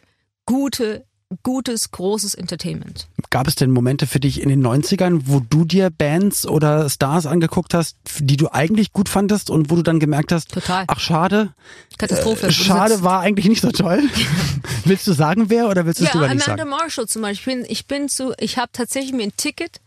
gute 0.45 1.05
gutes, 1.43 1.91
großes 1.91 2.35
Entertainment. 2.35 3.09
Gab 3.31 3.49
es 3.49 3.57
denn 3.57 3.71
Momente 3.73 4.07
für 4.07 4.21
dich 4.21 4.41
in 4.41 4.49
den 4.49 4.65
90ern, 4.65 5.23
wo 5.25 5.41
du 5.41 5.65
dir 5.65 5.91
Bands 5.91 6.47
oder 6.47 6.89
Stars 6.89 7.27
angeguckt 7.27 7.75
hast, 7.75 7.97
die 8.21 8.37
du 8.37 8.49
eigentlich 8.53 8.93
gut 8.93 9.09
fandest 9.09 9.51
und 9.51 9.69
wo 9.71 9.75
du 9.77 9.83
dann 9.83 9.99
gemerkt 9.99 10.31
hast, 10.31 10.53
Total. 10.53 10.85
ach 10.87 11.01
schade, 11.01 11.53
Katastrophe. 11.99 12.47
äh, 12.47 12.53
schade 12.53 13.03
war 13.03 13.21
eigentlich 13.21 13.49
nicht 13.49 13.61
so 13.61 13.73
toll. 13.73 14.03
willst 14.85 15.07
du 15.07 15.13
sagen 15.13 15.51
wer 15.51 15.69
oder 15.69 15.85
willst 15.85 16.01
du 16.01 16.05
es 16.05 16.11
Ja, 16.13 16.21
lieber 16.21 16.33
nicht 16.35 16.47
Amanda 16.47 16.63
sagen? 16.65 16.71
Marshall 16.71 17.07
zum 17.09 17.23
Beispiel. 17.23 17.67
Ich 17.69 17.87
bin 17.87 18.09
zu, 18.09 18.33
ich 18.39 18.57
habe 18.59 18.71
tatsächlich 18.73 19.13
mir 19.13 19.25
ein 19.25 19.37
Ticket 19.37 19.81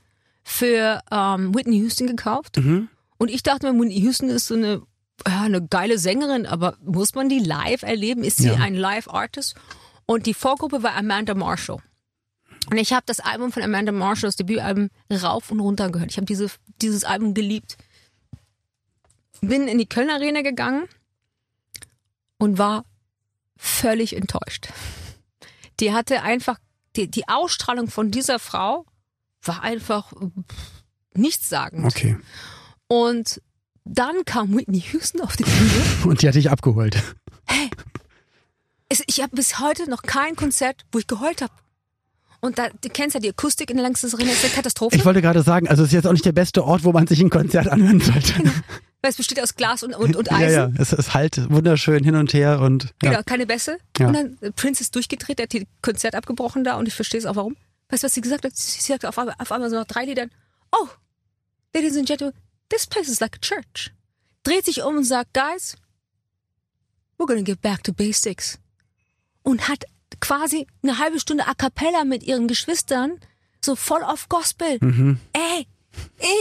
für 0.43 1.02
ähm, 1.12 1.56
Whitney 1.56 1.78
Houston 1.78 2.08
gekauft. 2.08 2.58
Mhm. 2.58 2.89
Und 3.17 3.30
ich 3.30 3.43
dachte 3.43 3.71
mir, 3.71 3.80
Whitney 3.80 3.99
Houston 4.02 4.30
ist 4.30 4.47
so 4.47 4.56
eine, 4.56 4.82
ja, 5.25 5.41
eine 5.43 5.65
geile 5.65 5.97
Sängerin, 5.99 6.45
aber 6.45 6.75
muss 6.84 7.15
man 7.15 7.30
die 7.30 7.39
live 7.39 7.84
erleben? 7.84 8.23
Ist 8.25 8.38
sie 8.38 8.47
Ja. 8.47 8.56
ein 8.56 8.75
Live-Artist? 8.75 9.56
Und 10.10 10.26
die 10.26 10.34
Vorgruppe 10.34 10.82
war 10.82 10.95
Amanda 10.95 11.36
Marshall. 11.36 11.78
Und 12.72 12.78
ich 12.78 12.93
habe 12.93 13.04
das 13.06 13.19
Album 13.19 13.52
von 13.52 13.62
Amanda 13.62 13.91
Marshall, 13.91 14.30
das 14.30 14.38
Debütalbum, 14.38 14.89
rauf 15.12 15.52
und 15.52 15.60
runter 15.60 15.91
gehört. 15.91 16.10
Ich 16.10 16.17
habe 16.17 16.26
diese, 16.26 16.50
dieses 16.82 17.04
Album 17.04 17.36
geliebt. 17.36 17.78
Bin 19.41 19.67
in 19.67 19.78
die 19.78 19.86
Köln 19.86 20.10
Arena 20.10 20.41
gegangen 20.41 20.88
und 22.39 22.58
war 22.58 22.86
völlig 23.56 24.15
enttäuscht. 24.15 24.69
Die 25.80 25.93
hatte 25.93 26.24
einfach, 26.24 26.58
die, 26.95 27.08
die 27.08 27.28
Ausstrahlung 27.28 27.88
von 27.88 28.10
dieser 28.10 28.39
Frau 28.39 28.88
war 29.43 29.62
einfach 29.62 30.12
nichtssagend. 31.13 31.86
Okay. 31.86 32.17
Und 32.88 33.43
dann 33.84 34.26
kam 34.26 34.58
Whitney 34.58 34.84
Houston 34.91 35.22
auf 35.22 35.38
die 35.38 35.43
Bühne. 35.43 35.86
Und 36.06 36.24
die 36.24 36.28
hat 36.28 36.34
dich 36.34 36.50
abgeholt. 36.50 36.98
Es, 38.89 39.04
ich 39.08 39.21
habe 39.21 39.36
bis 39.36 39.60
heute 39.60 39.89
noch 39.89 40.02
kein 40.02 40.36
Konzert, 40.36 40.86
wo 40.91 40.99
ich 40.99 41.08
geheult 41.08 41.41
habe. 41.41 41.54
Und 42.41 42.58
da, 42.58 42.69
du 42.69 42.89
kennst 42.89 43.13
ja 43.15 43.19
die 43.19 43.30
Akustik 43.30 43.69
in 43.69 43.78
der 43.78 43.84
Langstes 43.84 44.13
Arena, 44.15 44.32
ist 44.32 44.43
eine 44.43 44.54
Katastrophe. 44.54 44.95
Ich 44.95 45.06
wollte 45.06 45.21
gerade 45.21 45.43
sagen, 45.43 45.67
also 45.67 45.84
es 45.84 45.89
ist 45.89 45.93
jetzt 45.93 46.08
auch 46.08 46.13
nicht 46.13 46.25
der 46.25 46.32
beste 46.32 46.63
Ort, 46.63 46.84
wo 46.86 46.91
man 46.93 47.06
sich 47.06 47.19
ein 47.19 47.30
Konzert 47.30 47.67
anhören 47.67 47.99
sollte. 47.99 48.34
weil 49.02 49.12
es 49.12 49.17
besteht 49.17 49.41
aus 49.41 49.56
Glas 49.56 49.84
und, 49.84 49.93
und, 49.93 50.15
und 50.15 50.28
Ja, 50.32 50.38
Eisen. 50.38 50.56
ja, 50.75 50.82
es 50.82 50.93
ist 50.93 51.13
halt 51.13 51.49
wunderschön 51.52 52.04
hin 52.04 52.15
und 52.15 52.34
her 52.34 52.62
und 52.62 52.93
ja. 53.04 53.12
Genau, 53.12 53.23
keine 53.25 53.45
Bässe. 53.45 53.78
Ja. 53.97 54.08
Und 54.08 54.13
dann 54.13 54.38
äh, 54.41 54.52
Prince 54.52 54.82
ist 54.82 54.95
durchgedreht, 54.95 55.38
der 55.39 55.43
hat 55.43 55.54
die 55.54 55.67
Konzert 55.82 56.15
abgebrochen 56.15 56.63
da 56.63 56.78
und 56.78 56.88
ich 56.88 56.93
verstehe 56.93 57.19
es 57.19 57.25
auch 57.25 57.36
warum. 57.36 57.58
Weißt 57.89 58.04
du, 58.04 58.06
was 58.08 58.13
sie 58.13 58.21
gesagt 58.21 58.45
hat? 58.45 58.56
Sie 58.56 58.80
sie 58.80 58.91
sagte 58.93 59.10
auf 59.10 59.17
einmal, 59.19 59.36
auf 59.38 59.52
einmal 59.52 59.69
so 59.69 59.75
nach 59.75 59.86
drei 59.86 60.06
Liedern, 60.06 60.32
oh, 60.71 60.88
ladies 61.75 61.97
and 61.97 62.08
gentlemen, 62.08 62.34
this 62.69 62.88
place 62.88 63.10
is 63.10 63.19
like 63.19 63.36
a 63.36 63.39
church. 63.41 63.91
Dreht 64.43 64.65
sich 64.65 64.82
um 64.84 64.95
und 64.97 65.04
sagt, 65.04 65.34
guys, 65.34 65.75
we're 67.17 67.25
gonna 67.28 67.41
get 67.41 67.62
back 67.62 67.84
to 67.84 67.91
basics. 67.91 68.58
Und 69.43 69.67
hat 69.67 69.86
quasi 70.19 70.67
eine 70.84 70.97
halbe 70.97 71.19
Stunde 71.19 71.47
a 71.47 71.54
cappella 71.54 72.04
mit 72.04 72.23
ihren 72.23 72.47
Geschwistern, 72.47 73.19
so 73.63 73.75
voll 73.75 74.04
auf 74.04 74.30
Gospel. 74.30 74.78
Mhm. 74.82 75.19
Ey, 75.34 75.67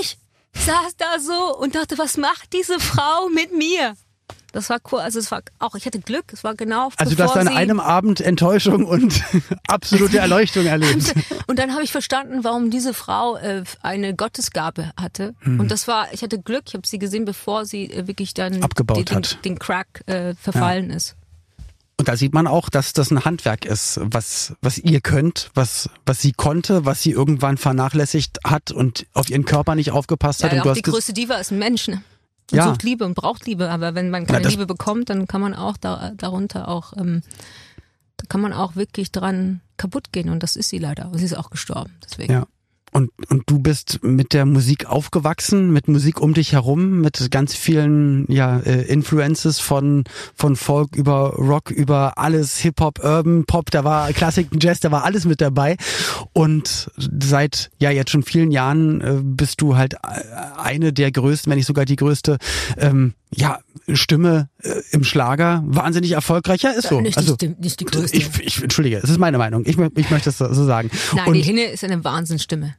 ich 0.00 0.18
saß 0.54 0.96
da 0.96 1.18
so 1.20 1.56
und 1.58 1.74
dachte, 1.74 1.98
was 1.98 2.16
macht 2.16 2.52
diese 2.52 2.80
Frau 2.80 3.28
mit 3.28 3.56
mir? 3.56 3.94
Das 4.52 4.70
war 4.70 4.78
cool. 4.90 5.00
Also 5.00 5.18
es 5.18 5.30
war 5.30 5.42
auch, 5.58 5.74
ich 5.74 5.84
hatte 5.84 6.00
Glück. 6.00 6.32
Es 6.32 6.42
war 6.42 6.54
genau. 6.54 6.90
Also 6.96 7.14
du 7.14 7.22
hast 7.22 7.36
an 7.36 7.48
einem 7.48 7.80
Abend 7.80 8.20
Enttäuschung 8.20 8.86
und 8.86 9.22
absolute 9.68 10.18
Erleuchtung 10.18 10.64
erlebt. 10.66 11.14
Und 11.46 11.58
dann 11.58 11.72
habe 11.72 11.82
ich 11.82 11.92
verstanden, 11.92 12.44
warum 12.44 12.70
diese 12.70 12.92
Frau 12.92 13.36
äh, 13.36 13.64
eine 13.82 14.14
Gottesgabe 14.14 14.92
hatte. 15.00 15.34
Hm. 15.40 15.60
Und 15.60 15.70
das 15.70 15.88
war, 15.88 16.12
ich 16.12 16.22
hatte 16.22 16.38
Glück. 16.38 16.64
Ich 16.66 16.74
habe 16.74 16.86
sie 16.86 16.98
gesehen, 16.98 17.24
bevor 17.24 17.64
sie 17.64 17.90
äh, 17.90 18.06
wirklich 18.06 18.34
dann 18.34 18.62
Abgebaut 18.62 18.98
die, 18.98 19.04
den, 19.06 19.16
hat. 19.16 19.44
den 19.44 19.58
Crack 19.58 20.02
äh, 20.06 20.34
verfallen 20.34 20.90
ist. 20.90 21.16
Und 21.98 22.06
da 22.06 22.16
sieht 22.16 22.32
man 22.32 22.46
auch, 22.46 22.68
dass 22.68 22.92
das 22.92 23.10
ein 23.10 23.24
Handwerk 23.24 23.64
ist, 23.64 23.98
was, 24.02 24.54
was 24.62 24.78
ihr 24.78 25.00
könnt, 25.00 25.50
was, 25.54 25.90
was 26.06 26.20
sie 26.22 26.30
konnte, 26.32 26.84
was 26.84 27.02
sie 27.02 27.10
irgendwann 27.10 27.56
vernachlässigt 27.56 28.38
hat 28.44 28.70
und 28.70 29.06
auf 29.14 29.28
ihren 29.30 29.44
Körper 29.44 29.74
nicht 29.74 29.90
aufgepasst 29.90 30.44
hat. 30.44 30.52
Ja, 30.52 30.58
und 30.58 30.64
du 30.64 30.70
auch 30.70 30.76
hast 30.76 30.86
die 30.86 30.90
größte 30.90 31.12
Diva 31.12 31.34
ist 31.34 31.50
ein 31.50 31.58
Mensch. 31.58 31.88
Ne? 31.88 32.02
Ja. 32.52 32.68
sucht 32.68 32.84
Liebe 32.84 33.04
und 33.04 33.14
braucht 33.14 33.46
Liebe. 33.46 33.68
Aber 33.68 33.96
wenn 33.96 34.10
man 34.10 34.26
keine 34.26 34.42
das- 34.42 34.52
Liebe 34.52 34.66
bekommt, 34.66 35.10
dann 35.10 35.26
kann 35.26 35.40
man 35.40 35.54
auch 35.54 35.76
da, 35.76 36.12
darunter 36.16 36.68
auch, 36.68 36.92
ähm, 36.96 37.22
da 38.16 38.24
kann 38.28 38.40
man 38.40 38.52
auch 38.52 38.76
wirklich 38.76 39.10
dran 39.10 39.60
kaputt 39.76 40.12
gehen. 40.12 40.28
Und 40.30 40.44
das 40.44 40.54
ist 40.54 40.68
sie 40.68 40.78
leider. 40.78 41.10
Und 41.10 41.18
sie 41.18 41.24
ist 41.24 41.36
auch 41.36 41.50
gestorben. 41.50 41.94
Deswegen. 42.04 42.32
Ja. 42.32 42.46
Und, 42.92 43.10
und 43.28 43.42
du 43.46 43.58
bist 43.58 44.00
mit 44.02 44.32
der 44.32 44.46
Musik 44.46 44.86
aufgewachsen, 44.86 45.72
mit 45.72 45.88
Musik 45.88 46.20
um 46.20 46.34
dich 46.34 46.52
herum, 46.52 47.00
mit 47.00 47.30
ganz 47.30 47.54
vielen 47.54 48.30
ja, 48.30 48.58
äh, 48.60 48.82
Influences 48.82 49.60
von, 49.60 50.04
von 50.34 50.56
Folk 50.56 50.96
über 50.96 51.34
Rock, 51.34 51.70
über 51.70 52.18
alles, 52.18 52.58
Hip-Hop, 52.58 53.00
Urban, 53.02 53.44
Pop, 53.44 53.70
da 53.70 53.84
war 53.84 54.12
Klassik, 54.12 54.48
Jazz, 54.60 54.80
da 54.80 54.90
war 54.90 55.04
alles 55.04 55.24
mit 55.24 55.40
dabei. 55.40 55.76
Und 56.32 56.90
seit 56.96 57.70
ja 57.78 57.90
jetzt 57.90 58.10
schon 58.10 58.22
vielen 58.22 58.50
Jahren 58.50 59.00
äh, 59.00 59.20
bist 59.22 59.60
du 59.60 59.76
halt 59.76 59.94
äh, 59.94 59.98
eine 60.56 60.92
der 60.92 61.12
größten, 61.12 61.50
wenn 61.50 61.58
nicht 61.58 61.66
sogar 61.66 61.84
die 61.84 61.96
größte 61.96 62.38
ähm, 62.78 63.14
ja, 63.30 63.60
Stimme 63.92 64.48
äh, 64.62 64.80
im 64.90 65.04
Schlager. 65.04 65.62
Wahnsinnig 65.66 66.12
erfolgreich. 66.12 66.62
Ja, 66.62 66.70
ist 66.70 66.88
so. 66.88 67.00
Nicht, 67.00 67.16
also, 67.16 67.36
die, 67.36 67.48
nicht 67.58 67.80
die 67.80 67.84
größte. 67.84 68.16
ich, 68.16 68.38
ich, 68.40 68.62
entschuldige, 68.62 68.98
es 68.98 69.10
ist 69.10 69.18
meine 69.18 69.38
Meinung. 69.38 69.62
Ich, 69.66 69.78
ich 69.78 70.10
möchte 70.10 70.30
es 70.30 70.38
so 70.38 70.64
sagen. 70.64 70.90
Nein, 71.14 71.28
Und- 71.28 71.34
die 71.34 71.42
Henne 71.42 71.64
ist 71.64 71.84
eine 71.84 72.02
Wahnsinnsstimme. 72.04 72.74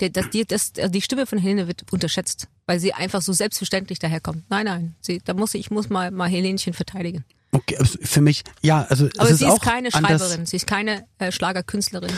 Die, 0.00 0.12
das, 0.12 0.30
die, 0.30 0.44
das, 0.44 0.72
also 0.78 0.90
die 0.90 1.02
Stimme 1.02 1.26
von 1.26 1.38
Helene 1.38 1.66
wird 1.66 1.84
unterschätzt, 1.92 2.48
weil 2.66 2.78
sie 2.78 2.92
einfach 2.92 3.22
so 3.22 3.32
selbstverständlich 3.32 3.98
daherkommt. 3.98 4.44
Nein, 4.48 4.66
nein, 4.66 4.94
sie, 5.00 5.20
da 5.24 5.34
muss 5.34 5.54
ich, 5.54 5.60
ich 5.60 5.70
muss 5.70 5.90
mal, 5.90 6.10
mal 6.10 6.28
Helenchen 6.28 6.72
verteidigen. 6.72 7.24
Okay, 7.52 7.76
also 7.78 7.98
für 8.00 8.20
mich, 8.20 8.44
ja, 8.62 8.86
also 8.88 9.08
Aber 9.18 9.24
es 9.26 9.32
ist 9.32 9.38
sie 9.40 9.46
auch 9.46 9.54
ist 9.56 9.62
keine. 9.62 9.90
Schreiberin, 9.90 10.46
sie 10.46 10.56
ist 10.56 10.66
keine 10.68 11.04
äh, 11.18 11.32
Schlagerkünstlerin. 11.32 12.12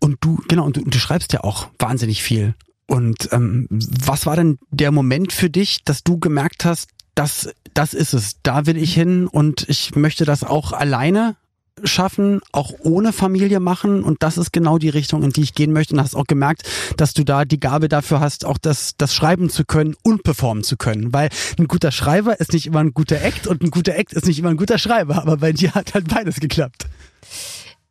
Und 0.00 0.16
du, 0.20 0.40
genau, 0.48 0.64
und 0.64 0.76
du, 0.76 0.82
und 0.82 0.94
du 0.94 0.98
schreibst 0.98 1.32
ja 1.32 1.44
auch 1.44 1.68
wahnsinnig 1.78 2.22
viel. 2.22 2.54
Und 2.86 3.28
ähm, 3.32 3.66
was 3.70 4.26
war 4.26 4.36
denn 4.36 4.58
der 4.70 4.92
Moment 4.92 5.32
für 5.32 5.50
dich, 5.50 5.84
dass 5.84 6.04
du 6.04 6.18
gemerkt 6.18 6.64
hast, 6.64 6.88
das, 7.14 7.48
das 7.74 7.94
ist 7.94 8.12
es, 8.12 8.36
da 8.42 8.66
will 8.66 8.76
ich 8.76 8.94
hin 8.94 9.26
und 9.26 9.68
ich 9.68 9.96
möchte 9.96 10.24
das 10.24 10.44
auch 10.44 10.72
alleine 10.72 11.36
schaffen, 11.82 12.40
auch 12.52 12.72
ohne 12.80 13.12
Familie 13.12 13.58
machen? 13.58 14.04
Und 14.04 14.22
das 14.22 14.38
ist 14.38 14.52
genau 14.52 14.78
die 14.78 14.88
Richtung, 14.88 15.22
in 15.22 15.30
die 15.30 15.42
ich 15.42 15.54
gehen 15.54 15.72
möchte. 15.72 15.94
Und 15.94 16.00
hast 16.00 16.14
auch 16.14 16.26
gemerkt, 16.26 16.62
dass 16.96 17.12
du 17.12 17.24
da 17.24 17.44
die 17.44 17.60
Gabe 17.60 17.88
dafür 17.88 18.20
hast, 18.20 18.44
auch 18.44 18.58
das, 18.58 18.94
das 18.96 19.14
schreiben 19.14 19.50
zu 19.50 19.64
können 19.64 19.96
und 20.02 20.22
performen 20.22 20.62
zu 20.62 20.76
können, 20.76 21.12
weil 21.12 21.30
ein 21.58 21.68
guter 21.68 21.90
Schreiber 21.90 22.38
ist 22.38 22.52
nicht 22.52 22.66
immer 22.66 22.80
ein 22.80 22.94
guter 22.94 23.20
Act 23.20 23.46
und 23.46 23.62
ein 23.62 23.70
guter 23.70 23.96
Act 23.96 24.12
ist 24.12 24.26
nicht 24.26 24.38
immer 24.38 24.50
ein 24.50 24.56
guter 24.56 24.78
Schreiber, 24.78 25.16
aber 25.16 25.38
bei 25.38 25.52
dir 25.52 25.74
hat 25.74 25.94
halt 25.94 26.08
beides 26.08 26.36
geklappt. 26.36 26.86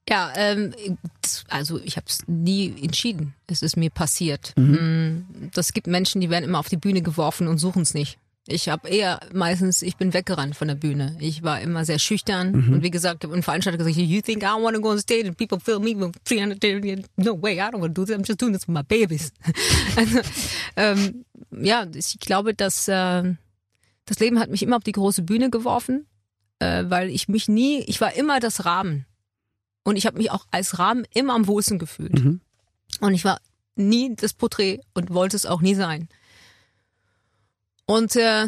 Ja, 0.08 0.32
ähm, 0.36 0.74
also 1.50 1.80
ich 1.80 1.98
habe 1.98 2.06
es 2.08 2.20
nie 2.28 2.74
entschieden. 2.82 3.34
Es 3.48 3.62
ist 3.64 3.76
mir 3.76 3.90
passiert. 3.90 4.54
Mm, 4.56 5.22
Das 5.54 5.74
gibt 5.74 5.88
Menschen, 5.88 6.22
die 6.22 6.30
werden 6.30 6.46
immer 6.46 6.60
auf 6.60 6.70
die 6.70 6.78
Bühne 6.78 7.02
geworfen 7.02 7.48
und 7.48 7.58
suchen 7.58 7.82
es 7.82 7.94
nicht. 7.94 8.20
Ich 8.48 8.70
habe 8.70 8.88
eher 8.88 9.20
meistens, 9.34 9.82
ich 9.82 9.98
bin 9.98 10.14
weggerannt 10.14 10.56
von 10.56 10.68
der 10.68 10.76
Bühne. 10.76 11.18
Ich 11.20 11.42
war 11.42 11.60
immer 11.62 11.84
sehr 11.84 11.98
schüchtern 11.98 12.54
und 12.54 12.84
wie 12.84 12.92
gesagt, 12.92 13.24
ich 13.24 13.28
habe 13.28 13.34
einen 13.34 13.42
Veranstalter 13.42 13.80
gesagt, 13.80 13.98
you 13.98 14.22
think 14.22 14.44
I 14.44 14.62
want 14.62 14.76
to 14.76 14.82
go 14.82 14.92
on 14.92 15.00
stage 15.00 15.28
and 15.28 15.36
people 15.36 15.60
film 15.60 15.84
me 15.84 15.96
with 16.00 16.12
300 16.26 16.62
Daily? 16.62 17.04
No 17.18 17.42
way, 17.42 17.56
I 17.56 17.72
don't 17.72 17.82
want 17.82 17.96
to 17.96 18.02
do 18.02 18.06
this. 18.06 18.16
I'm 18.16 18.24
just 18.24 18.40
doing 18.40 18.54
this 18.54 18.66
for 18.66 18.72
my 18.74 18.84
babies. 18.84 19.34
also, 19.96 20.20
ähm, 20.76 21.26
ja, 21.50 21.88
ich 21.96 22.20
glaube, 22.20 22.54
dass 22.54 22.88
äh, 22.88 23.34
das 24.06 24.20
Leben 24.20 24.38
hat 24.40 24.52
mich 24.52 24.62
immer 24.62 24.78
auf 24.78 24.84
die 24.84 24.92
große 24.92 25.24
Bühne 25.24 25.50
geworfen, 25.50 26.06
äh, 26.60 26.84
weil 26.88 27.10
ich 27.10 27.28
mich 27.28 27.48
nie, 27.48 27.80
ich 27.88 28.00
war 28.00 28.14
immer 28.14 28.40
das 28.40 28.66
Rahmen. 28.66 29.08
Und 29.86 29.96
ich 29.96 30.06
habe 30.06 30.18
mich 30.18 30.32
auch 30.32 30.46
als 30.52 30.80
Rahmen 30.80 31.06
immer 31.14 31.36
am 31.36 31.48
wohlsten 31.48 31.80
gefühlt. 31.80 32.14
Mhm. 32.14 32.42
Und 33.00 33.14
ich 33.14 33.24
war 33.24 33.40
nie 33.76 34.14
das 34.16 34.34
Porträt 34.34 34.82
und 34.94 35.14
wollte 35.14 35.38
es 35.38 35.46
auch 35.46 35.62
nie 35.62 35.76
sein. 35.76 36.10
Und 37.86 38.16
äh, 38.16 38.48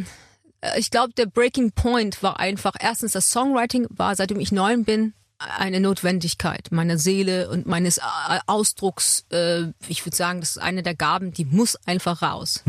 ich 0.78 0.90
glaube, 0.90 1.14
der 1.14 1.28
Breaking 1.28 1.72
Point 1.72 2.24
war 2.24 2.40
einfach, 2.40 2.74
erstens, 2.80 3.12
das 3.12 3.30
Songwriting 3.30 3.86
war, 3.90 4.16
seitdem 4.16 4.40
ich 4.40 4.52
neun 4.52 4.84
bin, 4.84 5.14
eine 5.38 5.80
Notwendigkeit 5.80 6.70
meiner 6.72 6.98
Seele 6.98 7.50
und 7.52 7.68
meines 7.68 8.00
äh, 8.00 8.40
Ausdrucks. 8.48 9.26
Äh, 9.32 9.68
ich 9.88 10.04
würde 10.04 10.18
sagen, 10.18 10.40
das 10.40 10.52
ist 10.52 10.58
eine 10.58 10.82
der 10.82 10.96
Gaben, 10.96 11.32
die 11.32 11.46
muss 11.46 11.76
einfach 11.86 12.24
raus. 12.24 12.64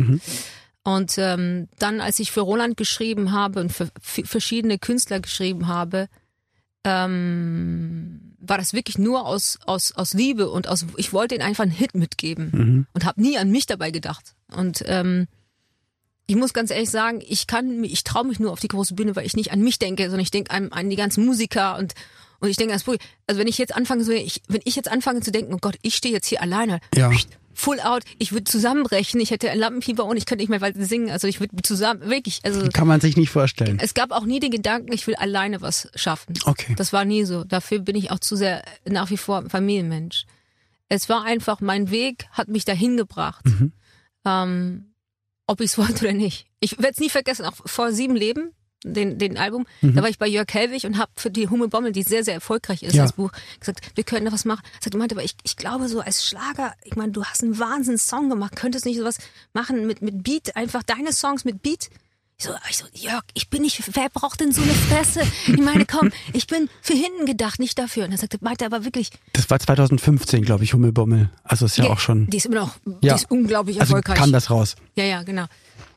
Und 0.85 1.17
ähm, 1.17 1.69
dann, 1.79 2.03
als 2.03 2.19
ich 2.19 2.33
für 2.33 2.43
Roland 2.43 2.77
geschrieben 2.77 3.33
habe 3.33 3.61
und 3.61 3.73
für 3.73 3.91
verschiedene 4.01 4.79
Künstler 4.79 5.21
geschrieben 5.21 5.69
habe, 5.69 6.09
ähm, 6.85 8.28
war 8.41 8.59
das 8.59 8.73
wirklich 8.73 8.99
nur 8.99 9.27
aus, 9.27 9.59
aus, 9.67 9.93
aus 9.93 10.15
Liebe 10.15 10.49
und 10.51 10.69
aus, 10.69 10.87
ich 10.97 11.13
wollte 11.13 11.35
ihnen 11.35 11.45
einfach 11.45 11.65
einen 11.65 11.73
Hit 11.73 11.95
mitgeben 11.95 12.87
und 12.93 13.05
habe 13.05 13.21
nie 13.21 13.37
an 13.39 13.51
mich 13.51 13.67
dabei 13.67 13.91
gedacht. 13.91 14.35
Und 14.55 14.85
ähm, 14.87 15.27
ich 16.27 16.37
muss 16.37 16.53
ganz 16.53 16.71
ehrlich 16.71 16.91
sagen, 16.91 17.23
ich 17.27 17.47
kann, 17.47 17.83
ich 17.85 18.05
traue 18.05 18.27
mich 18.27 18.39
nur 18.39 18.53
auf 18.53 18.61
die 18.61 18.69
große 18.69 18.95
Bühne, 18.95 19.17
weil 19.17 19.27
ich 19.27 19.35
nicht 19.35 19.51
an 19.51 19.61
mich 19.61 19.79
denke, 19.79 20.05
sondern 20.05 20.21
ich 20.21 20.31
denke 20.31 20.51
an, 20.51 20.71
an 20.73 20.91
die 20.91 20.97
ganzen 20.97 21.25
Musiker 21.27 21.77
und 21.79 21.95
und 22.41 22.49
ich 22.49 22.57
denke, 22.57 22.73
das 22.73 22.85
Publikum- 22.85 23.09
also 23.27 23.41
wenn 23.41 23.49
ich 23.49 23.59
jetzt 23.59 23.75
anfange, 23.75 24.05
so, 24.05 24.13
ich, 24.13 24.43
wenn 24.47 24.61
ich 24.63 24.77
jetzt 24.77 24.89
anfange 24.89 25.23
zu 25.23 25.33
denken, 25.33 25.53
oh 25.55 25.59
Gott, 25.61 25.75
ich 25.83 25.97
stehe 25.97 26.15
jetzt 26.15 26.29
hier 26.29 26.41
alleine, 26.41 26.79
Ja. 26.95 27.11
Full 27.59 27.81
out. 27.81 28.05
Ich 28.19 28.33
würde 28.33 28.45
zusammenbrechen. 28.45 29.21
Ich 29.21 29.31
hätte 29.31 29.51
ein 29.51 29.59
Lampenfieber 29.59 30.05
und 30.05 30.17
ich 30.17 30.27
könnte 30.27 30.43
nicht 30.43 30.49
mehr 30.49 30.61
weiter 30.61 30.85
singen. 30.85 31.11
Also 31.11 31.27
ich 31.27 31.41
würde 31.41 31.57
zusammen, 31.63 32.09
wirklich. 32.09 32.41
Also 32.45 32.69
Kann 32.73 32.87
man 32.87 33.01
sich 33.01 33.17
nicht 33.17 33.31
vorstellen. 33.31 33.79
es 33.83 33.95
gab 33.95 34.13
auch 34.13 34.25
nie 34.25 34.41
den 34.41 34.51
Gedanken, 34.51 34.93
ich 34.93 35.07
will 35.07 35.17
alleine 35.17 35.61
was 35.61 35.91
schaffen. 35.95 36.35
Okay. 36.45 36.75
Das 36.77 36.93
war 36.93 37.05
nie 37.05 37.25
so. 37.25 37.45
Dafür 37.45 37.81
bin 37.81 37.97
ich 37.97 38.11
auch 38.11 38.21
zu 38.21 38.37
sehr 38.37 38.63
nach 38.89 39.11
wie 39.11 39.17
vor 39.17 39.49
Familienmensch. 39.51 40.25
Es 40.89 41.09
war 41.09 41.25
einfach, 41.25 41.61
mein 41.61 41.91
Weg 41.91 42.27
hat 42.31 42.49
mich 42.49 42.65
dahin 42.65 42.97
gebracht. 42.97 43.45
Mhm. 43.45 43.73
Ähm, 44.25 44.95
ob 45.47 45.61
ich 45.61 45.73
es 45.73 45.79
wollte 45.79 46.05
oder 46.05 46.15
nicht. 46.15 46.47
Ich 46.61 46.79
werde 46.79 46.93
es 46.93 46.99
nie 46.99 47.11
vergessen, 47.11 47.45
auch 47.45 47.57
vor 47.67 47.93
sieben 47.93 48.15
Leben, 48.17 48.53
den, 48.85 49.19
den 49.19 49.37
Album, 49.37 49.67
Mhm. 49.81 49.95
da 49.95 50.03
war 50.03 50.09
ich 50.09 50.19
bei 50.19 50.27
Jörg 50.29 50.47
Helwig 50.53 50.85
und 50.85 50.99
habe 50.99 51.11
für 51.17 51.31
die 51.31 51.49
Hummel 51.49 51.69
Bommel, 51.69 51.93
die 51.93 52.03
sehr, 52.03 52.23
sehr 52.25 52.35
erfolgreich 52.35 52.83
ist, 52.83 52.95
Ja. 52.95 53.03
das 53.03 53.13
Buch, 53.15 53.31
gesagt, 53.59 53.81
wir 53.97 54.05
können 54.05 54.27
da 54.27 54.33
was 54.33 54.45
machen. 54.45 54.63
Er 54.79 54.83
sagt, 54.85 54.95
meinte, 54.97 55.15
aber 55.15 55.25
ich, 55.25 55.35
ich 55.43 55.57
glaube 55.57 55.89
so 55.89 56.01
als 56.01 56.25
Schlager, 56.27 56.75
ich 56.85 56.95
meine, 56.97 57.13
du 57.13 57.25
hast 57.25 57.43
einen 57.43 57.59
Wahnsinns-Song 57.59 58.29
gemacht, 58.31 58.55
könntest 58.57 58.85
nicht 58.87 58.99
sowas 58.99 59.19
machen 59.53 59.87
mit, 59.87 60.03
mit 60.03 60.23
Beat, 60.23 60.55
einfach 60.57 60.83
deine 60.83 61.13
Songs 61.13 61.45
mit 61.45 61.63
Beat? 61.63 61.89
Ich 62.41 62.47
so, 62.47 62.53
ich 62.71 62.77
so, 62.77 62.85
Jörg, 62.95 63.25
ich 63.35 63.51
bin 63.51 63.63
nicht, 63.63 63.83
wer 63.97 64.09
braucht 64.11 64.39
denn 64.39 64.53
so 64.53 64.63
eine 64.63 64.71
Fresse? 64.73 65.23
Ich 65.49 65.59
meine, 65.59 65.85
komm, 65.85 66.13
ich 66.33 66.47
bin 66.47 66.71
für 66.83 66.93
hinten 66.93 67.27
gedacht, 67.27 67.59
nicht 67.59 67.77
dafür. 67.77 68.05
Und 68.05 68.13
er 68.13 68.19
sagte, 68.19 68.39
meinte 68.43 68.65
aber 68.65 68.85
wirklich, 68.85 69.11
Das 69.33 69.51
war 69.51 69.59
2015, 69.59 70.45
glaube 70.45 70.63
ich, 70.63 70.73
Hummelbommel. 70.73 71.31
Also 71.43 71.67
ist 71.67 71.79
ja, 71.79 71.87
auch 71.91 71.99
schon. 71.99 72.29
die 72.31 72.37
ist 72.37 72.47
immer 72.47 72.61
noch, 72.61 72.77
Ja. 73.03 73.15
die 73.15 73.23
ist 73.23 73.29
unglaublich 73.33 73.81
Also 73.81 73.97
erfolgreich. 73.97 74.19
kam 74.19 74.31
das 74.31 74.51
raus. 74.51 74.77
Ja, 74.95 75.03
ja, 75.03 75.25
genau. 75.25 75.47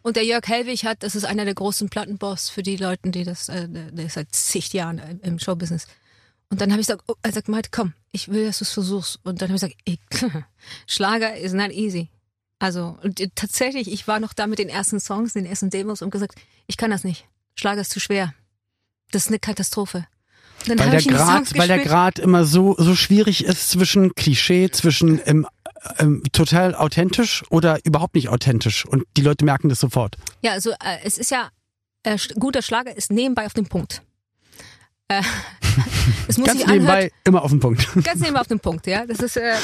Und 0.02 0.16
der 0.16 0.26
Jörg 0.26 0.42
Hellwig 0.48 0.84
hat, 0.84 1.04
das 1.04 1.14
ist 1.16 1.26
einer 1.26 1.46
der 1.46 1.54
großen 1.54 1.90
Plattenboss 1.90 2.50
für 2.50 2.64
die 2.64 2.76
Leute, 2.76 3.12
die 3.12 3.24
das, 3.24 3.48
äh, 3.48 3.68
der 3.70 4.06
ist 4.08 4.14
seit 4.16 4.34
zig 4.34 4.74
Jahren 4.74 4.98
im- 4.98 5.22
im 5.22 5.38
Showbusiness. 5.40 5.86
Und 6.50 6.60
dann 6.60 6.72
habe 6.72 6.82
ich 6.82 6.88
gesagt, 6.88 7.04
oh, 7.08 7.14
er 7.22 7.34
sagt, 7.34 7.50
Malte, 7.50 7.70
komm, 7.72 7.94
ich 8.12 8.30
will, 8.30 8.48
dass 8.48 8.58
du 8.58 8.64
es 8.66 8.72
versuchst. 8.72 9.20
Und 9.22 9.44
dann 9.44 9.50
habe 9.50 9.58
ich 9.58 9.62
gesagt, 9.62 9.76
ich, 9.86 10.00
Schlager 10.88 11.36
is 11.38 11.54
not 11.54 11.70
easy. 11.70 12.10
Also 12.62 12.96
und 13.02 13.20
tatsächlich, 13.34 13.92
ich 13.92 14.08
war 14.08 14.20
noch 14.20 14.34
da 14.34 14.46
mit 14.46 14.60
den 14.60 14.70
ersten 14.70 15.00
Songs, 15.00 15.34
den 15.34 15.48
ersten 15.48 15.72
Demos 15.72 16.04
und 16.04 16.12
gesagt, 16.12 16.36
ich 16.68 16.78
kann 16.78 16.92
das 16.92 17.04
nicht. 17.04 17.26
Schlager 17.56 17.82
ist 17.82 17.90
zu 17.90 18.00
schwer. 18.00 18.36
Das 19.10 19.24
ist 19.24 19.28
eine 19.30 19.40
Katastrophe. 19.40 20.06
Dann 20.68 20.78
Weil 20.78 20.92
der 20.92 21.02
Grad, 21.02 21.58
weil 21.58 21.68
der. 21.68 21.80
Grad 21.80 22.20
immer 22.20 22.46
so, 22.46 22.76
so 22.78 22.96
schwierig 22.96 23.46
ist 23.46 23.72
zwischen 23.72 24.14
Klischee, 24.14 24.70
zwischen 24.70 25.20
ähm, 25.26 25.48
ähm, 25.98 26.22
total 26.34 26.76
authentisch 26.76 27.44
oder 27.50 27.80
überhaupt 27.84 28.14
nicht 28.14 28.30
authentisch. 28.30 28.86
Und 28.86 29.06
die 29.18 29.22
Leute 29.22 29.44
merken 29.44 29.68
das 29.68 29.80
sofort. 29.80 30.18
Ja, 30.44 30.52
also 30.52 30.70
äh, 30.70 31.00
es 31.04 31.18
ist 31.18 31.32
ja, 31.32 31.50
äh, 32.04 32.20
guter 32.40 32.62
Schlager 32.62 32.96
ist 32.96 33.12
nebenbei 33.12 33.48
auf 33.48 33.56
den 33.56 33.66
Punkt. 33.66 34.04
Äh, 35.08 35.24
es 36.28 36.38
muss 36.38 36.46
Ganz 36.46 36.60
sich 36.60 36.68
nebenbei 36.68 36.94
anhört, 36.94 37.14
immer 37.24 37.42
auf 37.42 37.50
den 37.50 37.60
Punkt. 37.60 37.88
ganz 38.04 38.20
nebenbei 38.20 38.42
auf 38.42 38.48
den 38.48 38.60
Punkt, 38.60 38.86
ja. 38.86 39.08
Das 39.08 39.20
ist 39.20 39.36
äh, 39.36 39.56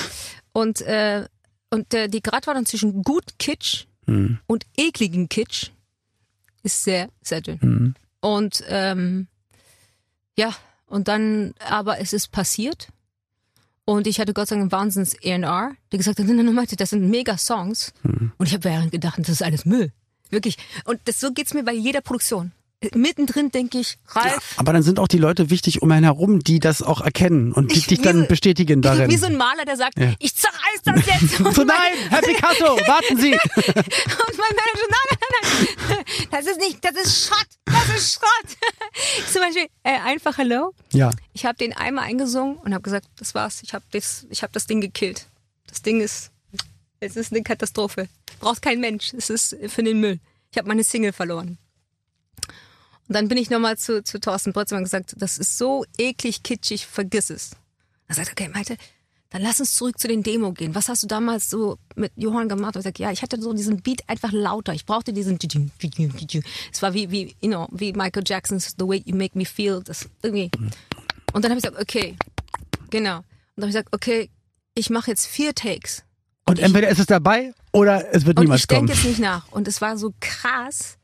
und 0.51 0.81
äh, 0.81 1.25
und 1.69 1.93
äh, 1.93 2.07
die 2.07 2.21
Gratwanderung 2.21 2.65
zwischen 2.65 3.03
gut 3.03 3.39
Kitsch 3.39 3.85
Hm. 4.05 4.39
und 4.47 4.65
ekligen 4.77 5.27
Kitsch 5.27 5.71
ist 6.63 6.83
sehr 6.83 7.09
sehr 7.21 7.41
dünn. 7.41 7.59
Hm. 7.59 7.95
Und 8.21 8.63
ähm, 8.67 9.27
ja, 10.37 10.55
und 10.85 11.07
dann, 11.07 11.53
aber 11.59 11.99
es 11.99 12.13
ist 12.13 12.31
passiert. 12.31 12.87
Und 13.85 14.05
ich 14.05 14.19
hatte 14.19 14.33
Gott 14.33 14.47
sei 14.49 14.55
Dank 14.55 14.63
einen 14.63 14.71
Wahnsinns 14.71 15.13
ER, 15.13 15.71
der 15.91 15.97
gesagt 15.97 16.19
hat, 16.19 16.25
nein, 16.25 16.35
nein, 16.35 16.45
nein, 16.45 16.55
Malte, 16.55 16.75
das 16.75 16.89
sind 16.89 17.09
mega 17.09 17.37
Songs. 17.37 17.93
Hm. 18.03 18.31
Und 18.37 18.45
ich 18.45 18.53
habe 18.53 18.65
während 18.65 18.91
gedacht, 18.91 19.19
das 19.19 19.29
ist 19.29 19.43
alles 19.43 19.65
Müll. 19.65 19.91
Wirklich. 20.29 20.57
Und 20.85 20.99
das, 21.05 21.19
so 21.19 21.31
geht's 21.31 21.53
mir 21.53 21.63
bei 21.63 21.73
jeder 21.73 22.01
Produktion. 22.01 22.51
Mittendrin 22.93 23.49
denke 23.49 23.79
ich, 23.79 23.97
Ralf, 24.09 24.53
Aber 24.57 24.71
dann 24.71 24.83
sind 24.83 24.99
auch 24.99 25.07
die 25.07 25.17
Leute 25.17 25.49
wichtig 25.49 25.81
um 25.81 25.89
einen 25.91 26.03
herum, 26.03 26.41
die 26.43 26.59
das 26.59 26.83
auch 26.83 27.01
erkennen 27.01 27.51
und 27.51 27.71
die 27.73 27.79
Ich- 27.79 27.87
dich 27.87 28.01
dann 28.01 28.21
so- 28.21 28.27
bestätigen 28.27 28.83
darin. 28.83 29.09
wie 29.09 29.17
so 29.17 29.25
ein 29.25 29.35
Maler, 29.35 29.65
der 29.65 29.77
sagt, 29.77 29.97
Ja. 29.97 30.13
ich 30.19 30.35
zerreiß 30.35 30.81
das 30.85 31.05
jetzt. 31.07 31.37
So 31.55 31.63
nein, 31.63 31.93
Herr 32.09 32.21
Picasso, 32.21 32.65
warten 32.87 33.17
Sie. 33.19 33.31
Und 33.31 34.37
mein 34.37 34.53
Manager, 34.55 34.87
nein, 34.91 35.07
nein, 35.09 35.17
nein, 35.41 35.75
nein, 35.89 36.27
das 36.29 36.45
ist 36.45 36.59
nicht, 36.59 36.85
das 36.85 36.91
ist 37.03 37.25
Schrott, 37.25 37.47
das 37.65 37.89
ist 37.97 38.13
Schrott. 38.13 38.57
Zum 39.33 39.41
Beispiel, 39.41 39.65
äh, 39.83 39.97
einfach 40.05 40.37
Hello. 40.37 40.73
Ja, 40.93 41.09
Ich 41.33 41.45
habe 41.47 41.57
den 41.57 41.73
einmal 41.73 42.03
eingesungen 42.05 42.57
und 42.57 42.73
habe 42.75 42.83
gesagt, 42.83 43.07
das 43.17 43.33
war's. 43.33 43.63
Ich 43.63 43.73
habe 43.73 43.85
das, 43.91 44.27
ich 44.29 44.43
habe 44.43 44.53
das 44.53 44.67
Ding 44.67 44.81
gekillt. 44.81 45.25
Das 45.65 45.81
Ding 45.81 45.99
ist, 45.99 46.29
es 46.99 47.15
ist 47.15 47.31
eine 47.33 47.41
Katastrophe. 47.41 48.07
Braucht 48.39 48.61
kein 48.61 48.79
Mensch. 48.79 49.13
Es 49.17 49.31
ist 49.31 49.55
für 49.67 49.81
den 49.81 49.99
Müll. 49.99 50.19
Ich 50.51 50.57
habe 50.59 50.67
meine 50.67 50.83
Single 50.83 51.11
verloren. 51.11 51.57
Und 53.07 53.15
dann 53.15 53.27
bin 53.27 53.37
ich 53.37 53.49
nochmal 53.49 53.77
zu, 53.77 54.03
zu 54.03 54.19
Thorsten 54.19 54.53
Brötzmann 54.53 54.79
und 54.79 54.83
gesagt, 54.85 55.15
das 55.17 55.37
ist 55.37 55.57
so 55.57 55.85
eklig 55.97 56.43
kitschig, 56.43 56.85
vergiss 56.87 57.29
es. 57.29 57.51
Er 58.07 58.15
sagt, 58.15 58.31
okay, 58.31 58.49
Malte, 58.53 58.77
dann 59.29 59.41
lass 59.41 59.59
uns 59.59 59.75
zurück 59.75 59.99
zu 59.99 60.07
den 60.07 60.23
Demo 60.23 60.51
gehen. 60.53 60.73
Was 60.75 60.87
hast 60.89 61.03
du 61.03 61.07
damals 61.07 61.49
so 61.49 61.77
mit 61.95 62.11
Johann 62.15 62.47
gemacht? 62.49 62.75
Und 62.75 62.81
ich 62.81 62.85
sag, 62.85 62.99
ja, 62.99 63.11
ich 63.11 63.21
hatte 63.21 63.41
so 63.41 63.53
diesen 63.53 63.81
Beat 63.81 64.01
einfach 64.07 64.31
lauter. 64.31 64.73
Ich 64.73 64.85
brauchte 64.85 65.11
diesen. 65.13 65.37
Es 66.71 66.81
war 66.81 66.93
wie, 66.93 67.11
wie, 67.11 67.35
you 67.41 67.49
know, 67.49 67.67
wie 67.71 67.91
Michael 67.93 68.23
Jackson's 68.25 68.75
The 68.77 68.85
Way 68.87 69.03
You 69.05 69.15
Make 69.15 69.37
Me 69.37 69.45
Feel. 69.45 69.81
Das 69.83 70.07
irgendwie. 70.21 70.49
Und 71.33 71.43
dann 71.43 71.51
habe 71.51 71.59
ich 71.59 71.63
gesagt, 71.65 71.81
okay, 71.81 72.15
genau. 72.89 73.17
Und 73.17 73.23
dann 73.57 73.63
habe 73.63 73.69
ich 73.69 73.75
gesagt, 73.75 73.93
okay, 73.93 74.29
ich 74.75 74.89
mache 74.89 75.11
jetzt 75.11 75.25
vier 75.25 75.53
Takes. 75.55 76.03
und 76.45 76.59
entweder 76.59 76.87
ist 76.89 76.99
es 76.99 77.05
dabei 77.07 77.53
oder 77.73 78.13
es 78.13 78.25
wird 78.25 78.37
Und 78.37 78.43
niemals 78.45 78.61
ich 78.61 78.67
kommen. 78.67 78.87
denke 78.87 78.93
jetzt 79.01 79.05
nicht 79.09 79.19
nach. 79.19 79.51
Und 79.51 79.67
es 79.67 79.81
war 79.81 79.97
so 79.97 80.13
krass, 80.21 80.97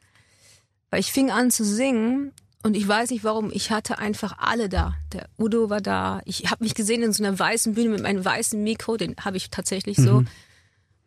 weil 0.93 0.99
ich 0.99 1.12
fing 1.12 1.32
an 1.32 1.49
zu 1.49 1.65
singen 1.65 2.34
und 2.62 2.77
ich 2.77 2.88
weiß 2.88 3.10
nicht 3.10 3.23
warum, 3.23 3.49
ich 3.51 3.71
hatte 3.71 3.97
einfach 3.97 4.38
alle 4.38 4.69
da. 4.69 4.93
Der 5.12 5.27
Udo 5.39 5.71
war 5.71 5.82
da. 5.82 6.21
Ich 6.25 6.51
habe 6.51 6.63
mich 6.63 6.75
gesehen 6.75 7.01
in 7.01 7.12
so 7.12 7.23
einer 7.23 7.39
weißen 7.39 7.73
Bühne 7.73 7.89
mit 7.89 8.03
meinem 8.03 8.23
weißen 8.23 8.63
Mikro, 8.63 8.95
den 8.95 9.15
habe 9.25 9.38
ich 9.38 9.49
tatsächlich 9.49 9.97
so. 9.97 10.19
Mhm. 10.19 10.27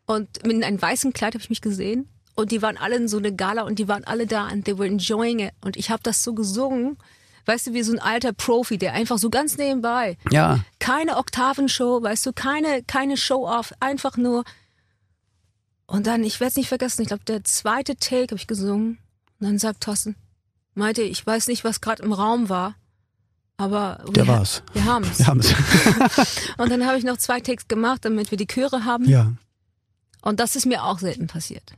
Und 0.04 0.44
mit 0.44 0.64
einem 0.64 0.82
weißen 0.82 1.12
Kleid 1.12 1.34
habe 1.34 1.42
ich 1.42 1.50
mich 1.50 1.60
gesehen. 1.60 2.08
Und 2.34 2.50
die 2.50 2.62
waren 2.62 2.76
alle 2.76 2.96
in 2.96 3.06
so 3.06 3.18
eine 3.18 3.32
Gala 3.32 3.62
und 3.62 3.78
die 3.78 3.86
waren 3.86 4.02
alle 4.02 4.26
da 4.26 4.48
und 4.48 4.64
they 4.64 4.76
were 4.76 4.88
enjoying 4.88 5.38
it. 5.38 5.52
Und 5.60 5.76
ich 5.76 5.90
habe 5.90 6.02
das 6.02 6.24
so 6.24 6.34
gesungen, 6.34 6.98
weißt 7.44 7.68
du, 7.68 7.72
wie 7.72 7.84
so 7.84 7.92
ein 7.92 8.00
alter 8.00 8.32
Profi, 8.32 8.78
der 8.78 8.92
einfach 8.92 9.18
so 9.18 9.30
ganz 9.30 9.56
nebenbei 9.56 10.18
Ja, 10.32 10.64
keine 10.80 11.16
Oktavenshow, 11.16 12.02
weißt 12.02 12.26
du, 12.26 12.32
keine, 12.32 12.82
keine 12.82 13.16
Show-off, 13.16 13.72
einfach 13.78 14.16
nur. 14.16 14.42
Und 15.86 16.08
dann, 16.08 16.24
ich 16.24 16.40
werde 16.40 16.50
es 16.50 16.56
nicht 16.56 16.68
vergessen, 16.70 17.02
ich 17.02 17.08
glaube, 17.08 17.22
der 17.24 17.44
zweite 17.44 17.94
Take 17.94 18.32
habe 18.32 18.34
ich 18.34 18.48
gesungen. 18.48 18.98
Und 19.40 19.46
dann 19.46 19.58
sagt 19.58 19.82
Thorsten, 19.82 20.16
Malte, 20.74 21.02
ich 21.02 21.26
weiß 21.26 21.48
nicht, 21.48 21.64
was 21.64 21.80
gerade 21.80 22.02
im 22.02 22.12
Raum 22.12 22.48
war, 22.48 22.74
aber 23.56 24.04
Der 24.10 24.26
wir, 24.26 24.32
war's. 24.34 24.62
Wir 24.72 24.84
haben's. 24.84 25.18
wir 25.18 25.26
haben 25.26 25.40
es. 25.40 25.54
Und 26.58 26.70
dann 26.70 26.86
habe 26.86 26.98
ich 26.98 27.04
noch 27.04 27.16
zwei 27.16 27.40
Takes 27.40 27.68
gemacht, 27.68 28.04
damit 28.04 28.30
wir 28.30 28.38
die 28.38 28.46
Chöre 28.46 28.84
haben. 28.84 29.04
ja. 29.08 29.32
Und 30.22 30.40
das 30.40 30.56
ist 30.56 30.66
mir 30.66 30.82
auch 30.82 30.98
selten 30.98 31.28
passiert. 31.28 31.72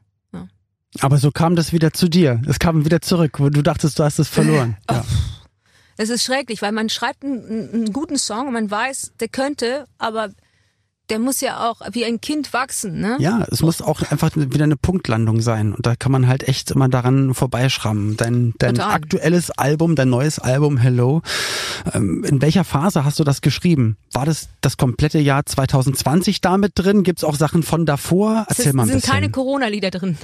Aber 1.01 1.19
so 1.19 1.31
kam 1.31 1.55
das 1.55 1.73
wieder 1.75 1.93
zu 1.93 2.09
dir. 2.09 2.41
Es 2.47 2.59
kam 2.59 2.87
wieder 2.87 3.03
zurück, 3.03 3.39
wo 3.41 3.51
du 3.51 3.61
dachtest, 3.63 3.99
du 3.99 4.05
hast 4.05 4.19
es 4.19 4.29
verloren. 4.29 4.77
Ja. 4.91 5.05
Es 6.01 6.09
ist 6.11 6.23
schrecklich, 6.25 6.63
weil 6.63 6.71
man 6.73 6.89
schreibt 6.89 7.25
einen, 7.25 7.71
einen 7.75 7.93
guten 7.93 8.17
Song 8.17 8.47
und 8.47 8.53
man 8.55 8.71
weiß, 8.71 9.13
der 9.21 9.29
könnte, 9.29 9.87
aber 9.99 10.31
der 11.11 11.19
muss 11.19 11.41
ja 11.41 11.69
auch 11.69 11.81
wie 11.93 12.05
ein 12.05 12.21
Kind 12.21 12.53
wachsen, 12.53 13.01
ne? 13.01 13.17
ja, 13.19 13.47
es 13.51 13.63
muss 13.63 13.81
auch 13.81 14.03
einfach 14.11 14.31
wieder 14.35 14.65
eine 14.65 14.77
Punktlandung 14.77 15.41
sein. 15.41 15.73
Und 15.73 15.87
da 15.87 15.97
kann 15.97 16.13
man 16.13 16.27
halt 16.27 16.47
echt 16.49 16.71
immer 16.71 16.89
daran 16.89 17.35
vorbeischrammen. 17.35 18.17
Dein, 18.17 18.55
dein 18.59 18.77
Total. 18.77 18.95
aktuelles 18.95 19.51
Album, 19.51 19.97
dein 19.97 20.11
neues 20.11 20.39
Album 20.39 20.77
Hello. 20.77 21.23
Ähm, 21.95 22.25
in 22.25 22.43
welcher 22.43 22.65
Phase 22.65 23.05
hast 23.05 23.19
du 23.19 23.25
das 23.25 23.41
geschrieben? 23.41 23.97
War 24.13 24.27
das 24.27 24.49
das 24.61 24.77
komplette 24.77 25.19
Jahr 25.19 25.47
2020 25.47 26.41
damit 26.41 26.73
drin? 26.75 27.03
Gibt 27.03 27.21
es 27.21 27.25
auch 27.25 27.37
Sachen 27.37 27.63
von 27.63 27.87
davor? 27.87 28.47
Es 28.49 28.59
Erzähl 28.59 28.71
ist, 28.71 28.75
mal 28.75 28.83
ein 28.83 28.89
sind 28.89 28.97
bisschen. 28.99 29.15
keine 29.15 29.31
Corona-Lieder 29.31 29.91
drin. 29.91 30.19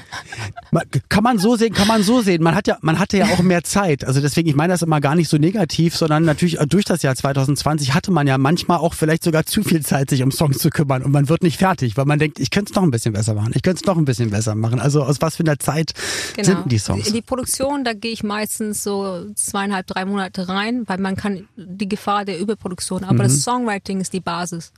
Kann 1.08 1.22
man 1.22 1.38
so 1.38 1.56
sehen, 1.56 1.72
kann 1.72 1.86
man 1.86 2.02
so 2.02 2.20
sehen. 2.20 2.42
Man 2.42 2.54
hat 2.54 2.66
ja, 2.66 2.78
man 2.80 2.98
hatte 2.98 3.16
ja 3.16 3.26
auch 3.26 3.40
mehr 3.40 3.62
Zeit. 3.62 4.04
Also 4.04 4.20
deswegen, 4.20 4.48
ich 4.48 4.56
meine 4.56 4.72
das 4.72 4.82
immer 4.82 5.00
gar 5.00 5.14
nicht 5.14 5.28
so 5.28 5.38
negativ, 5.38 5.96
sondern 5.96 6.24
natürlich 6.24 6.60
äh, 6.60 6.66
durch 6.66 6.84
das 6.84 7.02
Jahr 7.02 7.14
2020 7.14 7.94
hatte 7.94 8.10
man 8.10 8.26
ja 8.26 8.38
manchmal 8.38 8.78
auch 8.78 8.94
vielleicht 8.94 9.24
sogar 9.24 9.46
zu 9.46 9.62
viel 9.62 9.84
Zeit, 9.84 10.10
sich 10.10 10.22
um 10.22 10.32
Songs 10.32 10.58
zu 10.58 10.70
kümmern 10.74 11.02
und 11.02 11.10
man 11.12 11.30
wird 11.30 11.42
nicht 11.42 11.56
fertig, 11.58 11.96
weil 11.96 12.04
man 12.04 12.18
denkt, 12.18 12.38
ich 12.38 12.50
könnte 12.50 12.70
es 12.72 12.76
noch 12.76 12.82
ein 12.82 12.90
bisschen 12.90 13.14
besser 13.14 13.32
machen. 13.32 13.52
Ich 13.54 13.62
könnte 13.62 13.80
es 13.80 13.86
noch 13.86 13.96
ein 13.96 14.04
bisschen 14.04 14.28
besser 14.28 14.54
machen. 14.54 14.78
Also 14.80 15.02
aus 15.02 15.22
was 15.22 15.36
für 15.36 15.42
einer 15.44 15.58
Zeit 15.58 15.94
Genau. 16.36 16.46
sind 16.46 16.58
denn 16.64 16.68
die 16.68 16.78
Songs? 16.78 17.06
In 17.08 17.14
die 17.14 17.22
Produktion, 17.22 17.84
da 17.84 17.94
gehe 17.94 18.12
ich 18.12 18.22
meistens 18.22 18.82
so 18.82 19.32
zweieinhalb, 19.34 19.86
drei 19.86 20.04
Monate 20.04 20.48
rein, 20.48 20.86
weil 20.86 20.98
man 20.98 21.16
kann 21.16 21.48
die 21.56 21.88
Gefahr 21.88 22.26
der 22.26 22.38
Überproduktion, 22.38 23.04
aber 23.04 23.14
Mhm. 23.14 23.18
das 23.28 23.40
Songwriting 23.40 24.00
ist 24.02 24.12
die 24.12 24.20
Basis. 24.20 24.72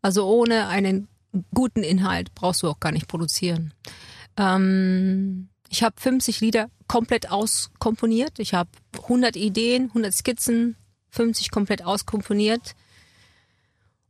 Also 0.00 0.26
ohne 0.26 0.66
einen 0.68 1.06
guten 1.54 1.82
Inhalt 1.84 2.34
brauchst 2.34 2.62
du 2.62 2.68
auch 2.68 2.80
gar 2.80 2.90
nicht 2.90 3.06
produzieren. 3.06 3.72
Ähm, 4.36 5.48
ich 5.68 5.82
habe 5.82 5.94
50 5.98 6.40
Lieder 6.40 6.68
komplett 6.88 7.30
auskomponiert. 7.30 8.38
Ich 8.38 8.54
habe 8.54 8.70
100 9.08 9.36
Ideen, 9.36 9.88
100 9.88 10.12
Skizzen, 10.12 10.76
50 11.10 11.50
komplett 11.50 11.84
auskomponiert 11.84 12.74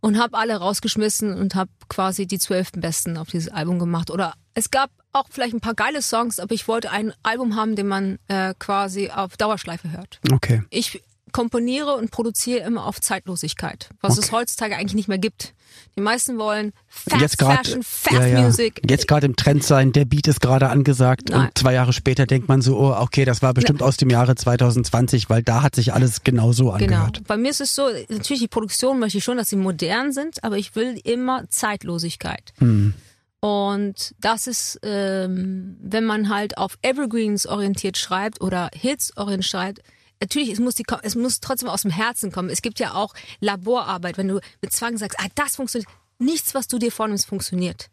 und 0.03 0.19
habe 0.19 0.37
alle 0.37 0.57
rausgeschmissen 0.57 1.33
und 1.33 1.55
habe 1.55 1.71
quasi 1.89 2.27
die 2.27 2.39
zwölf 2.39 2.73
besten 2.73 3.17
auf 3.17 3.31
dieses 3.31 3.49
Album 3.51 3.79
gemacht. 3.79 4.11
Oder 4.11 4.35
es 4.53 4.71
gab 4.71 4.91
auch 5.13 5.27
vielleicht 5.31 5.55
ein 5.55 5.61
paar 5.61 5.75
geile 5.75 6.03
Songs, 6.03 6.41
aber 6.41 6.55
ich 6.55 6.69
wollte 6.69 6.91
ein 6.91 7.15
Album 7.23 7.57
haben, 7.57 7.77
den 7.77 7.87
man 7.87 8.19
äh, 8.29 8.53
quasi 8.59 9.11
auf 9.11 9.37
Dauerschleife 9.37 9.93
hört. 9.93 10.21
Okay. 10.31 10.63
Ich 10.71 11.03
komponiere 11.33 11.95
und 11.95 12.11
produziere 12.11 12.65
immer 12.67 12.87
auf 12.87 13.01
Zeitlosigkeit, 13.01 13.91
was 14.01 14.13
Okay. 14.19 14.27
es 14.27 14.33
heutzutage 14.33 14.77
eigentlich 14.77 14.95
nicht 14.95 15.09
mehr 15.09 15.19
gibt. 15.19 15.55
Die 15.97 16.01
meisten 16.03 16.39
wollen 16.39 16.73
Fast 16.87 17.23
Jetzt 17.23 17.39
gerade 17.39 17.57
Fashion, 17.65 17.83
Fast 17.83 18.13
ja, 18.15 18.27
ja. 18.27 18.43
Music. 18.43 18.81
Jetzt 18.89 19.09
gerade 19.09 19.25
im 19.27 19.37
Trend 19.37 19.65
sein, 19.65 19.93
der 19.93 20.05
Beat 20.05 20.29
ist 20.29 20.41
gerade 20.41 20.69
angesagt 20.69 21.31
Nein. 21.31 21.47
und 21.47 21.59
zwei 21.59 21.73
Jahre 21.73 21.93
später 21.95 22.27
denkt 22.27 22.49
man 22.49 22.61
so, 22.61 22.79
oh, 22.79 22.95
okay, 22.99 23.25
das 23.25 23.41
war 23.43 23.55
bestimmt 23.55 23.83
aus 23.83 23.97
dem 23.97 24.11
Jahre 24.11 24.35
2020, 24.35 25.31
weil 25.31 25.43
da 25.43 25.63
hat 25.63 25.75
sich 25.75 25.93
alles 25.95 26.23
genau 26.25 26.53
so 26.53 26.65
Genau. 26.65 26.75
angehört. 26.75 27.23
Bei 27.27 27.37
mir 27.39 27.51
ist 27.51 27.61
es 27.63 27.75
so, 27.75 27.89
natürlich 28.09 28.43
die 28.43 28.49
Produktion 28.49 28.99
möchte 28.99 29.19
ich 29.19 29.25
schon, 29.25 29.39
dass 29.39 29.49
sie 29.49 29.57
modern 29.57 30.13
sind, 30.13 30.45
aber 30.45 30.59
ich 30.59 30.77
will 30.77 31.01
immer 31.05 31.49
Zeitlosigkeit. 31.49 32.53
Hm. 32.59 32.95
Und 33.41 34.15
das 34.21 34.47
ist, 34.47 34.79
ähm, 34.85 35.77
wenn 35.83 36.05
man 36.05 36.29
halt 36.29 36.59
auf 36.59 36.79
Evergreens 36.83 37.47
orientiert 37.47 37.99
schreibt 37.99 38.41
oder 38.41 38.71
Hits 38.73 39.17
orientiert 39.17 39.47
schreibt, 39.51 39.83
natürlich, 40.23 40.51
es 40.51 40.61
muss, 40.61 40.75
die, 40.77 40.85
es 41.03 41.15
muss 41.17 41.41
trotzdem 41.41 41.69
aus 41.69 41.83
dem 41.83 41.91
Herzen 41.91 42.33
kommen. 42.33 42.49
Es 42.49 42.63
gibt 42.63 42.79
ja 42.81 42.95
auch 42.95 43.13
Laborarbeit, 43.41 44.17
wenn 44.17 44.29
du 44.29 44.41
mit 44.63 44.73
Zwang 44.73 44.97
sagst, 44.97 45.19
ah, 45.21 45.27
das 45.35 45.57
funktioniert. 45.57 45.91
Nichts, 46.19 46.55
was 46.55 46.69
du 46.69 46.79
dir 46.79 46.93
vornimmst, 46.93 47.27
funktioniert. 47.27 47.91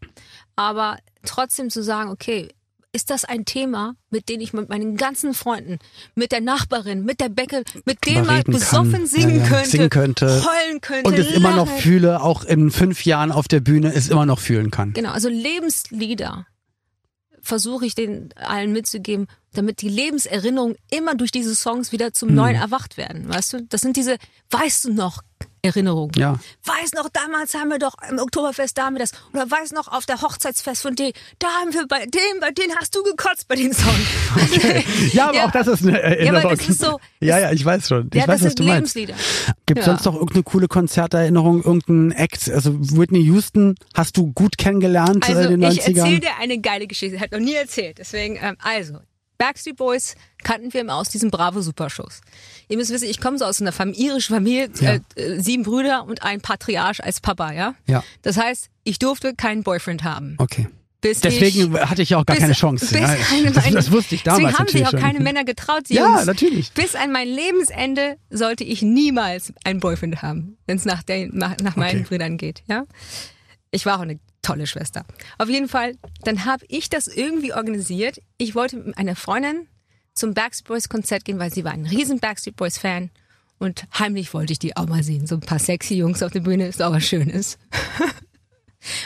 Aber 0.55 0.97
trotzdem 1.25 1.69
zu 1.71 1.81
sagen, 1.83 2.11
okay, 2.11 2.49
ist 2.91 3.09
das 3.09 3.25
ein 3.25 3.45
Thema, 3.45 3.95
mit 4.09 4.29
dem 4.29 4.39
ich 4.39 4.53
mit 4.53 4.69
meinen 4.69 4.95
ganzen 4.97 5.33
Freunden, 5.33 5.77
mit 6.15 6.31
der 6.31 6.41
Nachbarin, 6.41 7.03
mit 7.03 7.19
der 7.19 7.29
Bäcke, 7.29 7.63
mit 7.85 8.05
dem 8.05 8.25
man 8.25 8.43
besoffen 8.43 8.91
kann. 8.91 9.05
singen, 9.07 9.37
Ja, 9.37 9.43
ja. 9.43 9.47
könnte, 9.49 9.69
Singen 9.69 9.89
könnte. 9.89 10.43
heulen 10.43 10.81
könnte, 10.81 11.07
Und 11.09 11.17
es 11.19 11.31
immer 11.31 11.55
noch 11.55 11.67
lachen. 11.67 11.81
fühle, 11.81 12.21
auch 12.21 12.43
in 12.45 12.71
fünf 12.71 13.05
Jahren 13.05 13.31
auf 13.31 13.47
der 13.47 13.59
Bühne, 13.59 13.93
es 13.93 14.09
immer 14.09 14.25
noch 14.25 14.39
fühlen 14.39 14.71
kann. 14.71 14.93
Genau, 14.93 15.11
also 15.11 15.29
Lebenslieder 15.29 16.45
versuche 17.41 17.85
ich 17.85 17.95
den 17.95 18.33
allen 18.35 18.71
mitzugeben, 18.71 19.27
damit 19.53 19.81
die 19.81 19.89
Lebenserinnerungen 19.89 20.75
immer 20.91 21.15
durch 21.15 21.31
diese 21.31 21.55
Songs 21.55 21.91
wieder 21.91 22.07
Hm. 22.07 22.13
zum 22.13 22.33
Neuen 22.35 22.55
erwacht 22.55 22.97
werden. 22.97 23.27
Weißt 23.27 23.53
du, 23.53 23.61
das 23.63 23.81
sind 23.81 23.97
diese, 23.97 24.17
weißt 24.51 24.85
du 24.85 24.93
noch, 24.93 25.21
Erinnerungen. 25.61 26.11
Ja. 26.15 26.39
Weiß 26.63 26.93
noch, 26.93 27.09
damals 27.09 27.53
haben 27.53 27.67
wir 27.69 27.79
doch 27.79 27.93
im 28.09 28.17
Oktoberfest, 28.19 28.77
da 28.77 28.85
haben 28.85 28.93
wir 28.95 28.99
das. 29.01 29.11
Oder 29.33 29.51
weiß 29.51 29.73
noch, 29.73 29.89
auf 29.89 30.05
der 30.05 30.21
Hochzeitsfest 30.21 30.81
von 30.81 30.95
D, 30.95 31.11
da 31.37 31.47
haben 31.49 31.73
wir 31.73 31.85
bei 31.85 32.05
dem, 32.05 32.39
bei 32.39 32.51
denen 32.51 32.73
hast 32.77 32.95
du 32.95 33.03
gekotzt 33.03 33.45
bei 33.49 33.55
den 33.55 33.73
Songs. 33.73 34.07
Ja, 35.13 35.29
aber 35.29 35.45
auch 35.45 35.51
das 35.51 35.67
ist 35.67 35.81
eine 35.83 35.93
Ja, 35.93 35.97
Erinnerung. 35.97 36.45
aber 36.45 36.55
das 36.55 36.69
ist 36.69 36.79
so. 36.79 36.99
ja, 37.19 37.39
ja, 37.39 37.51
ich 37.51 37.63
weiß 37.65 37.89
schon. 37.89 38.07
Ich 38.13 38.21
ja, 38.21 38.27
weiß, 38.27 38.39
das 38.39 38.45
was 38.51 38.53
sind. 38.53 38.59
Lebenslieder. 38.67 39.15
Gibt 39.65 39.79
es 39.81 39.85
Ja. 39.85 39.91
sonst 39.93 40.05
noch 40.05 40.13
irgendeine 40.13 40.43
coole 40.43 40.67
Konzerterinnerung, 40.69 41.61
irgendein 41.63 42.11
Act? 42.11 42.49
Also 42.49 42.75
Whitney 42.97 43.21
Houston 43.23 43.75
hast 43.93 44.15
du 44.15 44.31
gut 44.31 44.57
kennengelernt 44.57 45.27
Also 45.27 45.41
in 45.49 45.59
den 45.59 45.71
ich 45.71 45.79
erzähle 45.79 46.03
90ern? 46.03 46.19
dir 46.21 46.37
eine 46.39 46.59
geile 46.59 46.87
Geschichte, 46.87 47.19
hat 47.19 47.31
noch 47.33 47.39
nie 47.39 47.53
erzählt. 47.55 47.97
Deswegen, 47.99 48.37
ähm, 48.41 48.55
also, 48.63 48.99
Backstreet 49.39 49.77
Boys 49.77 50.15
kannten 50.43 50.71
wir 50.73 50.81
immer 50.81 50.95
aus 50.95 51.09
diesen 51.09 51.31
Bravo 51.31 51.61
Supershows. 51.61 52.21
Ihr 52.67 52.77
müsst 52.77 52.91
wissen, 52.91 53.09
ich 53.09 53.19
komme 53.19 53.39
so 53.39 53.45
aus 53.45 53.59
einer 53.59 53.71
Fam 53.71 53.93
irischen 53.93 54.35
Familie, 54.35 54.69
Ja. 54.79 54.97
äh, 55.15 55.39
sieben 55.41 55.63
Brüder 55.63 56.05
und 56.05 56.21
ein 56.21 56.41
Patriarch 56.41 57.03
als 57.03 57.19
Papa, 57.21 57.51
ja? 57.53 57.73
Ja. 57.87 58.03
Das 58.21 58.37
heißt, 58.37 58.69
ich 58.83 58.99
durfte 58.99 59.33
keinen 59.33 59.63
Boyfriend 59.63 60.03
haben. 60.03 60.35
Okay. 60.37 60.67
Bis 61.01 61.21
Deswegen 61.21 61.73
ich, 61.73 61.81
hatte 61.81 62.01
ich 62.01 62.13
auch 62.15 62.25
gar 62.25 62.35
bis- 62.35 62.41
keine 62.41 62.53
Chance. 62.53 62.99
Ja, 62.99 63.07
eine, 63.31 63.51
das, 63.53 63.63
meine- 63.63 63.75
das 63.77 63.89
wusste 63.89 64.15
ich 64.15 64.23
damals 64.23 64.41
Deswegen 64.43 64.57
haben 64.59 64.67
sich 64.67 64.85
auch 64.85 64.91
schon. 64.91 64.99
keine 64.99 65.21
Männer 65.21 65.45
getraut, 65.45 65.83
die 65.89 65.93
Ja, 65.93 66.07
Jungs. 66.15 66.25
natürlich. 66.25 66.73
Bis 66.73 66.93
an 66.95 67.13
mein 67.13 67.29
Lebensende 67.29 68.17
sollte 68.29 68.65
ich 68.65 68.81
niemals 68.81 69.53
einen 69.63 69.79
Boyfriend 69.79 70.21
haben, 70.21 70.57
wenn 70.67 70.75
es 70.75 70.83
nach, 70.83 71.01
der- 71.03 71.29
nach, 71.31 71.55
nach 71.63 71.77
meinen 71.77 72.01
Okay. 72.01 72.07
Brüdern 72.09 72.37
geht. 72.37 72.63
Ja? 72.67 72.83
Ich 73.71 73.85
war 73.85 73.95
auch 73.97 74.01
eine 74.01 74.19
tolle 74.41 74.67
Schwester. 74.67 75.05
Auf 75.37 75.49
jeden 75.49 75.67
Fall, 75.67 75.95
dann 76.23 76.45
habe 76.45 76.65
ich 76.69 76.89
das 76.89 77.07
irgendwie 77.07 77.53
organisiert. 77.53 78.21
Ich 78.37 78.55
wollte 78.55 78.77
mit 78.77 78.97
einer 78.97 79.15
Freundin 79.15 79.67
zum 80.13 80.33
Backstreet 80.33 80.67
Boys 80.67 80.89
Konzert 80.89 81.25
gehen, 81.25 81.39
weil 81.39 81.53
sie 81.53 81.63
war 81.63 81.71
ein 81.71 81.85
riesen 81.85 82.19
Backstreet 82.19 82.55
Boys 82.55 82.77
Fan. 82.77 83.09
Und 83.57 83.85
heimlich 83.97 84.33
wollte 84.33 84.53
ich 84.53 84.59
die 84.59 84.77
auch 84.77 84.87
mal 84.87 85.03
sehen. 85.03 85.27
So 85.27 85.35
ein 85.35 85.41
paar 85.41 85.59
sexy 85.59 85.95
Jungs 85.95 86.23
auf 86.23 86.31
der 86.31 86.39
Bühne 86.39 86.67
ist 86.67 86.81
auch 86.81 86.91
was 86.93 87.05
Schönes. 87.05 87.57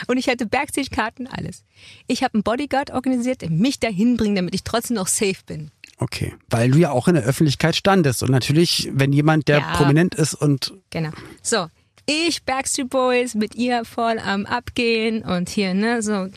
Und 0.08 0.18
ich 0.18 0.28
hatte 0.30 0.46
Backstage-Karten, 0.46 1.26
alles. 1.28 1.64
Ich 2.06 2.24
habe 2.24 2.36
einen 2.36 2.44
Bodyguard 2.44 2.92
organisiert, 2.92 3.42
der 3.42 3.50
mich 3.50 3.80
dahin 3.80 4.18
bringt, 4.18 4.38
damit 4.38 4.54
ich 4.54 4.64
trotzdem 4.64 4.96
noch 4.98 5.08
safe 5.08 5.38
bin. 5.48 5.72
Okay, 5.98 6.34
weil 6.50 6.70
du 6.70 6.78
ja 6.78 6.92
auch 6.92 7.08
in 7.08 7.16
der 7.16 7.24
Öffentlichkeit 7.24 7.76
standest. 7.76 8.22
Und 8.22 8.30
natürlich, 8.30 8.90
wenn 8.94 9.12
jemand, 9.14 9.48
der 9.48 9.60
Ja. 9.60 9.76
prominent 9.76 10.14
ist 10.16 10.36
und 10.36 10.74
Genau. 10.92 11.10
So, 11.42 11.68
ich, 12.06 12.44
Backstreet 12.44 12.90
Boys, 12.90 13.34
mit 13.36 13.56
ihr 13.56 13.86
voll 13.86 14.20
am 14.20 14.46
Abgehen 14.46 15.24
und 15.24 15.50
hier, 15.50 15.74
ne, 15.74 16.02
so, 16.02 16.28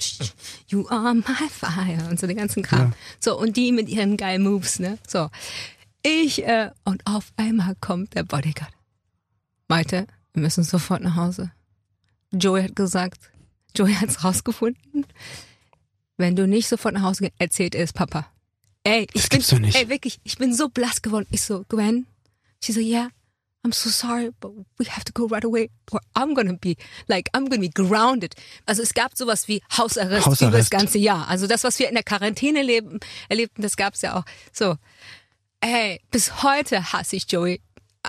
you 0.69 0.87
are 0.89 1.15
my 1.15 1.49
fire 1.51 2.09
und 2.09 2.21
so 2.21 2.27
den 2.27 2.37
ganzen 2.37 2.63
Kram. 2.63 2.93
So, 3.21 3.39
und 3.39 3.57
die 3.57 3.73
mit 3.73 3.89
ihren 3.89 4.17
geilen 4.17 4.43
Moves, 4.43 4.79
ne, 4.79 4.99
so. 5.07 5.29
Ich, 6.03 6.45
äh, 6.45 6.71
und 6.85 7.05
auf 7.07 7.33
einmal 7.37 7.75
kommt 7.81 8.15
der 8.15 8.23
Bodyguard. 8.23 8.73
Malte, 9.69 10.07
wir 10.33 10.43
müssen 10.43 10.63
sofort 10.63 11.03
nach 11.03 11.17
Hause. 11.17 11.51
Joey 12.33 12.63
hat 12.63 12.77
gesagt, 12.77 13.31
Joey 13.75 13.95
hat's 13.95 14.23
rausgefunden. 14.23 15.07
Wenn 16.17 16.37
du 16.37 16.47
nicht 16.47 16.69
sofort 16.69 16.95
nach 16.95 17.03
Hause 17.03 17.25
gehst, 17.25 17.35
erzählt 17.39 17.75
er 17.75 17.85
es 17.85 17.93
Papa. 17.93 18.27
Ey, 18.85 19.07
ich 19.13 19.23
Das 19.23 19.29
bin, 19.29 19.39
gibt's 19.39 19.49
doch 19.51 19.59
nicht. 19.59 19.77
ey, 19.77 19.89
wirklich, 19.89 20.21
ich 20.23 20.39
bin 20.39 20.55
so 20.55 20.69
blass 20.69 21.03
geworden. 21.03 21.27
Ich 21.31 21.43
so, 21.43 21.65
Gwen, 21.69 22.07
she 22.63 22.73
so, 22.73 22.79
yeah, 22.81 23.09
I'm 23.67 23.73
so 23.73 23.91
sorry, 23.91 24.31
but 24.39 24.53
we 24.79 24.87
have 24.87 25.05
to 25.05 25.13
go 25.13 25.27
right 25.27 25.45
away 25.45 25.71
or 25.91 25.99
I'm 26.15 26.35
gonna 26.35 26.57
be, 26.57 26.77
like, 27.09 27.29
I'm 27.35 27.47
gonna 27.47 27.63
be 27.63 27.69
grounded. 27.69 28.37
Also 28.65 28.83
es 28.83 28.95
gab 28.95 29.17
sowas 29.17 29.49
wie 29.49 29.61
Hausarrest, 29.77 30.25
Hausarrest. 30.25 30.43
über 30.43 30.59
das 30.59 30.71
ganze 30.71 30.99
Jahr. 30.99 31.27
Also 31.27 31.49
das, 31.49 31.65
was 31.65 31.77
wir 31.81 31.89
in 31.89 31.95
der 31.95 32.05
Quarantäne 32.05 32.63
leben, 32.63 33.01
erlebten, 33.29 33.63
das 33.63 33.77
gab's 33.77 34.03
ja 34.03 34.17
auch. 34.19 34.25
So, 34.53 34.77
ey, 35.61 36.01
bis 36.13 36.45
heute 36.45 36.93
hasse 36.93 37.17
ich 37.17 37.27
Joey 37.29 37.61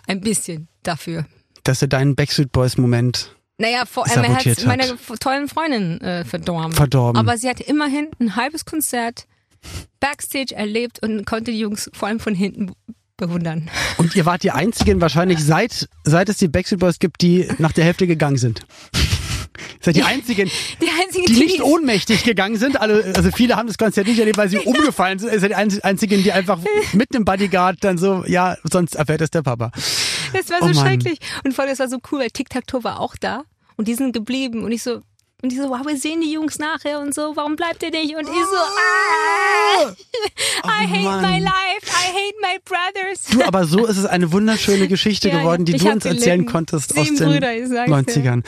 ein 0.05 0.21
bisschen 0.21 0.67
dafür. 0.83 1.25
dass 1.63 1.81
er 1.81 1.87
deinen 1.87 2.15
Backstreet 2.15 2.51
Boys 2.51 2.77
Moment 2.77 3.35
Naja, 3.57 3.87
vor 3.87 4.05
allem, 4.07 4.25
er 4.25 4.35
hat 4.35 4.65
meine 4.65 4.95
tollen 5.19 5.47
Freundin 5.47 5.99
äh, 6.01 6.23
verdorben. 6.23 6.73
Verdorben. 6.73 7.19
Aber 7.19 7.35
sie 7.39 7.49
hat 7.49 7.59
immerhin 7.61 8.11
ein 8.19 8.35
halbes 8.35 8.65
Konzert 8.65 9.25
Backstage 9.99 10.53
erlebt 10.53 11.01
und 11.01 11.25
konnte 11.25 11.51
die 11.51 11.59
Jungs 11.59 11.89
vor 11.93 12.07
allem 12.09 12.19
von 12.19 12.35
hinten 12.35 12.73
bewundern. 13.17 13.69
Und 13.97 14.15
ihr 14.15 14.25
wart 14.25 14.43
die 14.43 14.51
einzigen 14.51 15.01
wahrscheinlich 15.01 15.43
seit, 15.43 15.89
seit 16.03 16.29
es 16.29 16.37
die 16.37 16.47
Backstreet 16.47 16.79
Boys 16.79 16.99
gibt, 16.99 17.21
die 17.21 17.47
nach 17.57 17.71
der 17.71 17.83
Hälfte 17.85 18.07
gegangen 18.07 18.37
sind. 18.37 18.65
Seid 19.81 19.95
die 19.95 20.03
einzigen, 20.03 20.49
Die 20.81 20.89
einzigen, 21.03 21.25
die 21.25 21.39
nicht 21.39 21.61
ohnmächtig 21.61 22.23
gegangen 22.23 22.57
sind. 22.57 22.79
Alle, 22.79 23.13
also 23.15 23.31
viele 23.31 23.55
haben 23.55 23.67
das 23.67 23.77
Konzert 23.77 24.07
nicht 24.07 24.19
erlebt, 24.19 24.37
weil 24.37 24.49
sie 24.49 24.57
umgefallen 24.65 25.19
sind. 25.19 25.33
Ihr 25.33 25.39
seid 25.39 25.51
die 25.51 25.55
einz- 25.55 25.81
einzigen, 25.81 26.23
die 26.23 26.31
einfach 26.31 26.59
mit 26.93 27.13
einem 27.15 27.25
Bodyguard 27.25 27.83
dann 27.83 27.97
so, 27.97 28.23
ja, 28.27 28.55
sonst 28.63 28.95
erfährt 28.95 29.21
es 29.21 29.31
der 29.31 29.41
Papa. 29.41 29.71
Das 30.33 30.49
war 30.49 30.57
Oh 30.61 30.67
so 30.67 30.73
Mann. 30.73 30.85
schrecklich. 30.85 31.19
Und 31.43 31.53
vor 31.53 31.63
allem, 31.63 31.71
das 31.71 31.79
war 31.79 31.89
so 31.89 31.97
cool, 32.11 32.19
weil 32.19 32.29
Tic-Tac-Toe 32.29 32.83
war 32.83 32.99
auch 32.99 33.15
da 33.19 33.43
und 33.77 33.87
die 33.87 33.95
sind 33.95 34.13
geblieben 34.13 34.63
und 34.63 34.71
ich 34.71 34.83
so, 34.83 35.01
und 35.43 35.51
die 35.51 35.55
so, 35.57 35.69
wow, 35.69 35.85
wir 35.85 35.95
sehen 35.97 36.21
die 36.21 36.31
Jungs 36.31 36.57
nachher 36.57 36.99
und 36.99 37.13
so, 37.13 37.35
warum 37.35 37.55
bleibt 37.55 37.83
ihr 37.83 37.91
nicht? 37.91 38.15
Und 38.15 38.23
ich 38.23 38.27
so, 38.27 38.57
ah, 38.57 39.93
I 40.65 40.87
hate 40.87 40.99
Oh 41.01 41.03
Mann. 41.03 41.21
my 41.21 41.39
life, 41.39 41.85
I 41.85 42.07
hate 42.11 42.35
my 42.41 42.57
brothers. 42.65 43.25
Du, 43.31 43.43
aber 43.43 43.65
so 43.65 43.85
ist 43.85 43.97
es 43.97 44.05
eine 44.05 44.31
wunderschöne 44.31 44.87
Geschichte 44.87 45.29
Ja, 45.29 45.37
geworden, 45.39 45.65
die 45.65 45.73
du 45.73 45.89
uns 45.91 46.05
erzählen 46.05 46.39
gelitten. 46.39 46.45
konntest 46.51 46.97
aus 46.97 47.05
Sieben 47.05 47.17
den 47.17 47.27
Brüder, 47.29 47.55
ich 47.55 47.67
sag's 47.67 48.13
dir. 48.13 48.21
90ern. 48.23 48.43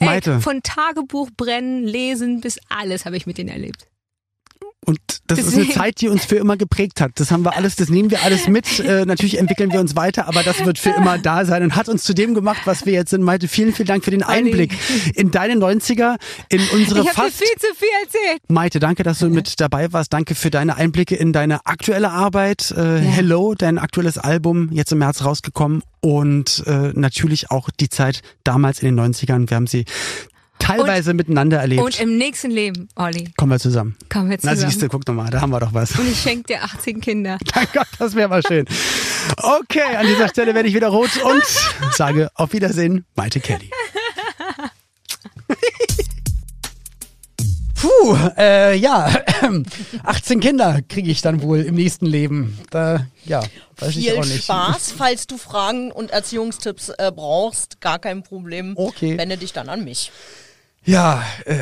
Maite, 0.00 0.32
Ey, 0.34 0.40
von 0.40 0.62
Tagebuch 0.62 1.30
brennen, 1.36 1.84
lesen 1.84 2.40
bis 2.42 2.58
alles 2.68 3.06
habe 3.06 3.16
ich 3.16 3.26
mit 3.26 3.38
denen 3.38 3.48
erlebt. 3.48 3.86
Und 4.86 4.98
das 5.26 5.40
ist 5.40 5.46
eine 5.54 5.64
deswegen- 5.64 5.78
Zeit, 5.78 6.00
die 6.00 6.08
uns 6.08 6.24
für 6.24 6.36
immer 6.36 6.56
geprägt 6.56 7.00
hat. 7.00 7.12
Das 7.16 7.30
haben 7.30 7.44
wir 7.44 7.56
alles, 7.56 7.76
das 7.76 7.88
nehmen 7.88 8.10
wir 8.10 8.22
alles 8.22 8.48
mit. 8.48 8.66
Äh, 8.86 9.04
natürlich 9.04 9.38
entwickeln 9.38 9.72
wir 9.72 9.80
uns 9.80 9.96
weiter, 9.96 10.28
aber 10.28 10.42
das 10.44 10.64
wird 10.64 10.78
für 10.78 10.90
immer 10.90 11.18
da 11.18 11.44
sein 11.44 11.62
und 11.64 11.74
hat 11.76 11.88
uns 11.88 12.04
zu 12.04 12.14
dem 12.14 12.34
gemacht, 12.34 12.60
was 12.66 12.86
wir 12.86 12.92
jetzt 12.92 13.10
sind. 13.10 13.22
Maite, 13.22 13.48
vielen, 13.48 13.72
vielen 13.72 13.86
Dank 13.86 14.04
für 14.04 14.10
den 14.12 14.22
Einblick 14.22 14.72
in 15.14 15.30
deine 15.32 15.54
90er, 15.54 16.16
in 16.48 16.60
unsere 16.72 17.00
Ich 17.02 17.10
fast 17.10 17.36
viel 17.38 17.48
zu 17.58 17.66
viel 17.76 17.88
erzählt. 18.04 18.40
Maite, 18.48 18.78
danke, 18.78 19.02
dass 19.02 19.18
du 19.18 19.28
mit 19.28 19.60
dabei 19.60 19.92
warst. 19.92 20.12
Danke 20.12 20.34
für 20.36 20.50
deine 20.50 20.76
Einblicke 20.76 21.16
in 21.16 21.32
deine 21.32 21.66
aktuelle 21.66 22.10
Arbeit. 22.10 22.70
Äh, 22.70 22.98
Hello, 23.00 23.54
dein 23.54 23.78
aktuelles 23.78 24.18
Album, 24.18 24.70
jetzt 24.72 24.92
im 24.92 24.98
März 24.98 25.24
rausgekommen. 25.24 25.82
Und 26.00 26.62
äh, 26.66 26.92
natürlich 26.94 27.50
auch 27.50 27.68
die 27.70 27.88
Zeit 27.88 28.22
damals 28.44 28.80
in 28.82 28.94
den 28.94 29.00
90ern. 29.14 29.50
Wir 29.50 29.56
haben 29.56 29.66
sie 29.66 29.84
teilweise 30.58 31.14
miteinander 31.14 31.58
erlebt. 31.58 31.82
Und 31.82 32.00
im 32.00 32.16
nächsten 32.18 32.50
Leben, 32.50 32.88
Olli, 32.96 33.28
Kommen 33.36 33.52
wir 33.52 33.58
zusammen. 33.60 33.96
kommen 34.08 34.30
wir 34.30 34.38
Na 34.42 34.52
zusammen. 34.54 34.70
siehst 34.70 34.82
du, 34.82 34.88
guck 34.88 35.04
doch 35.04 35.14
mal, 35.14 35.30
da 35.30 35.40
haben 35.40 35.50
wir 35.50 35.60
doch 35.60 35.72
was. 35.74 35.98
Und 35.98 36.10
ich 36.10 36.20
schenke 36.20 36.54
dir 36.54 36.62
18 36.64 37.00
Kinder. 37.00 37.38
Mein 37.54 37.66
Gott, 37.72 37.86
das 37.98 38.14
wäre 38.14 38.28
mal 38.28 38.42
schön. 38.46 38.64
Okay, 39.38 39.96
an 39.96 40.06
dieser 40.06 40.28
Stelle 40.28 40.54
werde 40.54 40.68
ich 40.68 40.74
wieder 40.74 40.88
rot 40.88 41.10
und 41.22 41.42
sage 41.92 42.30
auf 42.34 42.52
Wiedersehen, 42.52 43.04
Maite 43.16 43.40
Kelly. 43.40 43.70
Puh, 47.74 48.16
äh, 48.38 48.74
ja, 48.76 49.12
18 50.04 50.40
Kinder 50.40 50.80
kriege 50.88 51.10
ich 51.10 51.20
dann 51.20 51.42
wohl 51.42 51.60
im 51.60 51.74
nächsten 51.74 52.06
Leben. 52.06 52.58
Da, 52.70 53.06
ja, 53.26 53.42
weiß 53.76 53.96
ich 53.96 54.08
Viel 54.08 54.18
auch 54.18 54.24
nicht. 54.24 54.44
Spaß, 54.44 54.94
falls 54.96 55.26
du 55.26 55.36
Fragen 55.36 55.92
und 55.92 56.10
Erziehungstipps 56.10 56.88
äh, 56.90 57.12
brauchst, 57.14 57.80
gar 57.82 57.98
kein 57.98 58.22
Problem. 58.22 58.72
Okay. 58.76 59.18
Wende 59.18 59.36
dich 59.36 59.52
dann 59.52 59.68
an 59.68 59.84
mich. 59.84 60.10
Ja, 60.86 61.24
äh, 61.46 61.56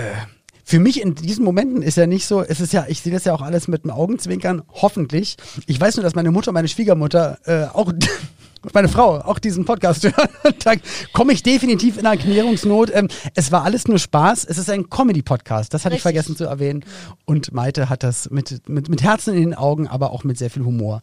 für 0.64 0.78
mich 0.78 1.00
in 1.00 1.14
diesen 1.14 1.44
Momenten 1.44 1.80
ist 1.80 1.96
ja 1.96 2.06
nicht 2.06 2.26
so, 2.26 2.42
es 2.42 2.60
ist 2.60 2.74
ja, 2.74 2.84
ich 2.88 3.00
sehe 3.00 3.12
das 3.12 3.24
ja 3.24 3.34
auch 3.34 3.40
alles 3.40 3.68
mit 3.68 3.84
dem 3.84 3.90
Augenzwinkern, 3.90 4.62
hoffentlich. 4.70 5.36
Ich 5.66 5.80
weiß 5.80 5.96
nur, 5.96 6.04
dass 6.04 6.14
meine 6.14 6.30
Mutter 6.30 6.52
meine 6.52 6.68
Schwiegermutter 6.68 7.38
äh, 7.44 7.64
auch 7.74 7.90
meine 8.74 8.88
Frau 8.88 9.16
auch 9.20 9.38
diesen 9.38 9.64
Podcast 9.64 10.04
hören. 10.16 10.28
da 10.62 10.72
komme 11.14 11.32
ich 11.32 11.42
definitiv 11.42 11.96
in 11.96 12.04
Erklärungsnot. 12.04 12.90
Ähm, 12.94 13.08
es 13.34 13.50
war 13.50 13.64
alles 13.64 13.88
nur 13.88 13.98
Spaß. 13.98 14.44
Es 14.44 14.58
ist 14.58 14.68
ein 14.68 14.90
Comedy-Podcast. 14.90 15.72
Das 15.72 15.86
hatte 15.86 15.96
ich 15.96 16.02
vergessen 16.02 16.36
zu 16.36 16.44
erwähnen. 16.44 16.84
Und 17.24 17.52
Maite 17.54 17.88
hat 17.88 18.02
das 18.02 18.30
mit, 18.30 18.68
mit, 18.68 18.90
mit 18.90 19.02
Herzen 19.02 19.34
in 19.34 19.40
den 19.40 19.54
Augen, 19.54 19.88
aber 19.88 20.12
auch 20.12 20.24
mit 20.24 20.36
sehr 20.36 20.50
viel 20.50 20.64
Humor 20.64 21.02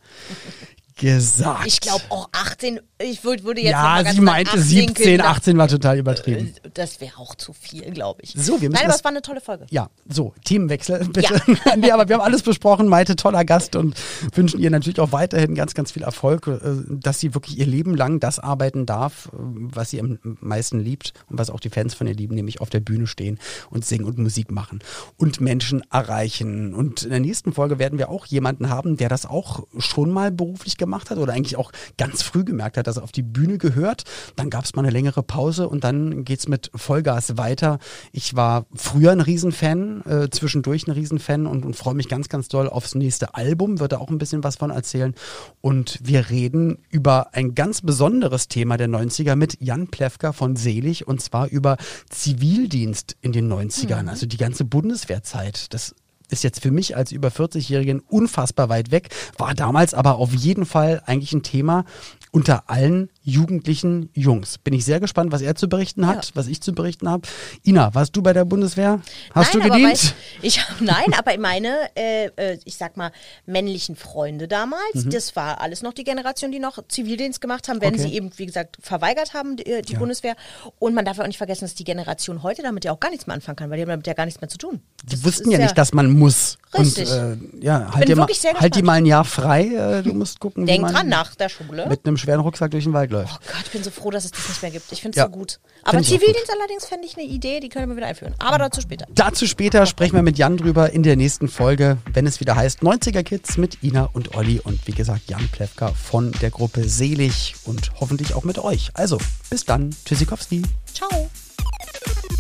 gesagt. 1.01 1.67
Ich 1.67 1.81
glaube 1.81 2.03
auch 2.09 2.29
18, 2.31 2.79
ich 3.03 3.23
würde, 3.23 3.43
würde 3.43 3.61
jetzt 3.61 3.71
Ja, 3.71 4.03
sie 4.09 4.21
meinte 4.21 4.59
17, 4.61 5.19
18 5.19 5.57
war 5.57 5.67
total 5.67 5.97
übertrieben. 5.97 6.53
Äh, 6.63 6.69
das 6.73 7.01
wäre 7.01 7.17
auch 7.17 7.35
zu 7.35 7.51
viel, 7.53 7.81
glaube 7.91 8.21
ich. 8.23 8.33
So, 8.37 8.61
wir 8.61 8.69
müssen 8.69 8.71
Nein, 8.73 8.83
aber 8.83 8.87
das- 8.87 8.97
es 8.97 9.03
war 9.03 9.11
eine 9.11 9.21
tolle 9.21 9.41
Folge. 9.41 9.65
Ja, 9.69 9.89
so, 10.07 10.33
Themenwechsel, 10.45 11.07
bitte. 11.13 11.41
nee, 11.77 11.91
aber 11.91 12.07
wir 12.07 12.15
haben 12.15 12.21
alles 12.23 12.43
besprochen. 12.43 12.87
Maite, 12.87 13.15
toller 13.15 13.43
Gast 13.43 13.75
und 13.75 13.95
wünschen 14.33 14.59
ihr 14.59 14.69
natürlich 14.69 14.99
auch 14.99 15.11
weiterhin 15.11 15.55
ganz, 15.55 15.73
ganz 15.73 15.91
viel 15.91 16.03
Erfolg, 16.03 16.47
äh, 16.47 16.59
dass 16.87 17.19
sie 17.19 17.33
wirklich 17.33 17.57
ihr 17.57 17.65
Leben 17.65 17.95
lang 17.95 18.19
das 18.19 18.39
arbeiten 18.39 18.85
darf, 18.85 19.27
äh, 19.33 19.37
was 19.37 19.89
sie 19.89 19.99
am 19.99 20.19
meisten 20.39 20.79
liebt 20.79 21.13
und 21.29 21.37
was 21.39 21.49
auch 21.49 21.59
die 21.59 21.69
Fans 21.69 21.93
von 21.95 22.07
ihr 22.07 22.13
lieben, 22.15 22.35
nämlich 22.35 22.61
auf 22.61 22.69
der 22.69 22.79
Bühne 22.79 23.07
stehen 23.07 23.39
und 23.69 23.85
singen 23.85 24.05
und 24.05 24.17
Musik 24.17 24.51
machen 24.51 24.79
und 25.17 25.41
Menschen 25.41 25.83
erreichen. 25.91 26.73
Und 26.75 27.03
in 27.03 27.09
der 27.09 27.19
nächsten 27.19 27.53
Folge 27.53 27.79
werden 27.79 27.97
wir 27.97 28.09
auch 28.09 28.25
jemanden 28.27 28.69
haben, 28.69 28.97
der 28.97 29.09
das 29.09 29.25
auch 29.25 29.63
schon 29.79 30.11
mal 30.11 30.31
beruflich 30.31 30.77
gemacht 30.77 30.90
hat 30.91 31.17
oder 31.17 31.33
eigentlich 31.33 31.55
auch 31.55 31.71
ganz 31.97 32.21
früh 32.21 32.43
gemerkt 32.43 32.77
hat, 32.77 32.87
dass 32.87 32.97
er 32.97 33.03
auf 33.03 33.11
die 33.11 33.21
Bühne 33.23 33.57
gehört. 33.57 34.03
Dann 34.35 34.49
gab 34.49 34.65
es 34.65 34.75
mal 34.75 34.83
eine 34.83 34.91
längere 34.91 35.23
Pause 35.23 35.67
und 35.67 35.83
dann 35.83 36.23
geht's 36.25 36.47
mit 36.47 36.71
Vollgas 36.75 37.37
weiter. 37.37 37.79
Ich 38.11 38.35
war 38.35 38.65
früher 38.75 39.11
ein 39.11 39.21
Riesenfan, 39.21 40.03
äh, 40.05 40.29
zwischendurch 40.29 40.87
ein 40.87 40.91
Riesenfan 40.91 41.47
und, 41.47 41.65
und 41.65 41.75
freue 41.75 41.95
mich 41.95 42.07
ganz, 42.07 42.29
ganz 42.29 42.47
doll 42.47 42.67
aufs 42.69 42.95
nächste 42.95 43.35
Album, 43.35 43.79
wird 43.79 43.93
da 43.93 43.97
auch 43.97 44.09
ein 44.09 44.17
bisschen 44.17 44.43
was 44.43 44.57
von 44.57 44.71
erzählen. 44.71 45.15
Und 45.61 45.99
wir 46.03 46.29
reden 46.29 46.79
über 46.89 47.33
ein 47.33 47.55
ganz 47.55 47.81
besonderes 47.81 48.47
Thema 48.47 48.77
der 48.77 48.87
90er 48.87 49.35
mit 49.35 49.57
Jan 49.59 49.87
Plewka 49.87 50.33
von 50.33 50.55
Selig 50.55 51.07
und 51.07 51.21
zwar 51.21 51.47
über 51.47 51.77
Zivildienst 52.09 53.15
in 53.21 53.31
den 53.31 53.51
90ern, 53.51 54.07
also 54.07 54.25
die 54.25 54.37
ganze 54.37 54.65
Bundeswehrzeit. 54.65 55.73
Das 55.73 55.95
ist 56.31 56.43
jetzt 56.43 56.61
für 56.61 56.71
mich 56.71 56.95
als 56.95 57.11
über 57.11 57.29
40-Jährigen 57.29 57.99
unfassbar 57.99 58.69
weit 58.69 58.91
weg, 58.91 59.09
war 59.37 59.53
damals 59.53 59.93
aber 59.93 60.15
auf 60.15 60.33
jeden 60.33 60.65
Fall 60.65 61.01
eigentlich 61.05 61.33
ein 61.33 61.43
Thema 61.43 61.85
unter 62.31 62.69
allen 62.69 63.09
jugendlichen 63.23 64.09
Jungs. 64.13 64.57
Bin 64.57 64.73
ich 64.73 64.83
sehr 64.85 64.99
gespannt, 64.99 65.31
was 65.31 65.41
er 65.41 65.55
zu 65.55 65.69
berichten 65.69 66.07
hat, 66.07 66.31
was 66.33 66.47
ich 66.47 66.61
zu 66.61 66.73
berichten 66.73 67.07
habe. 67.09 67.27
Ina, 67.65 67.93
warst 67.93 68.15
du 68.15 68.21
bei 68.21 68.33
der 68.33 68.45
Bundeswehr? 68.45 68.99
Hast 69.33 69.53
nein, 69.53 69.63
du 69.63 69.69
gedient? 69.69 69.93
weißt- 69.97 70.13
ich, 70.41 70.59
nein, 70.79 71.13
aber 71.17 71.37
meine, 71.37 71.75
äh, 71.95 72.25
äh, 72.35 72.57
ich 72.65 72.77
sag 72.77 72.97
mal, 72.97 73.11
männlichen 73.45 73.95
Freunde 73.95 74.47
damals, 74.47 74.81
Mhm. 75.05 75.09
das 75.11 75.35
war 75.35 75.61
alles 75.61 75.81
noch 75.83 75.93
die 75.93 76.03
Generation, 76.03 76.51
die 76.51 76.59
noch 76.59 76.79
Zivildienst 76.87 77.41
gemacht 77.41 77.67
haben, 77.69 77.79
wenn 77.81 77.93
Okay. 77.93 78.03
sie 78.03 78.13
eben, 78.15 78.31
wie 78.37 78.45
gesagt, 78.45 78.77
verweigert 78.81 79.33
haben, 79.33 79.55
die, 79.57 79.65
äh, 79.65 79.81
die 79.81 79.93
Ja. 79.93 79.99
Bundeswehr. 79.99 80.35
Und 80.79 80.93
man 80.95 81.05
darf 81.05 81.17
ja 81.17 81.23
auch 81.23 81.27
nicht 81.27 81.37
vergessen, 81.37 81.65
dass 81.65 81.75
die 81.75 81.83
Generation 81.83 82.43
heute 82.43 82.61
damit 82.63 82.85
ja 82.85 82.91
auch 82.91 82.99
gar 82.99 83.09
nichts 83.11 83.27
mehr 83.27 83.35
anfangen 83.35 83.55
kann, 83.55 83.69
weil 83.69 83.77
die 83.77 83.83
haben 83.83 83.89
damit 83.89 84.07
ja 84.07 84.13
gar 84.13 84.25
nichts 84.25 84.41
mehr 84.41 84.49
zu 84.49 84.57
tun. 84.57 84.81
Die 85.03 85.11
Das 85.15 85.23
wussten 85.23 85.51
ja 85.51 85.57
nicht, 85.59 85.77
dass 85.77 85.93
man 85.93 86.11
muss. 86.11 86.57
Richtig. 86.77 87.09
Und 87.11 87.51
äh, 87.61 87.65
ja, 87.65 87.87
halt 87.93 88.05
bin 88.05 88.07
dir, 88.07 88.15
mal, 88.15 88.27
halt 88.27 88.71
gespannt. 88.73 88.83
mal 88.85 88.93
ein 88.93 89.05
Jahr 89.05 89.25
frei. 89.25 89.65
Äh, 89.67 90.03
du 90.03 90.13
musst 90.13 90.39
gucken, 90.39 90.65
Denk 90.65 90.81
man 90.83 90.93
dran 90.93 91.09
nach 91.09 91.35
der 91.35 91.49
Schule. 91.49 91.85
mit 91.87 92.05
einem 92.05 92.17
schweren 92.17 92.39
Rucksack 92.39 92.71
durch 92.71 92.85
den 92.85 92.93
Wald 92.93 93.10
läuft. 93.11 93.33
Oh 93.35 93.45
Gott, 93.53 93.61
ich 93.65 93.71
bin 93.71 93.83
so 93.83 93.91
froh, 93.91 94.09
dass 94.09 94.25
es 94.25 94.31
das 94.31 94.47
nicht 94.49 94.61
mehr 94.61 94.71
gibt. 94.71 94.91
Ich 94.91 95.01
finde 95.01 95.15
es 95.15 95.17
Ja. 95.17 95.25
so 95.25 95.31
gut. 95.31 95.59
Aber 95.83 96.01
Zivildienst 96.01 96.51
allerdings 96.51 96.85
fände 96.85 97.05
ich 97.05 97.15
eine 97.17 97.25
Idee, 97.27 97.59
die 97.59 97.69
können 97.69 97.89
wir 97.89 97.95
wieder 97.97 98.07
einführen. 98.07 98.33
Aber 98.39 98.57
dazu 98.57 98.81
später. 98.81 99.05
Dazu 99.13 99.45
später 99.45 99.85
sprechen 99.85 100.15
wir 100.15 100.23
mit 100.23 100.37
Jan 100.37 100.57
drüber 100.57 100.91
in 100.91 101.03
der 101.03 101.15
nächsten 101.15 101.47
Folge, 101.47 101.97
wenn 102.13 102.25
es 102.25 102.39
wieder 102.39 102.55
heißt 102.55 102.79
90er 102.81 103.23
Kids 103.23 103.57
mit 103.57 103.83
Ina 103.83 104.09
und 104.13 104.35
Olli 104.35 104.59
und 104.59 104.85
wie 104.87 104.93
gesagt 104.93 105.29
Jan 105.29 105.47
Plewka 105.49 105.89
von 105.93 106.31
der 106.41 106.49
Gruppe 106.49 106.87
Selig 106.87 107.55
und 107.65 107.91
hoffentlich 107.99 108.33
auch 108.33 108.43
mit 108.43 108.57
euch. 108.59 108.89
Also, 108.93 109.17
bis 109.49 109.65
dann. 109.65 109.95
Tschüssikowski. 110.05 110.61
Ciao. 110.93 111.29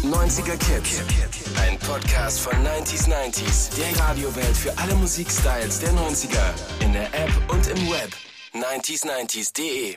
90er 0.03 0.57
Kids. 0.57 1.01
Ein 1.61 1.77
Podcast 1.79 2.39
von 2.39 2.53
90s 2.53 3.07
90s. 3.07 3.69
Der 3.77 3.99
Radiowelt 4.03 4.57
für 4.57 4.75
alle 4.77 4.95
Musikstyles 4.95 5.79
der 5.79 5.91
90er. 5.93 6.39
In 6.83 6.93
der 6.93 7.07
App 7.13 7.31
und 7.49 7.67
im 7.67 7.77
Web. 7.91 8.11
90s90s.de 8.53 9.95